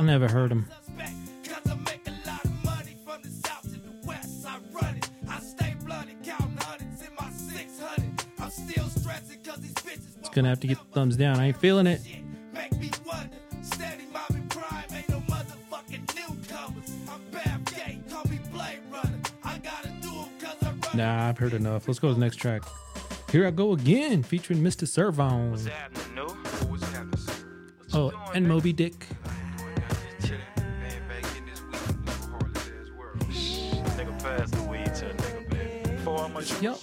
I 0.00 0.02
never 0.02 0.28
heard 0.28 0.50
him. 0.50 0.66
suspect. 0.66 1.12
Cause 1.44 1.72
I 1.72 1.74
make 1.90 2.08
a 2.08 2.28
lot 2.28 2.44
of 2.44 2.64
money 2.64 2.96
from 3.04 3.20
the 3.22 3.28
south 3.28 3.62
to 3.64 3.78
the 3.78 4.06
west. 4.06 4.46
I 4.46 4.58
run 4.72 4.96
it. 4.96 5.08
I 5.28 5.38
stay 5.40 5.74
bloody, 5.84 6.16
counting 6.24 6.56
hundreds 6.58 7.02
in 7.02 7.14
my 7.20 7.30
600. 7.30 8.24
I'm 8.38 8.50
still 8.50 8.88
stressing 8.88 9.40
cause 9.44 9.58
these 9.60 9.74
bitches 9.74 10.18
It's 10.18 10.30
gonna 10.30 10.48
have 10.48 10.60
to 10.60 10.66
get 10.66 10.78
the 10.78 10.84
thumbs 10.94 11.16
down. 11.16 11.38
I 11.38 11.48
ain't 11.48 11.56
feeling 11.58 11.86
it. 11.86 12.00
shit 12.04 12.20
make 12.54 12.72
me 12.80 12.90
wonder. 13.06 13.36
Steady 13.62 14.04
mobbing 14.12 14.46
prime, 14.48 14.84
ain't 14.94 15.08
no 15.10 15.20
motherfucking 15.20 16.16
newcomers. 16.16 16.90
I'm 17.10 17.20
Bam 17.30 17.62
Gay, 17.64 18.00
call 18.10 18.24
me 18.30 18.38
Blade 18.50 18.80
Runner. 18.90 19.18
I 19.44 19.58
gotta 19.58 19.88
do 20.00 20.08
'em 20.08 20.28
cause 20.40 20.56
I 20.62 20.70
run 20.70 20.96
Nah, 20.96 21.28
I've 21.28 21.36
heard 21.38 21.52
enough. 21.52 21.86
Let's 21.86 21.98
go 22.00 22.08
to 22.08 22.14
the 22.14 22.20
next 22.20 22.36
track. 22.36 22.62
Here 23.30 23.46
I 23.46 23.50
go 23.50 23.72
again, 23.72 24.22
featuring 24.22 24.60
Mr. 24.62 24.88
Serv-On. 24.88 25.58
happening, 25.58 26.14
no? 26.14 26.24
What's 26.68 26.82
happening, 26.84 27.16
sir? 27.18 27.32
What 27.90 27.92
you 28.12 28.12
Oh, 28.16 28.30
and? 28.34 28.48
Moby 28.48 28.72
Dick. 28.72 29.06
Y'all, 36.60 36.78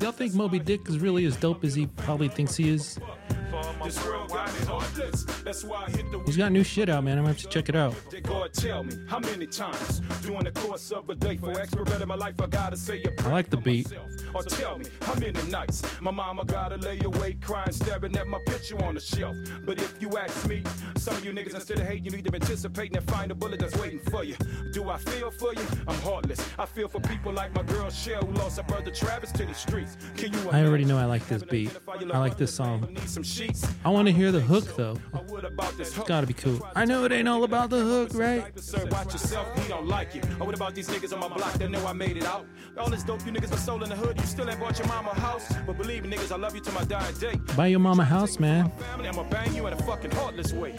y'all 0.00 0.12
think 0.12 0.34
Moby 0.34 0.60
Dick 0.60 0.88
is 0.88 1.00
really 1.00 1.24
as 1.24 1.36
dope 1.36 1.64
as 1.64 1.74
he 1.74 1.86
probably 1.86 2.28
thinks 2.28 2.54
he 2.54 2.70
is? 2.70 2.94
This 3.82 3.98
got 3.98 4.46
me 4.52 4.66
heartless. 4.66 5.24
That's 5.42 5.64
why 5.64 5.86
I 5.86 5.90
hit 5.90 6.07
He's 6.26 6.36
got 6.36 6.52
new 6.52 6.64
shit 6.64 6.88
out, 6.88 7.04
man. 7.04 7.18
I'm 7.18 7.24
gonna 7.24 7.34
have 7.34 7.42
to 7.42 7.48
check 7.48 7.68
it 7.68 7.76
out. 7.76 7.94
Did 8.10 8.24
God 8.24 8.52
tell 8.52 8.84
me 8.84 8.94
how 9.08 9.18
many 9.18 9.46
times 9.46 10.00
during 10.22 10.44
the 10.44 10.52
course 10.52 10.90
of 10.90 11.08
a 11.08 11.14
day 11.14 11.36
for 11.36 11.58
expert 11.58 11.90
in 11.90 12.08
my 12.08 12.14
life 12.14 12.34
I 12.40 12.46
gotta 12.46 12.76
say 12.76 13.02
a 13.02 13.10
prayer 13.10 13.30
I 13.30 13.34
like 13.34 13.50
the 13.50 13.56
beat. 13.56 13.92
Or 14.34 14.42
tell 14.42 14.78
me 14.78 14.86
how 15.02 15.14
many 15.14 15.42
nights 15.50 15.82
my 16.00 16.10
mama 16.10 16.44
gotta 16.44 16.76
lay 16.76 17.00
awake 17.04 17.40
crying, 17.40 17.72
staring 17.72 18.16
at 18.16 18.26
my 18.26 18.38
picture 18.46 18.82
on 18.84 18.94
the 18.94 19.00
shelf. 19.00 19.36
But 19.64 19.78
if 19.78 20.00
you 20.00 20.16
ask 20.18 20.46
me, 20.46 20.62
some 20.96 21.16
of 21.16 21.24
you 21.24 21.32
niggas 21.32 21.54
instead 21.54 21.78
of 21.78 21.86
hating, 21.86 22.04
you 22.04 22.10
need 22.10 22.24
to 22.26 22.34
anticipate 22.34 22.94
and 22.96 23.08
find 23.10 23.30
a 23.30 23.34
bullet 23.34 23.60
that's 23.60 23.76
waiting 23.76 24.00
for 24.10 24.24
you. 24.24 24.36
Do 24.72 24.88
I 24.90 24.98
feel 24.98 25.30
for 25.30 25.54
you? 25.54 25.66
I'm 25.86 25.98
heartless. 26.00 26.40
I 26.58 26.66
feel 26.66 26.88
for 26.88 27.00
people 27.00 27.32
like 27.32 27.54
my 27.54 27.62
girl 27.62 27.88
Shell 27.90 28.26
who 28.26 28.32
lost 28.34 28.58
her 28.58 28.62
brother 28.64 28.90
Travis 28.90 29.32
to 29.32 29.46
the 29.46 29.54
streets. 29.54 29.96
Can 30.16 30.32
you 30.32 30.50
I 30.50 30.64
already 30.64 30.84
know 30.84 30.98
I 30.98 31.06
like 31.06 31.26
this 31.28 31.42
beat. 31.42 31.70
I 31.88 32.18
like 32.18 32.36
this 32.36 32.52
song. 32.54 32.86
Need 32.90 33.08
some 33.08 33.22
sheets? 33.22 33.66
I 33.84 33.88
want 33.88 34.06
to 34.08 34.12
hear 34.12 34.30
the 34.30 34.40
hook 34.40 34.76
though. 34.76 34.98
Or 36.10 36.16
what 36.16 36.26
about 36.26 36.26
this 36.26 36.26
hook? 36.26 36.26
Gotta 36.26 36.26
be 36.26 36.34
cool. 36.34 36.68
I 36.74 36.84
know 36.84 37.04
it 37.04 37.12
ain't 37.12 37.28
all 37.28 37.44
about 37.44 37.70
the 37.70 37.80
hook, 37.80 38.10
right? 38.14 38.42
Watch 38.90 39.12
yourself, 39.12 39.62
he 39.62 39.68
don't 39.68 39.86
like 39.86 40.16
it. 40.16 40.24
Or 40.40 40.46
what 40.46 40.54
about 40.54 40.74
these 40.74 40.88
niggas 40.88 41.12
on 41.12 41.20
my 41.20 41.28
block 41.28 41.52
that 41.54 41.70
know 41.70 41.86
I 41.86 41.92
made 41.92 42.16
it 42.16 42.24
out? 42.24 42.46
All 42.78 42.88
this 42.88 43.02
dope 43.02 43.24
you 43.26 43.32
niggas 43.32 43.52
are 43.52 43.58
sold 43.58 43.82
in 43.82 43.90
the 43.90 43.96
hood, 43.96 44.18
you 44.18 44.26
still 44.26 44.48
ain't 44.48 44.60
bought 44.60 44.78
your 44.78 44.88
mama 44.88 45.10
a 45.10 45.20
house. 45.20 45.52
But 45.66 45.76
believe 45.76 46.04
me, 46.04 46.16
niggas, 46.16 46.32
I 46.32 46.36
love 46.36 46.54
you 46.54 46.62
to 46.62 46.72
my 46.72 46.84
dying 46.84 47.14
day. 47.16 47.36
Buy 47.56 47.66
your 47.68 47.80
mama 47.80 48.02
a 48.02 48.06
house, 48.06 48.38
man. 48.38 48.72
I'ma 48.98 49.24
bang 49.24 49.54
you 49.54 49.66
in 49.66 49.72
a 49.72 49.82
fucking 49.82 50.12
heartless 50.12 50.52
way. 50.52 50.74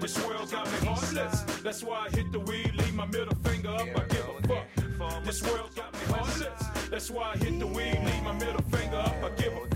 This 0.00 0.16
world 0.26 0.50
got 0.50 0.66
me 0.66 0.86
heartless. 0.86 1.42
That's 1.62 1.82
why 1.82 2.06
I 2.06 2.10
hit 2.16 2.32
the 2.32 2.40
weed, 2.40 2.72
leave 2.74 2.94
my 2.94 3.06
middle 3.06 3.34
finger 3.44 3.70
up, 3.70 3.80
I 3.80 4.04
give 4.08 4.28
a 4.28 4.48
fuck. 4.48 5.24
This 5.24 5.42
world 5.42 5.74
got 5.76 5.92
me 5.92 6.00
heartless. 6.08 6.88
That's 6.90 7.10
why 7.10 7.32
I 7.34 7.36
hit 7.36 7.58
the 7.58 7.66
weed, 7.66 7.98
leave 8.04 8.22
my 8.22 8.32
middle 8.32 8.62
finger 8.62 8.96
up, 8.96 9.14
I 9.22 9.30
give 9.36 9.52
a 9.52 9.60
fuck. 9.60 9.69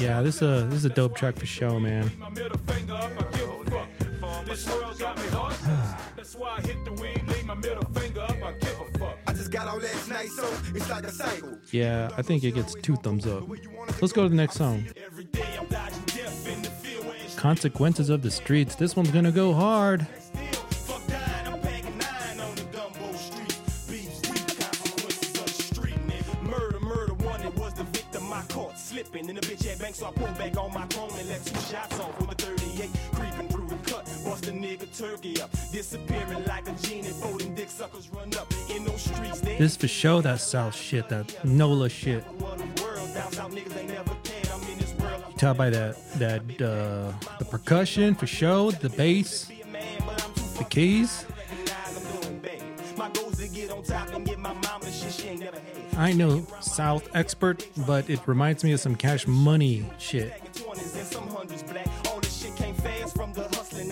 Yeah, 0.00 0.22
this 0.22 0.36
is 0.36 0.42
a 0.42 0.66
this 0.66 0.74
is 0.78 0.84
a 0.84 0.90
dope 0.90 1.16
track 1.16 1.36
for 1.36 1.46
show, 1.46 1.78
man. 1.80 2.10
my 2.18 2.30
middle 2.30 2.58
finger 2.58 2.94
up, 2.94 3.10
I 3.18 3.36
give 3.36 3.48
a 3.48 3.70
fuck. 3.70 4.44
This 4.46 4.68
world 4.68 4.98
got 4.98 5.16
me 5.16 5.28
heartless. 5.28 5.92
That's 6.16 6.34
why 6.34 6.56
I 6.58 6.60
hit 6.66 6.84
the 6.84 6.92
weed, 6.92 7.22
leave 7.28 7.44
my 7.46 7.54
middle 7.54 7.84
finger 7.92 8.20
up, 8.22 8.36
I 8.42 8.52
give 8.52 8.80
a 8.80 8.98
fuck. 8.98 9.18
I 9.26 9.32
just 9.32 9.50
got 9.50 9.68
all 9.68 9.78
last 9.78 10.08
night, 10.08 10.28
so 10.28 10.48
it's 10.74 10.88
like 10.88 11.04
a 11.04 11.10
cycle. 11.12 11.58
Yeah, 11.70 12.10
I 12.16 12.22
think 12.22 12.44
it 12.44 12.52
gets 12.52 12.74
two 12.74 12.96
thumbs 12.96 13.26
up. 13.26 13.44
Let's 14.00 14.12
go 14.12 14.22
to 14.22 14.28
the 14.28 14.34
next 14.36 14.54
song. 14.56 14.86
Every 15.04 15.24
day 15.24 15.44
I'm 15.58 15.66
dodging 15.66 16.02
death 16.06 16.48
in 16.48 16.62
the 16.62 16.70
field 16.70 17.04
where 17.06 17.16
it's 17.16 17.34
Consequences 17.34 18.08
of 18.08 18.22
the 18.22 18.30
streets. 18.30 18.74
This 18.74 18.96
one's 18.96 19.10
gonna 19.10 19.32
go 19.32 19.52
hard. 19.52 20.06
In 29.14 29.26
the 29.26 29.40
bitch 29.40 29.66
had 29.66 29.78
bank, 29.78 29.94
so 29.94 30.06
I 30.06 30.12
pulled 30.12 30.36
back 30.36 30.56
on 30.58 30.72
my 30.72 30.86
chrome 30.88 31.10
and 31.18 31.28
let 31.30 31.44
two 31.44 31.58
shots 31.60 31.98
off 31.98 32.20
with 32.20 32.30
a 32.30 32.34
38. 32.34 32.90
Creeping 33.14 33.48
through 33.48 33.66
the 33.66 33.90
cut, 33.90 34.04
bust 34.22 34.46
a 34.48 34.52
nigga 34.52 34.86
turkey 34.96 35.40
up. 35.40 35.50
Disappearing 35.72 36.44
like 36.44 36.68
a 36.68 36.72
genie, 36.72 37.08
folding 37.08 37.54
dick 37.54 37.70
suckers 37.70 38.10
run 38.10 38.32
up 38.36 38.52
in 38.70 38.84
those 38.84 39.00
streets. 39.00 39.40
This 39.40 39.76
for 39.76 39.88
show 39.88 40.20
that 40.20 40.40
South 40.40 40.76
shit, 40.76 41.08
that 41.08 41.42
NOLA 41.42 41.88
shit. 41.88 42.22
what 42.38 42.58
the 42.58 42.82
world 42.82 43.14
down 43.14 43.32
south 43.32 43.54
niggas 43.54 43.76
ain't 43.78 43.88
never 43.88 44.14
cared. 44.24 44.48
I'm 44.48 44.62
in 44.70 44.78
this 44.78 44.94
world. 45.00 45.22
I'm 45.26 45.32
Tell 45.32 45.54
by 45.54 45.70
that 45.70 45.96
that 46.18 46.42
uh, 46.60 47.12
the 47.38 47.44
percussion 47.46 48.14
for 48.14 48.26
show, 48.26 48.70
the 48.70 48.90
bass, 48.90 49.46
be 49.46 49.62
a 49.62 49.66
man, 49.66 50.02
but 50.06 50.22
I'm 50.22 50.34
too 50.34 50.58
the 50.58 50.64
keys. 50.64 51.24
My 52.96 53.08
goals 53.10 53.38
to 53.38 53.48
get 53.48 53.70
on 53.70 53.82
top 53.82 54.12
and 54.12 54.26
get 54.26 54.38
my 54.38 54.52
mama 54.52 54.90
shit 54.90 55.12
she 55.12 55.28
ain't 55.28 55.40
never 55.40 55.56
had. 55.56 55.77
I 55.98 56.12
know 56.12 56.46
South 56.60 57.08
expert, 57.14 57.66
but 57.86 58.08
it 58.08 58.20
reminds 58.26 58.62
me 58.62 58.72
of 58.72 58.78
some 58.78 58.94
Cash 58.94 59.26
Money 59.26 59.84
shit. 59.98 60.30
Back 60.30 60.44
in 60.46 60.52
20s 60.52 60.96
and 60.96 61.06
some 61.06 61.28
hundreds 61.28 61.62
black. 61.64 61.88
All 62.06 62.20
this 62.20 62.40
shit 62.40 62.54
came 62.54 62.74
fast 62.76 63.16
from 63.16 63.32
the 63.32 63.42
hustling 63.42 63.90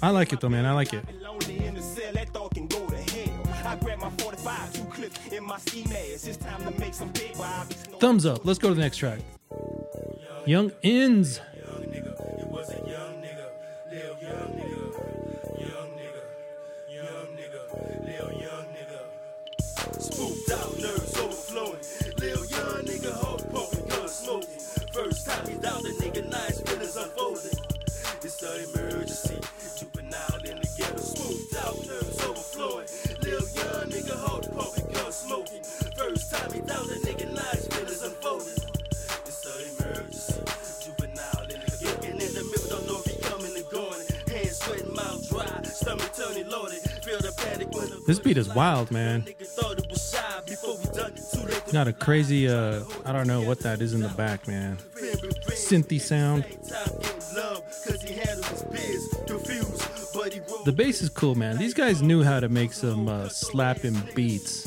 I 0.00 0.10
like 0.10 0.32
it 0.32 0.40
though, 0.40 0.48
man. 0.48 0.64
I 0.64 0.72
like 0.72 0.92
it. 0.94 1.04
Lonely 1.20 1.64
in 1.64 1.74
the 1.74 1.82
cell, 1.82 2.12
that 2.12 2.28
thought 2.28 2.54
can 2.54 2.68
go 2.68 2.86
to 2.86 2.96
hell. 2.96 3.66
I 3.66 3.76
grab 3.76 3.98
my 3.98 4.10
45, 4.10 4.72
two 4.72 4.84
clips 4.84 5.26
in 5.32 5.44
my 5.44 5.58
ski 5.58 5.84
mask. 5.84 6.28
It's 6.28 6.36
time 6.36 6.62
to 6.64 6.78
make 6.78 6.94
some 6.94 7.12
paper. 7.12 7.42
I'll 7.42 7.66
be 7.66 7.74
snoring. 7.74 8.00
Thumbs 8.00 8.26
up. 8.26 8.44
Let's 8.44 8.58
go 8.60 8.68
to 8.68 8.74
the 8.74 8.80
next 8.80 8.98
track. 8.98 9.18
Young 10.46 10.70
Ends. 10.84 11.40
out, 25.68 25.82
the 25.82 25.90
nigga 26.00 26.28
nice 26.30 26.62
when 26.64 26.80
it's 26.80 26.96
unfolding. 26.96 27.58
It's 28.24 28.42
an 28.42 28.56
emergency, 28.72 29.38
juvenile 29.76 30.40
in 30.48 30.56
the 30.60 30.68
ghetto, 30.76 30.96
smoothed 30.96 31.56
out, 31.64 31.76
nerves 31.86 32.24
overflowing. 32.24 32.88
Little 33.20 33.48
young 33.60 33.86
nigga, 33.92 34.92
gun 34.92 35.12
smoking. 35.12 35.62
First 35.96 36.32
time 36.32 36.52
he 36.52 36.60
the 36.88 36.98
nigga 37.06 37.26
nice 37.34 37.68
when 37.68 37.84
it's 37.86 38.02
unfolding. 38.02 38.60
It's 39.28 39.44
an 39.44 39.60
emergency, 39.76 40.40
juvenile 40.82 41.44
in 41.44 41.60
the 41.60 41.76
ghetto. 41.80 41.88
Looking 41.88 42.20
in 42.26 42.32
the 42.34 42.44
mirror, 42.48 42.68
don't 42.70 42.86
know 42.88 43.00
if 43.04 43.06
he 43.06 43.16
coming 43.28 43.54
or 43.56 43.68
going. 43.70 44.04
Hands 44.28 44.56
sweating, 44.56 44.94
mouth 44.94 45.28
dry, 45.28 45.62
stomach 45.64 46.12
turning 46.16 46.48
loaded. 46.48 46.80
Feel 47.04 47.20
the 47.20 47.32
panic 47.36 47.68
when 47.72 47.90
the 47.90 48.02
This 48.06 48.18
beat 48.18 48.38
is 48.38 48.48
wild, 48.54 48.90
man. 48.90 49.22
Nigga 49.22 49.46
thought 49.46 49.78
it 49.78 49.88
was 49.90 50.10
shy 50.10 50.40
before 50.46 50.76
we 50.78 50.84
done 50.96 51.12
it. 51.12 51.27
Got 51.72 51.86
a 51.86 51.92
crazy, 51.92 52.48
uh, 52.48 52.82
I 53.04 53.12
don't 53.12 53.26
know 53.26 53.42
what 53.42 53.60
that 53.60 53.82
is 53.82 53.92
in 53.92 54.00
the 54.00 54.08
back, 54.08 54.48
man. 54.48 54.78
Synthy 55.50 56.00
sound. 56.00 56.44
The 60.64 60.72
bass 60.72 61.02
is 61.02 61.10
cool, 61.10 61.34
man. 61.34 61.58
These 61.58 61.74
guys 61.74 62.00
knew 62.00 62.22
how 62.22 62.40
to 62.40 62.48
make 62.48 62.72
some 62.72 63.08
uh, 63.08 63.28
slapping 63.28 64.00
beats. 64.14 64.66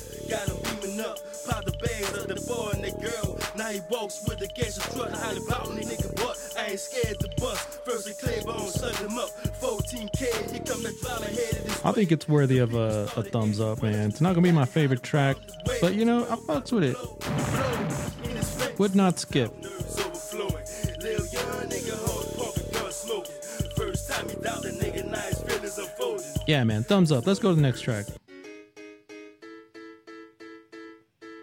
Now 3.71 3.79
walks 3.89 4.27
with 4.27 4.39
the 4.39 4.47
gas 4.47 4.77
and 4.77 4.95
truck, 4.95 5.11
hollering 5.11 5.47
about 5.47 5.73
me, 5.73 5.83
nigga, 5.83 6.13
but 6.17 6.37
I 6.59 6.71
ain't 6.71 6.79
scared 6.79 7.19
to 7.21 7.29
bust. 7.39 7.85
First 7.85 8.05
the 8.05 8.13
Claiborne, 8.13 8.67
suck 8.67 8.95
him 8.95 9.17
up. 9.17 9.29
14K, 9.61 10.51
here 10.51 10.61
come 10.65 10.83
the 10.83 10.93
driver 11.01 11.23
head 11.25 11.55
of 11.55 11.63
this. 11.63 11.85
I 11.85 11.91
think 11.93 12.11
it's 12.11 12.27
worthy 12.27 12.57
of 12.57 12.73
a, 12.73 13.09
a 13.15 13.23
thumbs 13.23 13.61
up, 13.61 13.81
man. 13.81 14.09
It's 14.09 14.19
not 14.19 14.35
gonna 14.35 14.45
be 14.45 14.51
my 14.51 14.65
favorite 14.65 15.03
track, 15.03 15.37
but 15.79 15.95
you 15.95 16.03
know, 16.03 16.25
I 16.25 16.35
fucks 16.35 16.73
with 16.73 16.83
it. 16.83 18.77
Would 18.77 18.95
not 18.95 19.19
skip. 19.19 19.55
nerves 19.61 19.99
overflowing. 19.99 20.65
Lil 21.01 21.25
young 21.27 21.69
nigga, 21.69 21.95
hard 22.05 22.27
pumping, 22.35 22.71
gun 22.73 22.91
smoking. 22.91 23.35
First 23.77 24.11
time 24.11 24.27
he 24.27 24.35
doubt 24.35 24.63
the 24.63 24.71
nigga, 24.71 25.09
now 25.09 25.19
his 25.19 25.39
feelings 25.43 25.77
unfolding. 25.77 26.25
Yeah, 26.45 26.65
man, 26.65 26.83
thumbs 26.83 27.11
up. 27.11 27.25
Let's 27.25 27.39
go 27.39 27.51
to 27.51 27.55
the 27.55 27.61
next 27.61 27.81
track. 27.81 28.05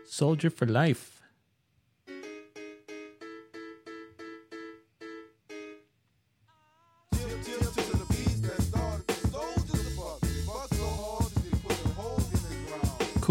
Soldier 0.04 0.50
for 0.50 0.66
Life. 0.66 1.17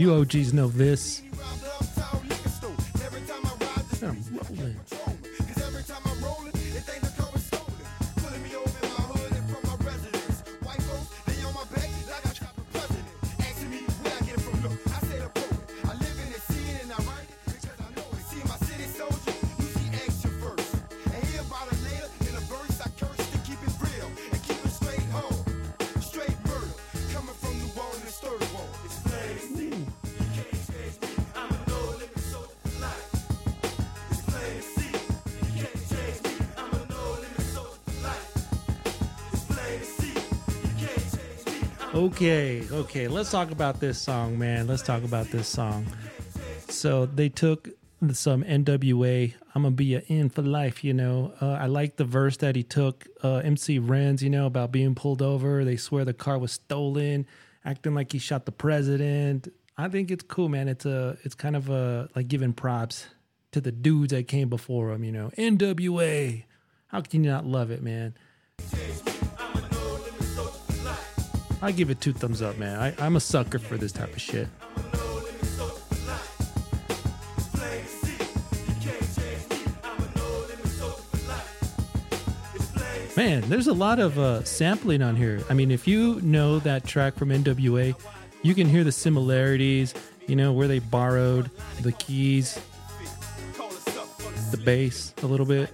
You 0.00 0.14
OGs 0.14 0.54
know 0.54 0.68
this. 0.68 1.29
Okay, 41.92 42.62
okay, 42.70 43.08
let's 43.08 43.32
talk 43.32 43.50
about 43.50 43.80
this 43.80 43.98
song, 43.98 44.38
man. 44.38 44.68
Let's 44.68 44.82
talk 44.82 45.02
about 45.02 45.26
this 45.26 45.48
song. 45.48 45.86
So 46.68 47.06
they 47.06 47.28
took 47.28 47.68
some 48.12 48.44
NWA. 48.44 49.34
I'm 49.56 49.62
gonna 49.62 49.74
be 49.74 49.96
a 49.96 50.02
in 50.06 50.30
for 50.30 50.42
life, 50.42 50.84
you 50.84 50.94
know. 50.94 51.32
Uh, 51.42 51.50
I 51.50 51.66
like 51.66 51.96
the 51.96 52.04
verse 52.04 52.36
that 52.38 52.54
he 52.54 52.62
took. 52.62 53.08
Uh, 53.24 53.38
MC 53.38 53.80
Ren's, 53.80 54.22
you 54.22 54.30
know, 54.30 54.46
about 54.46 54.70
being 54.70 54.94
pulled 54.94 55.20
over. 55.20 55.64
They 55.64 55.76
swear 55.76 56.04
the 56.04 56.14
car 56.14 56.38
was 56.38 56.52
stolen, 56.52 57.26
acting 57.64 57.96
like 57.96 58.12
he 58.12 58.18
shot 58.18 58.46
the 58.46 58.52
president. 58.52 59.48
I 59.76 59.88
think 59.88 60.12
it's 60.12 60.22
cool, 60.22 60.48
man. 60.48 60.68
It's 60.68 60.86
a, 60.86 61.18
it's 61.24 61.34
kind 61.34 61.56
of 61.56 61.70
a 61.70 62.08
like 62.14 62.28
giving 62.28 62.52
props 62.52 63.06
to 63.50 63.60
the 63.60 63.72
dudes 63.72 64.12
that 64.12 64.28
came 64.28 64.48
before 64.48 64.92
him. 64.92 65.02
You 65.02 65.10
know, 65.10 65.30
NWA. 65.36 66.44
How 66.86 67.00
can 67.00 67.24
you 67.24 67.30
not 67.30 67.46
love 67.46 67.72
it, 67.72 67.82
man? 67.82 68.14
I 71.62 71.72
give 71.72 71.90
it 71.90 72.00
two 72.00 72.12
thumbs 72.12 72.40
up, 72.40 72.56
man. 72.58 72.78
I, 72.78 72.94
I'm 73.04 73.16
a 73.16 73.20
sucker 73.20 73.58
for 73.58 73.76
this 73.76 73.92
type 73.92 74.12
of 74.12 74.20
shit. 74.20 74.48
Man, 83.16 83.42
there's 83.50 83.66
a 83.66 83.74
lot 83.74 83.98
of 83.98 84.18
uh, 84.18 84.42
sampling 84.44 85.02
on 85.02 85.14
here. 85.14 85.42
I 85.50 85.54
mean, 85.54 85.70
if 85.70 85.86
you 85.86 86.20
know 86.22 86.58
that 86.60 86.86
track 86.86 87.16
from 87.16 87.28
NWA, 87.28 87.94
you 88.40 88.54
can 88.54 88.66
hear 88.66 88.82
the 88.82 88.92
similarities, 88.92 89.92
you 90.26 90.36
know, 90.36 90.52
where 90.54 90.66
they 90.66 90.78
borrowed 90.78 91.50
the 91.82 91.92
keys, 91.92 92.58
the 94.50 94.56
bass 94.56 95.12
a 95.22 95.26
little 95.26 95.44
bit. 95.44 95.68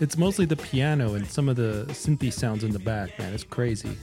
It's 0.00 0.16
mostly 0.16 0.46
the 0.46 0.56
piano 0.56 1.12
and 1.12 1.26
some 1.26 1.48
of 1.48 1.56
the 1.56 1.84
synthy 1.88 2.32
sounds 2.32 2.64
in 2.64 2.72
the 2.72 2.78
back, 2.78 3.18
man. 3.18 3.34
It's 3.34 3.44
crazy. 3.44 3.98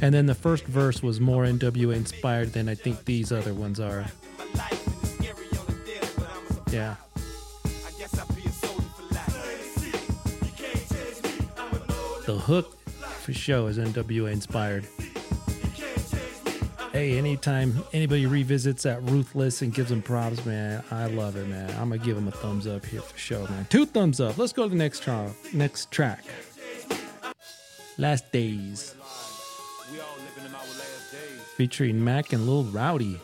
And 0.00 0.14
then 0.14 0.26
the 0.26 0.36
first 0.36 0.64
verse 0.64 1.02
was 1.02 1.20
more 1.20 1.44
NWA 1.44 1.96
inspired 1.96 2.52
than 2.52 2.68
I 2.68 2.76
think 2.76 3.04
these 3.04 3.32
other 3.32 3.52
ones 3.52 3.80
are. 3.80 4.06
Yeah. 6.70 6.94
The 12.24 12.38
hook 12.38 12.78
for 13.22 13.32
sure 13.32 13.68
is 13.68 13.78
NWA 13.78 14.30
inspired. 14.30 14.86
Hey, 16.92 17.18
anytime 17.18 17.84
anybody 17.92 18.26
revisits 18.26 18.82
that 18.82 19.02
Ruthless 19.02 19.62
and 19.62 19.72
gives 19.72 19.90
them 19.90 20.02
props, 20.02 20.44
man, 20.44 20.82
I 20.90 21.06
love 21.06 21.36
it, 21.36 21.46
man. 21.46 21.70
I'm 21.72 21.90
gonna 21.90 21.98
give 21.98 22.16
them 22.16 22.28
a 22.28 22.30
thumbs 22.30 22.66
up 22.66 22.84
here 22.84 23.02
for 23.02 23.18
sure, 23.18 23.46
man. 23.48 23.66
Two 23.68 23.86
thumbs 23.86 24.20
up. 24.20 24.38
Let's 24.38 24.52
go 24.52 24.64
to 24.64 24.68
the 24.70 24.76
next 24.76 25.02
track. 25.02 25.30
Next 25.52 25.90
track. 25.90 26.24
Last 27.98 28.30
Days, 28.32 28.94
featuring 31.56 32.02
Mac 32.02 32.32
and 32.32 32.46
Lil 32.46 32.64
Rowdy. 32.64 33.20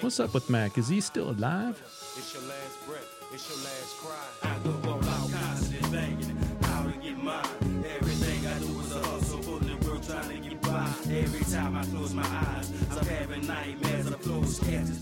What's 0.00 0.18
up 0.18 0.34
with 0.34 0.48
Mac? 0.48 0.78
Is 0.78 0.88
he 0.88 1.00
still 1.00 1.30
alive? 1.30 1.80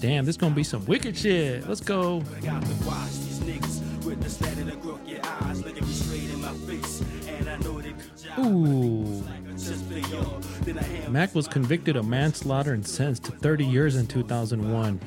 Damn, 0.01 0.25
this 0.25 0.37
gonna 0.37 0.55
be 0.55 0.64
some 0.64 0.85
wicked 0.87 1.17
shit. 1.17 1.69
Let's 1.69 1.81
go. 1.81 2.23
I 2.37 2.41
got 2.41 2.62
to 2.62 2.87
watch 2.87 3.11
these 3.11 3.41
niggas 3.41 4.05
with 4.05 4.23
the 4.23 4.31
slant 4.31 4.59
and 4.59 4.71
the 4.71 4.77
crooked 4.77 5.21
eyes, 5.25 5.64
looking 5.64 5.87
me 5.87 5.93
straight 5.93 6.31
in 6.31 6.41
my 6.41 6.53
face. 6.67 7.03
And 7.27 7.49
I 7.49 7.57
know 7.59 7.81
they 7.81 7.93
be 7.93 8.03
Ooh. 8.38 9.23
like 9.23 9.49
I 9.49 9.53
just 9.53 9.88
been 9.88 10.05
young. 10.11 10.43
Then 10.62 10.79
I 10.79 10.83
hand 10.83 11.12
Mac 11.12 11.35
was 11.35 11.49
convicted 11.49 11.97
of 11.97 12.07
manslaughter 12.07 12.73
and 12.73 12.87
sentenced 12.87 13.25
to 13.25 13.33
30 13.33 13.64
years 13.64 13.97
in 13.97 14.07
2001. 14.07 15.01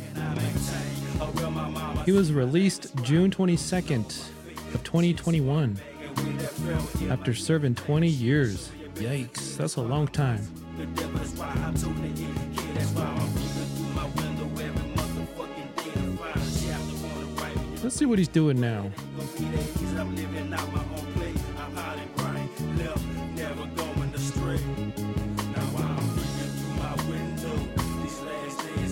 He 2.05 2.11
was 2.11 2.33
released 2.33 2.95
June 3.03 3.31
22nd 3.31 4.29
of 4.73 4.83
2021 4.83 5.79
after 7.09 7.33
serving 7.33 7.75
20 7.75 8.07
years. 8.07 8.71
Yikes, 8.95 9.57
that's 9.57 9.77
a 9.77 9.81
long 9.81 10.07
time. 10.07 10.47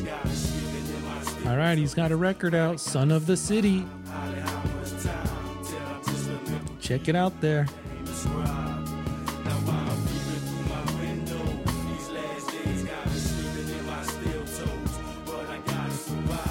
Got 0.01 0.25
me 0.25 0.31
sleeping 0.31 0.95
in 0.95 1.05
my 1.05 1.21
sleep. 1.21 1.47
All 1.47 1.57
right, 1.57 1.77
he's 1.77 1.93
got 1.93 2.11
a 2.11 2.17
record 2.17 2.53
out, 2.53 2.79
Son 2.79 3.11
of 3.11 3.25
the 3.25 3.37
City. 3.37 3.85
Check 6.81 7.07
it 7.07 7.15
out 7.15 7.39
there. 7.39 7.67
Now. 8.25 9.59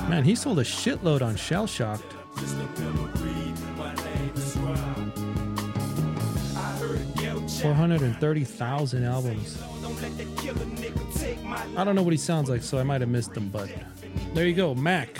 Man, 0.08 0.24
he 0.24 0.34
sold 0.34 0.58
a 0.58 0.64
shitload 0.64 1.20
on 1.20 1.36
Shell 1.36 1.66
Shocked. 1.66 2.17
430,000 7.60 9.04
albums. 9.04 9.62
I 11.76 11.84
don't 11.84 11.94
know 11.94 12.02
what 12.02 12.12
he 12.12 12.18
sounds 12.18 12.48
like, 12.48 12.62
so 12.62 12.78
I 12.78 12.82
might 12.82 13.00
have 13.00 13.10
missed 13.10 13.36
him, 13.36 13.48
but 13.48 13.68
there 14.34 14.46
you 14.46 14.54
go, 14.54 14.74
Mac. 14.74 15.18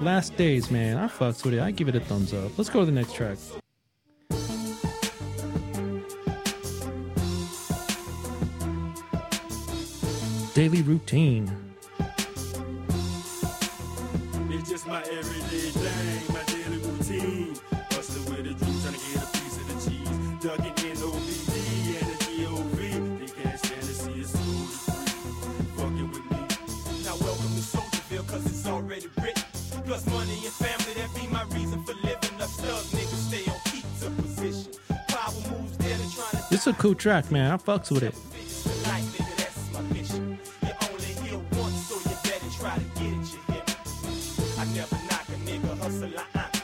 Last 0.00 0.36
Days, 0.36 0.70
man. 0.70 0.96
I 0.96 1.08
fucks 1.08 1.44
with 1.44 1.54
it. 1.54 1.60
I 1.60 1.70
give 1.72 1.88
it 1.88 1.96
a 1.96 2.00
thumbs 2.00 2.32
up. 2.32 2.56
Let's 2.56 2.70
go 2.70 2.80
to 2.80 2.86
the 2.86 2.92
next 2.92 3.14
track. 3.14 3.38
Daily 10.54 10.82
Routine. 10.82 11.61
Is 36.60 36.66
a 36.66 36.72
cool 36.74 36.94
track, 36.94 37.30
man. 37.30 37.50
I 37.50 37.56
fucks 37.56 37.90
with 37.90 38.02
it. 38.02 38.14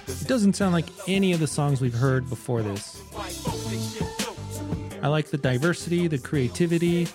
it, 0.07 0.29
doesn't 0.29 0.55
sound 0.55 0.75
like 0.75 0.87
any 1.09 1.33
of 1.33 1.41
the 1.41 1.47
songs 1.47 1.81
we've 1.81 1.95
heard 1.95 2.29
before 2.29 2.63
this. 2.63 3.03
I 5.03 5.09
like 5.09 5.29
the 5.29 5.39
diversity, 5.39 6.07
the 6.07 6.19
creativity, 6.19 7.09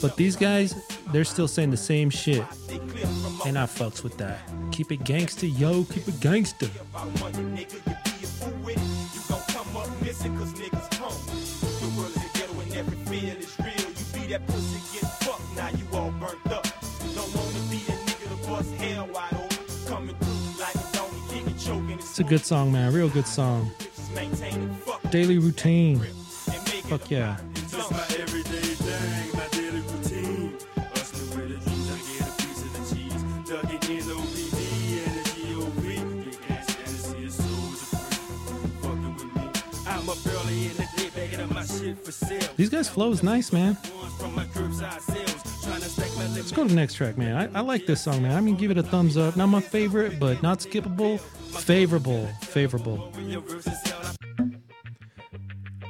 but 0.00 0.16
these 0.16 0.36
guys, 0.36 0.74
they're 1.12 1.24
still 1.24 1.48
saying 1.48 1.70
the 1.70 1.76
same 1.76 2.10
shit. 2.10 2.44
And 3.44 3.58
I 3.58 3.64
fucks 3.64 4.04
with 4.04 4.16
that. 4.18 4.38
Keep 4.70 4.92
it 4.92 5.04
gangster, 5.04 5.46
yo. 5.46 5.84
Keep 5.84 6.08
it 6.08 6.20
gangster. 6.20 6.68
Missing 10.16 10.36
cause 10.38 10.52
niggas 10.54 10.94
home. 10.94 11.26
The 11.80 12.00
world 12.00 12.10
is 12.10 12.16
a 12.16 12.38
ghetto 12.38 12.60
and 12.60 12.74
every 12.74 12.96
feel 13.06 13.36
is 13.36 13.56
real. 13.58 13.90
You 13.90 14.20
be 14.20 14.32
that 14.32 14.46
pussy, 14.46 14.80
get 14.98 15.10
fucked, 15.22 15.56
now 15.56 15.68
you 15.68 15.84
all 15.92 16.10
burnt 16.12 16.46
up. 16.52 16.66
Don't 17.14 17.34
wanna 17.34 17.60
be 17.70 17.78
that 17.86 17.98
nigga 18.06 18.42
to 18.42 18.48
bust 18.48 18.74
hell 18.74 19.08
wide 19.12 19.34
open. 19.34 19.58
Coming 19.86 20.16
through 20.16 20.62
like 20.62 20.74
a 20.74 20.96
donkey, 20.96 21.20
kicking, 21.30 21.58
choking. 21.58 21.98
It's 21.98 22.18
a 22.18 22.24
good 22.24 22.44
song, 22.44 22.72
man. 22.72 22.92
Real 22.92 23.08
good 23.08 23.26
song. 23.26 23.70
Daily 25.10 25.38
routine. 25.38 25.96
and 25.96 26.64
make 26.64 26.84
it 26.84 26.84
Fuck 26.84 27.10
yeah. 27.10 27.36
These 42.56 42.68
guys' 42.70 42.88
flow 42.88 43.10
is 43.10 43.22
nice, 43.24 43.52
man. 43.52 43.76
Let's 46.34 46.52
go 46.52 46.62
to 46.62 46.68
the 46.68 46.74
next 46.74 46.94
track, 46.94 47.18
man. 47.18 47.36
I, 47.36 47.58
I 47.58 47.62
like 47.62 47.86
this 47.86 48.00
song, 48.00 48.22
man. 48.22 48.36
I 48.36 48.40
mean, 48.40 48.54
give 48.54 48.70
it 48.70 48.78
a 48.78 48.82
thumbs 48.82 49.16
up. 49.16 49.36
Not 49.36 49.48
my 49.48 49.60
favorite, 49.60 50.20
but 50.20 50.40
not 50.40 50.60
skippable. 50.60 51.18
Favorable. 51.18 52.28
Favorable. 52.42 53.12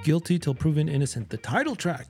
Guilty 0.05 0.39
till 0.39 0.55
proven 0.55 0.89
innocent. 0.89 1.29
The 1.29 1.37
title 1.37 1.77
track. 1.77 2.07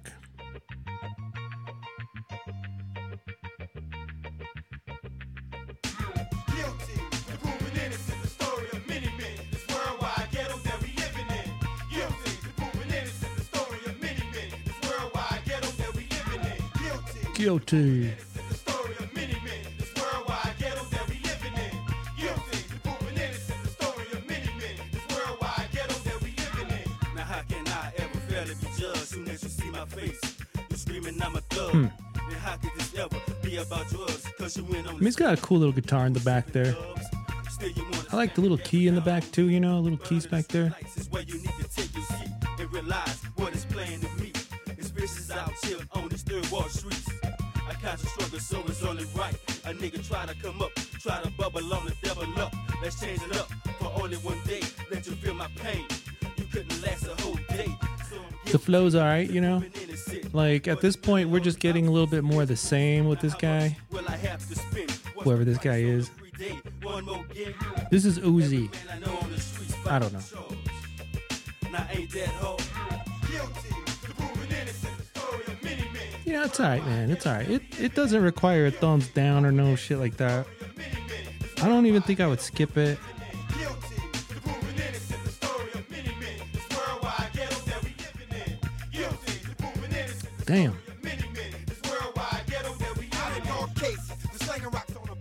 Hmm. 31.77 31.87
went 34.63 34.87
on 34.87 34.95
I 34.95 34.99
mean, 34.99 35.05
he's 35.05 35.17
got 35.17 35.39
a 35.39 35.41
cool 35.41 35.59
little 35.59 35.73
guitar 35.73 36.07
in 36.07 36.13
the 36.13 36.21
back 36.21 36.47
there. 36.53 36.73
clubs. 36.73 37.07
Still 37.51 37.71
you 37.71 37.85
wanna 37.85 38.05
I 38.11 38.17
like 38.17 38.35
the 38.35 38.41
little 38.41 38.59
key 38.59 38.89
in 38.89 38.95
the 38.95 39.01
back 39.01 39.31
too. 39.31 39.49
You 39.51 39.61
know, 39.61 39.79
little 39.79 39.99
keys 39.99 40.27
back 40.27 40.49
there. 40.49 40.75
Lights 47.67 48.03
is 48.03 48.11
where 48.17 48.29
you 48.29 48.31
need 48.31 48.33
to 48.33 48.33
take 48.33 48.33
your 48.33 48.41
seat 48.41 48.57
and 48.57 48.69
realize 48.69 48.87
what 48.87 49.01
is 49.01 49.11
playing 49.11 49.11
to 49.11 49.17
me. 49.17 49.21
It's 49.21 49.27
vicious 49.27 49.31
out 49.31 49.31
here 49.31 49.31
on 49.31 49.31
these 49.31 49.31
third 49.31 49.31
wall 49.31 49.31
streets. 49.31 49.35
I 49.35 49.35
conscious 49.35 49.35
struggle, 49.35 49.35
so 49.35 49.35
it's 49.35 49.35
only 49.35 49.35
right. 49.35 49.35
A 49.65 49.75
nigga 49.75 50.09
try 50.09 50.27
to 50.27 50.35
come 50.43 50.63
up, 50.63 50.75
try 51.01 51.23
to 51.23 51.31
bubble 51.33 51.75
on 51.75 51.87
the 51.87 51.95
devil 52.03 52.41
up. 52.41 52.55
Let's 52.83 53.01
change 53.01 53.21
it 53.23 53.37
up 53.37 53.49
for 53.79 53.93
only 54.03 54.17
one 54.19 54.39
day. 54.47 54.61
Let 54.91 55.07
you 55.07 55.13
feel 55.17 55.35
my 55.35 55.49
pain. 55.57 55.85
You 56.37 56.45
couldn't 56.53 56.83
last 56.83 57.07
a 57.07 57.23
whole 57.23 57.39
day. 57.49 57.67
So 58.09 58.17
The 58.53 58.59
flow's 58.59 58.95
alright, 58.95 59.31
you 59.31 59.41
know. 59.41 59.63
Like 60.33 60.69
at 60.69 60.81
this 60.81 60.97
point, 60.97 61.31
we're 61.31 61.41
just 61.41 61.59
getting 61.61 61.87
a 61.87 61.91
little 61.91 62.07
bit 62.07 62.23
more 62.25 62.43
of 62.43 62.49
the 62.49 62.57
same 62.57 63.07
with 63.07 63.21
this 63.21 63.35
guy. 63.35 63.77
Will 63.91 64.05
I 64.09 64.17
have 64.17 64.47
to 64.49 64.55
spend 64.55 64.91
what's 65.15 65.25
Whoever 65.25 65.45
this 65.45 65.59
guy 65.59 65.79
is. 65.79 66.09
of 66.09 66.15
every 66.19 66.31
day? 66.33 66.61
One 66.83 67.05
more 67.07 67.25
game. 67.35 67.55
This 67.91 68.05
is 68.05 68.19
Uzi. 68.19 68.71
Man, 68.71 68.71
I 68.93 68.99
know 69.07 69.17
on 69.19 69.33
the 69.33 69.41
streets 69.41 69.75
I 69.89 69.99
don't 69.99 70.13
know. 70.13 70.21
Men. 76.47 76.49
Yeah, 76.49 76.53
it's 76.53 76.61
alright, 76.61 76.87
man. 76.87 77.11
It's 77.11 77.27
alright. 77.27 77.51
It 77.51 77.81
it 77.81 77.95
doesn't 77.95 78.23
require 78.23 78.67
a 78.67 78.71
thumbs 78.71 79.09
down 79.09 79.45
or 79.45 79.53
no 79.53 79.77
shit 79.77 79.99
like 79.99 80.17
that. 80.17 80.47
I 81.63 81.69
don't 81.69 81.87
even 81.87 82.03
think 82.03 82.21
I 82.21 82.27
would 82.27 82.41
skip 82.41 82.77
it. 82.77 82.99
Damn. 90.45 90.71
All. 90.71 90.79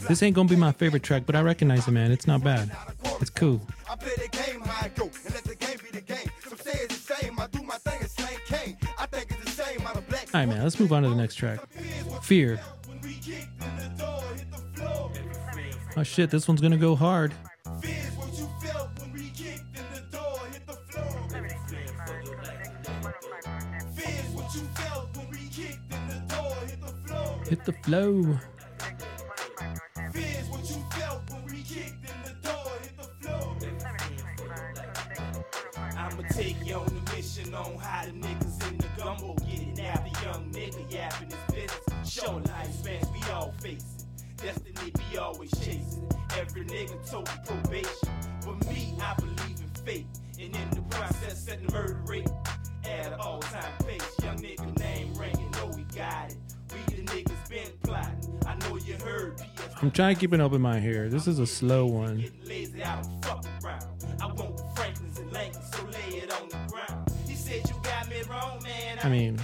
This 0.07 0.21
ain't 0.21 0.35
gonna 0.35 0.47
be 0.47 0.55
my 0.55 0.71
favorite 0.71 1.01
track, 1.01 1.23
but 1.25 1.35
I 1.35 1.41
recognize 1.41 1.87
it, 1.87 1.91
man. 1.91 2.11
It's 2.11 2.27
not 2.27 2.43
bad. 2.43 2.69
It's 3.19 3.31
cool. 3.31 3.59
All 10.35 10.41
right, 10.41 10.49
man. 10.49 10.63
Let's 10.63 10.77
move 10.77 10.91
on 10.91 11.03
to 11.03 11.07
the 11.07 11.15
next 11.15 11.35
track. 11.35 11.61
Fear. 12.21 12.59
Oh 15.95 16.03
shit, 16.03 16.29
this 16.29 16.45
one's 16.45 16.59
gonna 16.59 16.75
go 16.75 16.93
hard. 16.93 17.33
Hit 27.47 27.63
the 27.63 27.71
flow. 27.83 28.37
I'ma 35.97 36.27
take 36.31 36.57
you 36.65 36.75
on 36.75 36.87
a 36.87 37.15
mission 37.15 37.55
on 37.55 37.77
how 37.77 38.03
the 38.03 38.11
niggas 38.11 38.69
in 38.69 38.74
gumbo 39.05 39.35
get 39.35 39.61
it. 39.61 39.77
Now 39.77 39.93
the 40.03 40.23
young 40.23 40.51
nigga 40.51 40.91
yapping 40.91 41.29
his 41.29 41.53
business. 41.53 42.11
Show 42.11 42.37
life 42.37 43.11
we 43.13 43.31
all 43.31 43.53
facing. 43.59 44.07
Destiny 44.37 44.91
be 44.91 45.17
always 45.17 45.51
chasing. 45.51 46.09
Every 46.37 46.65
nigga 46.65 47.09
told 47.09 47.29
probation. 47.45 48.09
But 48.43 48.67
me, 48.67 48.95
I 48.99 49.13
believe 49.15 49.59
in 49.61 49.69
fate. 49.85 50.07
And 50.39 50.55
in 50.55 50.69
the 50.71 50.81
process, 50.89 51.45
setting 51.45 51.67
murder 51.71 52.01
rate 52.07 52.29
at 52.83 53.13
an 53.13 53.19
all-time 53.19 53.73
pace. 53.85 54.01
Young 54.23 54.37
nigga 54.37 54.77
name 54.79 55.13
ringing, 55.13 55.51
know 55.51 55.67
we 55.75 55.83
got 55.95 56.31
it. 56.31 56.37
We 56.73 56.95
the 56.95 57.03
niggas 57.03 57.49
been 57.49 57.69
plotting. 57.83 58.39
I 58.47 58.55
know 58.55 58.77
you 58.77 58.95
heard 58.95 59.37
PS 59.37 59.83
I'm 59.83 59.91
trying 59.91 60.15
to 60.15 60.19
keep 60.19 60.33
an 60.33 60.41
open 60.41 60.61
mind 60.61 60.83
here. 60.83 61.09
This 61.09 61.27
is 61.27 61.37
a 61.37 61.45
slow 61.45 61.85
one. 61.85 62.25
I 69.05 69.09
mean. 69.09 69.39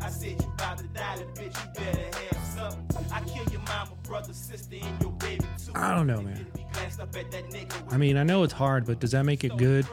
I 0.00 0.08
said 0.08 0.40
you 0.40 0.52
bout 0.56 0.78
to 0.78 0.84
die, 0.84 1.18
bitch, 1.34 1.44
you 1.44 1.84
better 1.84 2.04
have 2.04 2.44
something. 2.56 3.06
I 3.12 3.20
kill 3.20 3.52
your 3.52 3.60
brother, 4.02 4.32
sister, 4.32 4.76
and 4.80 5.02
your 5.02 5.12
baby 5.12 5.44
too. 5.62 5.72
I 5.74 5.94
don't 5.94 6.06
know, 6.06 6.22
man. 6.22 6.46
I 7.90 7.98
mean, 7.98 8.16
I 8.16 8.22
know 8.22 8.44
it's 8.44 8.52
hard, 8.54 8.86
but 8.86 8.98
does 8.98 9.10
that 9.10 9.26
make 9.26 9.44
it 9.44 9.58
good? 9.58 9.86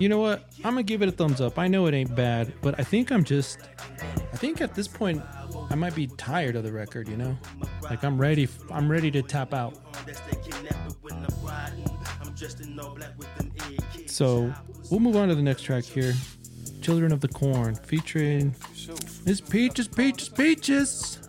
You 0.00 0.08
know 0.08 0.18
what? 0.18 0.50
I'm 0.64 0.72
gonna 0.72 0.82
give 0.82 1.02
it 1.02 1.08
a 1.08 1.12
thumbs 1.12 1.40
up. 1.40 1.60
I 1.60 1.68
know 1.68 1.86
it 1.86 1.94
ain't 1.94 2.16
bad, 2.16 2.52
but 2.60 2.74
I 2.80 2.82
think 2.82 3.12
I'm 3.12 3.22
just. 3.22 3.58
I 4.34 4.36
think 4.36 4.60
at 4.60 4.74
this 4.74 4.88
point, 4.88 5.22
I 5.70 5.76
might 5.76 5.94
be 5.94 6.08
tired 6.08 6.56
of 6.56 6.64
the 6.64 6.72
record. 6.72 7.08
You 7.08 7.16
know, 7.16 7.38
like 7.84 8.02
I'm 8.02 8.20
ready. 8.20 8.48
I'm 8.68 8.90
ready 8.90 9.08
to 9.12 9.22
tap 9.22 9.54
out. 9.54 9.78
So 14.06 14.52
we'll 14.90 14.98
move 14.98 15.14
on 15.14 15.28
to 15.28 15.36
the 15.36 15.42
next 15.42 15.62
track 15.62 15.84
here. 15.84 16.14
Children 16.82 17.12
of 17.12 17.20
the 17.20 17.28
Corn 17.28 17.76
featuring 17.76 18.56
Miss 19.24 19.40
Peaches, 19.40 19.86
Peaches, 19.86 20.28
Peaches. 20.28 21.20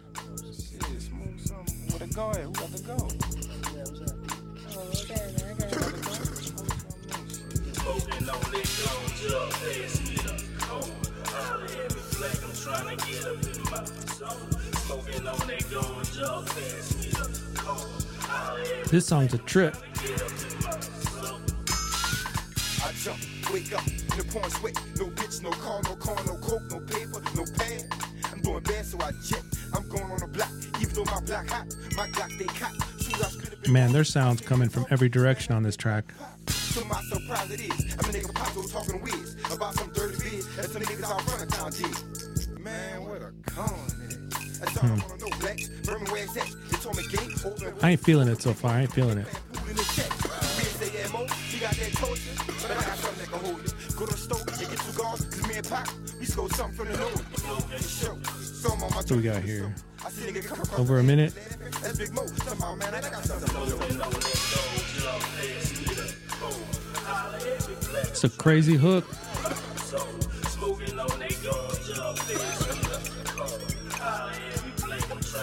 Flag, 12.26 12.44
I'm 12.44 12.56
trying 12.56 12.98
to 12.98 13.06
get 13.06 13.26
up 13.26 13.44
in 13.44 13.64
my 13.64 13.86
zone. 14.16 14.52
Smoking 14.86 15.28
on 15.28 15.48
that 15.48 15.72
gone 15.72 16.04
jug, 16.06 16.46
pass 16.48 17.06
it 17.06 17.20
up. 17.20 17.30
Oh, 17.68 18.00
holla 18.20 18.64
This 18.90 19.06
song's 19.06 19.34
a 19.34 19.38
trip. 19.40 19.76
get 20.02 20.22
up 20.22 20.32
in 20.32 20.64
my 20.64 20.80
zone. 20.80 21.42
I 22.84 22.92
jump, 22.94 23.20
wake 23.52 23.74
up, 23.74 23.84
the 23.86 24.26
pouring 24.32 24.50
sweat. 24.52 24.76
No 24.98 25.06
bitch, 25.08 25.42
no 25.44 25.52
car, 25.52 25.82
no 25.84 25.96
car, 25.96 26.16
no 26.26 26.36
coke, 26.38 26.64
no 26.70 26.80
paper, 26.80 27.22
no 27.36 27.46
pad. 27.58 27.86
I'm 28.32 28.42
doing 28.42 28.64
bad, 28.64 28.86
so 28.86 29.00
I 29.00 29.12
jet. 29.24 29.44
I'm 29.74 29.88
going 29.90 30.04
on 30.04 30.20
the 30.20 30.28
block, 30.28 30.52
even 30.82 30.94
though 30.96 31.06
my 31.06 31.22
block 31.22 31.48
hot. 31.48 31.68
My 31.96 32.08
Glock 32.10 32.38
they 32.38 32.46
cop. 32.46 32.74
Shoot, 33.02 33.24
I 33.24 33.28
spit 33.30 33.54
a 33.54 33.58
bit 33.58 33.70
Man, 33.72 33.92
there's 33.92 34.10
sounds 34.10 34.42
coming 34.42 34.70
from 34.70 34.86
every 34.90 35.10
direction 35.10 35.54
on 35.54 35.64
this 35.64 35.76
track. 35.76 36.06
To 36.46 36.84
my 36.86 37.02
surprise, 37.04 37.50
it 37.52 37.62
is. 37.62 37.94
I'm 37.94 38.10
a 38.10 38.14
nigga 38.14 38.36
Paco 38.36 38.62
talking 38.64 39.02
whiz 39.02 39.38
about 39.50 39.76
some 39.76 39.92
dirty 39.94 40.18
biz 40.18 40.56
that 40.58 40.66
some 40.66 40.82
niggas 40.82 41.10
out 41.10 41.22
front 41.22 41.44
of 41.44 41.50
town 41.50 41.72
did. 41.72 42.15
Man, 42.66 43.06
what 43.08 43.22
a 43.22 43.32
con 43.46 43.70
is. 44.10 44.58
That's 44.58 44.78
all 44.78 44.86
I 44.86 44.90
wanna 44.90 45.18
know, 45.22 45.30
black. 45.40 45.60
Berman, 45.86 46.10
where 46.10 46.24
it's 46.24 46.36
at? 46.36 46.50
They 46.72 46.78
told 46.78 46.98
me 46.98 47.04
game 47.14 47.38
open. 47.46 47.74
I 47.84 47.92
ain't 47.92 48.00
feeling 48.00 48.28
it 48.28 48.42
so 48.42 48.54
far. 48.54 48.72
I 48.72 48.82
ain't 48.82 48.92
feeling 48.92 49.20
it. 49.20 49.28
Poop 49.54 49.70
in 49.70 49.76
the 49.76 49.84
check. 49.94 50.10
We 50.58 50.66
say 50.74 51.04
ammo, 51.04 51.28
she 51.28 51.60
got 51.60 51.76
that 51.76 51.94
torture, 51.94 52.34
but 52.48 52.72
I 52.72 52.74
got 52.74 52.98
something 52.98 53.20
that 53.22 53.30
can 53.32 53.46
hold 53.46 53.64
it. 53.64 53.74
Go 53.96 54.06
to 54.08 54.12
the 54.12 54.18
store 54.18 54.40
and 54.40 54.48
get 54.58 54.80
two 54.80 54.98
guards, 54.98 55.26
cause 55.26 55.48
me 55.48 55.58
and 55.58 55.70
Pop, 55.70 55.88
we 56.20 56.26
stole 56.26 56.50
something 56.50 56.76
from 56.76 56.88
the 56.92 56.98
nose. 56.98 57.86
So 57.86 58.74
I'm 58.74 58.82
on 58.82 58.90
my 58.90 58.96
What 58.96 59.06
do 59.06 59.18
we 59.18 59.22
got 59.22 59.44
here? 59.44 59.72
I 60.04 60.10
see 60.10 60.32
nigga 60.32 60.48
come 60.48 60.60
across 60.60 60.80
Over 60.80 60.98
a 60.98 61.04
minute. 61.04 61.36
That's 61.84 62.00
Big 62.00 62.14
Mo. 62.14 62.26
Somehow, 62.26 62.74
man, 62.74 62.96
I 62.96 63.02
got 63.02 63.24
something 63.26 63.48
to. 63.48 63.76
It's 68.10 68.24
a 68.24 68.30
crazy 68.30 68.74
hook. 68.74 69.06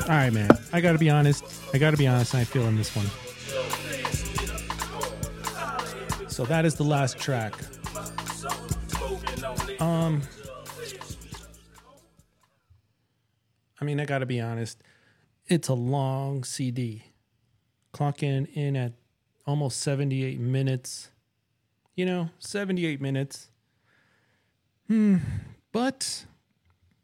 All 0.03 0.09
right, 0.09 0.33
man. 0.33 0.51
I 0.73 0.81
gotta 0.81 0.99
be 0.99 1.11
honest. 1.11 1.45
I 1.73 1.79
gotta 1.79 1.97
be 1.97 2.09
honest. 2.09 2.35
I 2.35 2.43
feel 2.43 2.63
feeling 2.63 2.77
this 2.77 2.91
one. 2.97 3.07
So 6.29 6.45
that 6.47 6.65
is 6.65 6.75
the 6.75 6.83
last 6.83 7.19
track. 7.19 7.55
Um, 9.81 10.23
I 13.81 13.85
mean, 13.85 14.01
I 14.01 14.05
gotta 14.05 14.27
be 14.27 14.41
honest. 14.41 14.83
It's 15.47 15.69
a 15.69 15.75
long 15.75 16.43
CD. 16.43 17.05
Clocking 17.95 18.53
in 18.55 18.75
at 18.75 18.95
almost 19.47 19.81
78 19.81 20.41
minutes. 20.41 21.11
You 21.95 22.07
know, 22.07 22.31
78 22.41 23.01
minutes. 23.01 23.51
Hmm. 24.89 25.19
But 25.71 26.25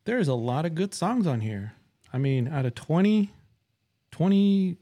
there's 0.04 0.26
a 0.26 0.34
lot 0.34 0.66
of 0.66 0.74
good 0.74 0.94
songs 0.94 1.28
on 1.28 1.42
here. 1.42 1.74
I 2.12 2.18
mean, 2.18 2.48
out 2.48 2.66
of 2.66 2.74
20, 2.74 3.30
20, 4.10 4.76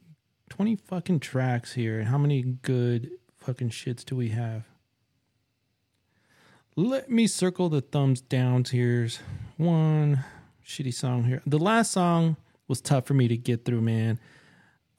20 0.49 0.77
fucking 0.77 1.20
tracks 1.20 1.72
here, 1.72 2.05
how 2.05 2.18
many 2.18 2.43
good 2.43 3.11
fucking 3.37 3.70
shits 3.70 4.05
do 4.05 4.16
we 4.16 4.29
have? 4.31 4.64
Let 6.77 7.11
me 7.11 7.27
circle 7.27 7.68
the 7.68 7.81
thumbs 7.81 8.20
downs 8.20 8.70
here. 8.70 9.09
One 9.57 10.24
shitty 10.64 10.93
song 10.93 11.24
here. 11.24 11.43
The 11.47 11.59
last 11.59 11.93
song 11.93 12.37
was 12.68 12.81
tough 12.81 13.07
for 13.07 13.14
me 13.14 13.29
to 13.29 13.37
get 13.37 13.64
through, 13.64 13.81
man. 13.81 14.20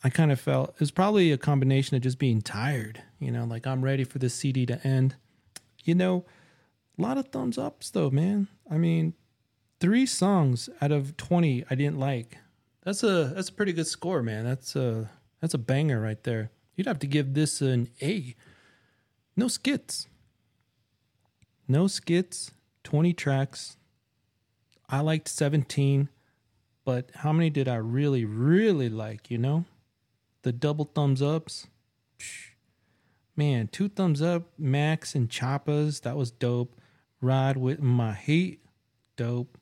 I 0.03 0.09
kind 0.09 0.31
of 0.31 0.39
felt 0.39 0.69
it 0.69 0.79
was 0.79 0.91
probably 0.91 1.31
a 1.31 1.37
combination 1.37 1.95
of 1.95 2.01
just 2.01 2.19
being 2.19 2.41
tired, 2.41 3.03
you 3.19 3.31
know, 3.31 3.45
like 3.45 3.67
I'm 3.67 3.83
ready 3.83 4.03
for 4.03 4.19
this 4.19 4.33
CD 4.33 4.65
to 4.67 4.85
end. 4.85 5.15
You 5.83 5.95
know, 5.95 6.25
a 6.97 7.01
lot 7.01 7.17
of 7.17 7.27
thumbs 7.27 7.57
ups 7.57 7.89
though, 7.89 8.09
man. 8.09 8.47
I 8.69 8.77
mean, 8.77 9.13
three 9.79 10.05
songs 10.05 10.69
out 10.81 10.91
of 10.91 11.17
20 11.17 11.65
I 11.69 11.75
didn't 11.75 11.99
like. 11.99 12.37
That's 12.83 13.03
a 13.03 13.25
that's 13.35 13.49
a 13.49 13.53
pretty 13.53 13.73
good 13.73 13.87
score, 13.87 14.23
man. 14.23 14.45
That's 14.45 14.75
a 14.75 15.09
that's 15.41 15.53
a 15.53 15.59
banger 15.59 15.99
right 15.99 16.23
there. 16.23 16.51
You'd 16.75 16.87
have 16.87 16.99
to 16.99 17.07
give 17.07 17.33
this 17.33 17.61
an 17.61 17.89
A. 18.01 18.35
No 19.35 19.47
skits. 19.47 20.07
No 21.67 21.87
skits, 21.87 22.51
20 22.85 23.13
tracks. 23.13 23.75
I 24.89 25.01
liked 25.01 25.27
17, 25.27 26.07
but 26.85 27.09
how 27.13 27.33
many 27.33 27.49
did 27.49 27.67
I 27.67 27.75
really 27.75 28.23
really 28.23 28.89
like, 28.89 29.29
you 29.29 29.37
know? 29.37 29.65
The 30.43 30.53
double 30.53 30.85
thumbs 30.85 31.21
ups. 31.21 31.67
Man, 33.35 33.67
two 33.67 33.89
thumbs 33.89 34.21
up, 34.21 34.43
Max 34.57 35.13
and 35.13 35.29
Choppas, 35.29 36.01
that 36.01 36.15
was 36.15 36.31
dope. 36.31 36.79
Ride 37.19 37.57
with 37.57 37.81
my 37.81 38.13
heat, 38.13 38.61
dope 39.17 39.57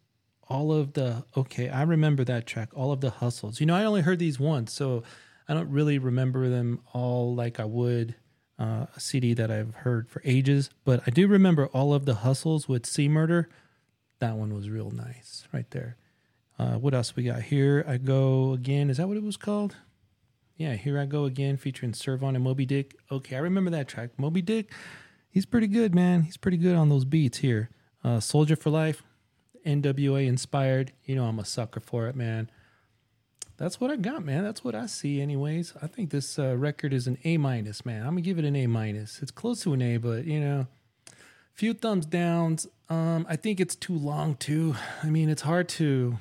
all 0.47 0.71
of 0.71 0.93
the 0.93 1.23
okay 1.35 1.69
i 1.69 1.81
remember 1.81 2.23
that 2.23 2.45
track 2.45 2.69
all 2.73 2.91
of 2.91 3.01
the 3.01 3.09
hustles. 3.09 3.59
You 3.59 3.65
know 3.65 3.75
i 3.75 3.83
only 3.83 4.01
heard 4.01 4.19
these 4.19 4.39
once 4.39 4.73
so 4.73 5.03
i 5.47 5.53
don't 5.53 5.69
really 5.69 5.97
remember 5.97 6.49
them 6.49 6.81
all 6.93 7.33
like 7.33 7.59
i 7.59 7.65
would 7.65 8.15
uh, 8.59 8.85
a 8.95 8.99
cd 8.99 9.33
that 9.33 9.51
i've 9.51 9.73
heard 9.75 10.09
for 10.09 10.21
ages 10.23 10.69
but 10.85 11.01
i 11.07 11.09
do 11.11 11.27
remember 11.27 11.67
all 11.67 11.93
of 11.93 12.05
the 12.05 12.15
hustles 12.15 12.67
with 12.67 12.85
c 12.85 13.07
murder. 13.07 13.49
That 14.19 14.37
one 14.37 14.53
was 14.53 14.69
real 14.69 14.91
nice 14.91 15.45
right 15.51 15.69
there. 15.71 15.97
Uh, 16.57 16.75
what 16.75 16.93
else 16.93 17.17
we 17.17 17.23
got? 17.23 17.41
Here 17.41 17.83
i 17.85 17.97
go 17.97 18.53
again. 18.53 18.89
Is 18.89 18.97
that 18.97 19.07
what 19.07 19.17
it 19.17 19.23
was 19.23 19.37
called? 19.37 19.75
Yeah 20.55 20.75
here 20.75 20.99
i 20.99 21.05
go 21.05 21.25
again 21.25 21.57
featuring 21.57 21.93
Serv-On 21.93 22.35
and 22.35 22.43
moby 22.43 22.65
dick. 22.65 22.95
Okay 23.11 23.35
i 23.35 23.39
remember 23.39 23.71
that 23.71 23.87
track. 23.87 24.11
Moby 24.17 24.41
dick 24.41 24.71
he's 25.29 25.45
pretty 25.45 25.67
good 25.67 25.93
man. 25.93 26.21
He's 26.21 26.37
pretty 26.37 26.57
good 26.57 26.75
on 26.75 26.89
those 26.89 27.03
beats 27.03 27.39
here. 27.39 27.69
Uh, 28.03 28.19
soldier 28.19 28.55
for 28.55 28.69
life 28.69 29.03
NWA 29.66 30.28
inspired. 30.28 30.91
You 31.05 31.16
know, 31.16 31.26
I'm 31.26 31.39
a 31.39 31.45
sucker 31.45 31.80
for 31.80 32.07
it, 32.07 32.16
man. 32.16 32.49
That's 33.57 33.80
what 33.80 33.89
I 33.89 33.95
got, 33.95 34.26
man. 34.26 34.43
That's 34.43 34.63
what 34.63 34.76
I 34.76 34.86
see, 34.86 35.22
anyways. 35.22 35.74
I 35.82 35.88
think 35.88 36.09
this 36.09 36.38
uh, 36.38 36.57
record 36.57 36.93
is 36.93 37.07
an 37.07 37.18
A 37.24 37.38
minus, 37.38 37.86
man. 37.86 38.01
I'm 38.01 38.09
gonna 38.09 38.22
give 38.22 38.38
it 38.38 38.45
an 38.45 38.55
A 38.55 38.68
minus. 38.68 39.22
It's 39.22 39.32
close 39.32 39.61
to 39.61 39.74
an 39.74 39.82
A, 39.82 39.97
but 39.97 40.26
you 40.26 40.39
know, 40.39 40.68
few 41.53 41.74
thumbs 41.74 42.05
downs. 42.05 42.68
Um, 42.89 43.26
I 43.30 43.38
think 43.38 43.59
it's 43.59 43.76
too 43.76 43.97
long 43.97 44.36
too. 44.36 44.76
I 45.01 45.09
mean, 45.09 45.30
it's 45.30 45.43
hard 45.43 45.70
to 45.70 46.18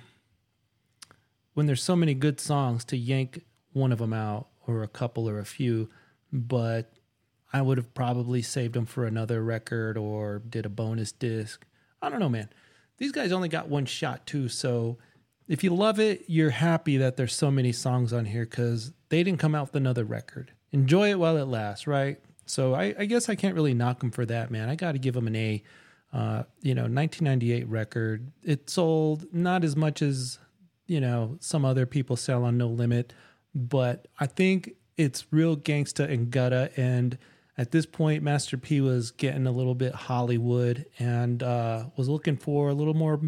when 1.54 1.66
there's 1.66 1.82
so 1.82 1.96
many 1.96 2.14
good 2.14 2.40
songs 2.40 2.84
to 2.86 2.96
yank 2.96 3.44
one 3.72 3.92
of 3.92 3.98
them 3.98 4.12
out 4.12 4.48
or 4.66 4.82
a 4.82 4.88
couple 4.88 5.28
or 5.28 5.38
a 5.38 5.44
few, 5.44 5.88
but 6.32 6.92
I 7.52 7.62
would 7.62 7.78
have 7.78 7.94
probably 7.94 8.42
saved 8.42 8.74
them 8.74 8.86
for 8.86 9.06
another 9.06 9.42
record 9.42 9.96
or 9.96 10.38
did 10.38 10.66
a 10.66 10.68
bonus 10.68 11.12
disc. 11.12 11.64
I 12.00 12.10
don't 12.10 12.20
know, 12.20 12.28
man. 12.28 12.48
These 12.98 13.12
guys 13.12 13.32
only 13.32 13.48
got 13.48 13.68
one 13.68 13.86
shot 13.86 14.26
too, 14.26 14.48
so 14.48 14.98
if 15.46 15.62
you 15.62 15.74
love 15.74 16.00
it, 16.00 16.24
you're 16.26 16.50
happy 16.50 16.96
that 16.98 17.16
there's 17.16 17.34
so 17.34 17.50
many 17.50 17.72
songs 17.72 18.12
on 18.12 18.24
here 18.24 18.44
because 18.44 18.92
they 19.10 19.22
didn't 19.22 19.40
come 19.40 19.54
out 19.54 19.68
with 19.68 19.76
another 19.76 20.04
record. 20.04 20.52
Enjoy 20.72 21.10
it 21.10 21.18
while 21.18 21.36
it 21.36 21.44
lasts, 21.44 21.86
right? 21.86 22.18
So 22.46 22.74
I, 22.74 22.94
I 22.98 23.04
guess 23.04 23.28
I 23.28 23.34
can't 23.34 23.54
really 23.54 23.74
knock 23.74 24.00
them 24.00 24.10
for 24.10 24.24
that, 24.26 24.50
man. 24.50 24.68
I 24.68 24.74
got 24.74 24.92
to 24.92 24.98
give 24.98 25.14
them 25.14 25.26
an 25.26 25.36
A. 25.36 25.62
Uh, 26.12 26.44
you 26.62 26.74
know, 26.74 26.82
1998 26.82 27.68
record. 27.68 28.30
It 28.42 28.70
sold 28.70 29.26
not 29.32 29.64
as 29.64 29.74
much 29.74 30.00
as 30.00 30.38
you 30.86 31.00
know 31.00 31.36
some 31.40 31.64
other 31.64 31.86
people 31.86 32.16
sell 32.16 32.44
on 32.44 32.56
No 32.56 32.68
Limit, 32.68 33.12
but 33.52 34.06
I 34.20 34.26
think 34.26 34.74
it's 34.96 35.26
real 35.32 35.56
gangsta 35.56 36.08
and 36.08 36.30
gutta. 36.30 36.70
And 36.76 37.18
at 37.56 37.70
this 37.70 37.86
point, 37.86 38.22
Master 38.22 38.56
P 38.56 38.80
was 38.80 39.10
getting 39.12 39.46
a 39.46 39.52
little 39.52 39.74
bit 39.74 39.94
Hollywood 39.94 40.86
and 40.98 41.42
uh, 41.42 41.86
was 41.96 42.08
looking 42.08 42.36
for 42.36 42.68
a 42.68 42.74
little 42.74 42.94
more 42.94 43.20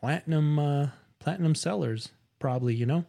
platinum 0.00 0.58
uh, 0.58 0.88
platinum 1.20 1.54
sellers, 1.54 2.10
probably. 2.38 2.74
You 2.74 2.86
know, 2.86 3.04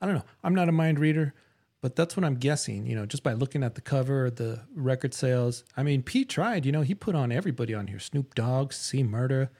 I 0.00 0.06
don't 0.06 0.16
know. 0.16 0.24
I'm 0.42 0.54
not 0.54 0.68
a 0.68 0.72
mind 0.72 0.98
reader, 0.98 1.32
but 1.80 1.94
that's 1.94 2.16
what 2.16 2.24
I'm 2.24 2.36
guessing, 2.36 2.86
you 2.86 2.96
know, 2.96 3.06
just 3.06 3.22
by 3.22 3.32
looking 3.32 3.62
at 3.62 3.76
the 3.76 3.80
cover, 3.80 4.30
the 4.30 4.62
record 4.74 5.14
sales. 5.14 5.64
I 5.76 5.84
mean, 5.84 6.02
P 6.02 6.24
tried, 6.24 6.66
you 6.66 6.72
know, 6.72 6.82
he 6.82 6.94
put 6.94 7.14
on 7.14 7.30
everybody 7.30 7.72
on 7.72 7.86
here 7.86 8.00
Snoop 8.00 8.34
Dogg, 8.34 8.72
C 8.72 9.02
Murder, 9.04 9.50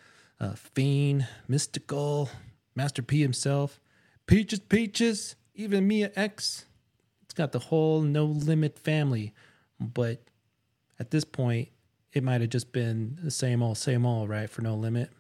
uh, 0.41 0.55
Fiend, 0.55 1.29
Mystikal, 1.49 2.29
Master 2.75 3.03
P 3.03 3.23
himself, 3.23 3.81
Peaches 4.27 4.61
Peaches, 4.61 5.37
even 5.55 5.87
Mia 5.87 6.11
X. 6.17 6.67
It's 7.23 7.35
got 7.35 7.53
the 7.53 7.59
whole 7.61 8.01
No 8.01 8.25
Limit 8.25 8.77
family. 8.77 9.33
But 9.81 10.23
at 10.99 11.11
this 11.11 11.25
point, 11.25 11.71
it 12.13 12.23
might 12.23 12.41
have 12.41 12.51
just 12.51 12.73
been 12.73 13.19
the 13.23 13.31
same 13.31 13.63
old, 13.63 13.79
same 13.79 14.05
old, 14.05 14.29
right, 14.29 14.51
for 14.51 14.63
No 14.63 14.75
Limit. 14.75 15.11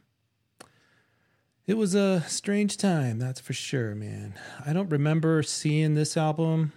It 1.66 1.76
was 1.76 1.94
a 1.94 2.22
strange 2.26 2.76
time, 2.76 3.18
that's 3.18 3.40
for 3.40 3.52
sure, 3.52 3.94
man. 3.94 4.34
I 4.66 4.72
don't 4.72 4.90
remember 4.90 5.42
seeing 5.42 5.94
this 5.94 6.16
album. 6.16 6.72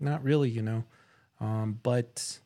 Not 0.00 0.24
really, 0.24 0.50
you 0.50 0.60
know. 0.60 0.84
Um, 1.40 1.78
but 1.82 2.40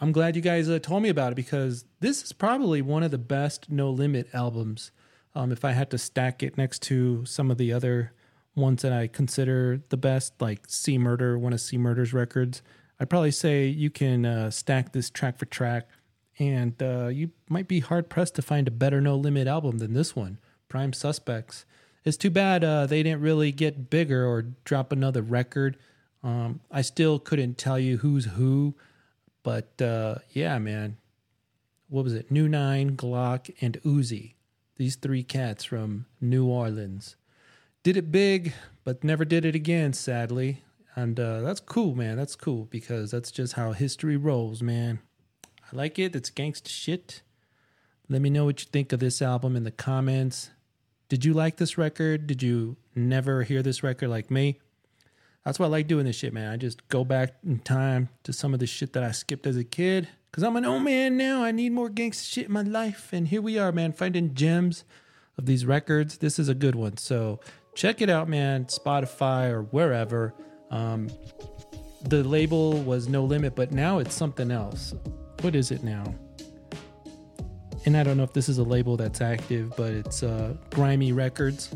I'm 0.00 0.12
glad 0.12 0.36
you 0.36 0.42
guys 0.42 0.68
uh, 0.68 0.78
told 0.78 1.02
me 1.02 1.10
about 1.10 1.32
it 1.32 1.36
because 1.36 1.84
this 2.00 2.22
is 2.22 2.32
probably 2.32 2.82
one 2.82 3.02
of 3.02 3.10
the 3.10 3.18
best 3.18 3.70
No 3.70 3.90
Limit 3.90 4.28
albums. 4.32 4.90
Um, 5.34 5.52
if 5.52 5.64
I 5.64 5.72
had 5.72 5.90
to 5.90 5.98
stack 5.98 6.42
it 6.42 6.56
next 6.56 6.82
to 6.82 7.24
some 7.26 7.50
of 7.50 7.58
the 7.58 7.72
other 7.72 8.12
ones 8.54 8.82
that 8.82 8.92
I 8.92 9.06
consider 9.06 9.82
the 9.90 9.96
best, 9.96 10.40
like 10.40 10.62
C 10.66 10.98
Murder, 10.98 11.38
one 11.38 11.52
of 11.52 11.60
C 11.60 11.78
Murder's 11.78 12.12
records, 12.12 12.62
I'd 13.00 13.10
probably 13.10 13.30
say 13.30 13.66
you 13.66 13.90
can 13.90 14.24
uh, 14.24 14.50
stack 14.50 14.92
this 14.92 15.10
track 15.10 15.38
for 15.38 15.46
track, 15.46 15.88
and 16.38 16.80
uh, 16.82 17.08
you 17.08 17.30
might 17.48 17.68
be 17.68 17.80
hard 17.80 18.08
pressed 18.08 18.34
to 18.36 18.42
find 18.42 18.68
a 18.68 18.70
better 18.70 19.00
No 19.00 19.16
Limit 19.16 19.46
album 19.46 19.78
than 19.78 19.92
this 19.92 20.14
one, 20.14 20.38
Prime 20.68 20.92
Suspects. 20.92 21.64
It's 22.04 22.16
too 22.16 22.30
bad 22.30 22.64
uh, 22.64 22.86
they 22.86 23.02
didn't 23.02 23.22
really 23.22 23.52
get 23.52 23.90
bigger 23.90 24.26
or 24.26 24.42
drop 24.64 24.92
another 24.92 25.22
record. 25.22 25.76
Um, 26.22 26.60
I 26.70 26.82
still 26.82 27.18
couldn't 27.18 27.58
tell 27.58 27.78
you 27.78 27.98
who's 27.98 28.26
who, 28.26 28.74
but 29.42 29.80
uh, 29.80 30.16
yeah, 30.30 30.58
man. 30.58 30.96
What 31.88 32.04
was 32.04 32.14
it? 32.14 32.30
New 32.30 32.48
Nine, 32.48 32.96
Glock, 32.96 33.54
and 33.60 33.80
Uzi. 33.82 34.34
These 34.76 34.96
three 34.96 35.22
cats 35.22 35.64
from 35.64 36.06
New 36.20 36.46
Orleans 36.46 37.16
did 37.82 37.96
it 37.96 38.12
big, 38.12 38.52
but 38.84 39.02
never 39.02 39.24
did 39.24 39.44
it 39.44 39.54
again, 39.54 39.92
sadly. 39.92 40.62
And 40.94 41.18
uh, 41.18 41.40
that's 41.40 41.60
cool, 41.60 41.94
man. 41.94 42.16
That's 42.16 42.36
cool 42.36 42.66
because 42.66 43.10
that's 43.10 43.30
just 43.30 43.54
how 43.54 43.72
history 43.72 44.16
rolls, 44.16 44.62
man. 44.62 45.00
I 45.72 45.76
like 45.76 45.98
it. 45.98 46.14
It's 46.14 46.30
gangsta 46.30 46.68
shit. 46.68 47.22
Let 48.08 48.20
me 48.20 48.28
know 48.28 48.44
what 48.44 48.60
you 48.60 48.68
think 48.70 48.92
of 48.92 49.00
this 49.00 49.22
album 49.22 49.56
in 49.56 49.64
the 49.64 49.70
comments. 49.70 50.50
Did 51.08 51.24
you 51.24 51.32
like 51.32 51.56
this 51.56 51.78
record? 51.78 52.26
Did 52.26 52.42
you 52.42 52.76
never 52.94 53.42
hear 53.42 53.62
this 53.62 53.82
record 53.82 54.08
like 54.08 54.30
me? 54.30 54.60
That's 55.44 55.58
why 55.58 55.66
I 55.66 55.70
like 55.70 55.88
doing 55.88 56.06
this 56.06 56.16
shit, 56.16 56.32
man. 56.32 56.52
I 56.52 56.56
just 56.56 56.86
go 56.88 57.04
back 57.04 57.34
in 57.44 57.58
time 57.60 58.10
to 58.24 58.32
some 58.32 58.54
of 58.54 58.60
the 58.60 58.66
shit 58.66 58.92
that 58.92 59.02
I 59.02 59.12
skipped 59.12 59.46
as 59.46 59.56
a 59.56 59.64
kid. 59.64 60.08
Cause 60.30 60.44
I'm 60.44 60.56
an 60.56 60.64
old 60.64 60.82
man 60.82 61.18
now. 61.18 61.42
I 61.44 61.50
need 61.50 61.72
more 61.72 61.90
gangsta 61.90 62.30
shit 62.30 62.46
in 62.46 62.52
my 62.52 62.62
life. 62.62 63.12
And 63.12 63.28
here 63.28 63.42
we 63.42 63.58
are, 63.58 63.72
man, 63.72 63.92
finding 63.92 64.34
gems 64.34 64.84
of 65.36 65.44
these 65.46 65.66
records. 65.66 66.18
This 66.18 66.38
is 66.38 66.48
a 66.48 66.54
good 66.54 66.74
one. 66.74 66.96
So 66.96 67.40
check 67.74 68.00
it 68.00 68.08
out, 68.08 68.28
man. 68.28 68.64
Spotify 68.66 69.50
or 69.50 69.62
wherever. 69.62 70.32
Um, 70.72 71.08
the 72.08 72.24
label 72.24 72.72
was 72.82 73.08
No 73.08 73.24
Limit, 73.24 73.54
but 73.54 73.70
now 73.70 73.98
it's 73.98 74.14
something 74.14 74.50
else. 74.50 74.94
What 75.42 75.54
is 75.54 75.70
it 75.70 75.84
now? 75.84 76.14
And 77.84 77.96
I 77.96 78.02
don't 78.02 78.16
know 78.16 78.22
if 78.22 78.32
this 78.32 78.48
is 78.48 78.58
a 78.58 78.62
label 78.62 78.96
that's 78.96 79.20
active, 79.20 79.72
but 79.76 79.92
it's 79.92 80.22
uh, 80.22 80.54
Grimy 80.70 81.12
Records. 81.12 81.74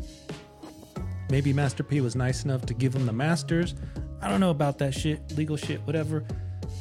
Maybe 1.30 1.52
Master 1.52 1.82
P 1.82 2.00
was 2.00 2.14
nice 2.14 2.44
enough 2.44 2.64
to 2.66 2.74
give 2.74 2.94
him 2.94 3.06
the 3.06 3.12
masters. 3.12 3.74
I 4.22 4.28
don't 4.28 4.40
know 4.40 4.50
about 4.50 4.78
that 4.78 4.94
shit, 4.94 5.36
legal 5.36 5.56
shit, 5.56 5.80
whatever. 5.82 6.24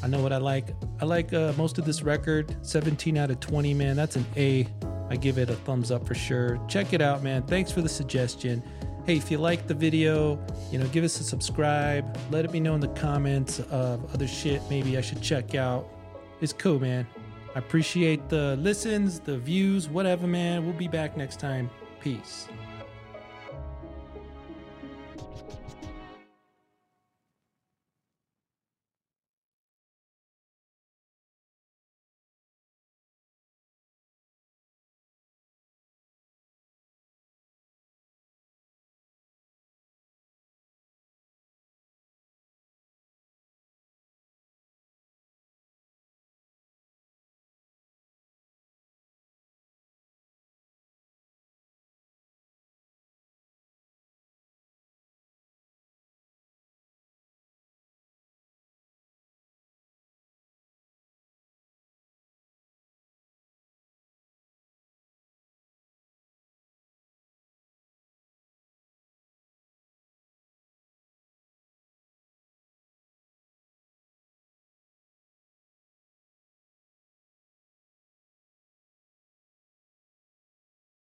I 0.04 0.08
know 0.08 0.22
what 0.22 0.32
I 0.32 0.38
like. 0.38 0.68
I 1.02 1.06
like 1.06 1.34
uh, 1.34 1.54
most 1.58 1.78
of 1.78 1.86
this 1.86 2.04
record. 2.04 2.56
17 2.62 3.18
out 3.18 3.32
of 3.32 3.40
20, 3.40 3.74
man. 3.74 3.96
That's 3.96 4.16
an 4.16 4.26
A. 4.38 4.68
I 5.10 5.16
give 5.16 5.38
it 5.38 5.50
a 5.50 5.56
thumbs 5.56 5.92
up 5.92 6.08
for 6.08 6.16
sure. 6.16 6.60
Check 6.68 6.94
it 6.94 7.02
out, 7.02 7.24
man. 7.24 7.44
Thanks 7.44 7.72
for 7.72 7.82
the 7.82 7.90
suggestion. 7.90 8.64
Hey, 9.06 9.18
if 9.18 9.30
you 9.30 9.38
like 9.38 9.68
the 9.68 9.74
video, 9.76 10.44
you 10.72 10.80
know, 10.80 10.88
give 10.88 11.04
us 11.04 11.20
a 11.20 11.24
subscribe. 11.24 12.18
Let 12.32 12.52
me 12.52 12.60
know 12.60 12.74
in 12.74 12.80
the 12.82 12.88
comments 12.88 13.60
of 13.60 14.12
other 14.12 14.28
shit 14.28 14.64
maybe 14.68 14.98
I 14.98 15.02
should 15.02 15.22
check 15.22 15.54
out. 15.54 15.88
It's 16.42 16.54
cool, 16.54 16.80
man. 16.80 17.06
I 17.54 17.60
appreciate 17.60 18.30
the 18.30 18.56
listens, 18.56 19.20
the 19.20 19.38
views, 19.38 19.88
whatever, 19.88 20.26
man. 20.26 20.66
We'll 20.66 20.74
be 20.74 20.88
back 20.88 21.16
next 21.18 21.40
time. 21.40 21.70
Peace. 22.00 22.48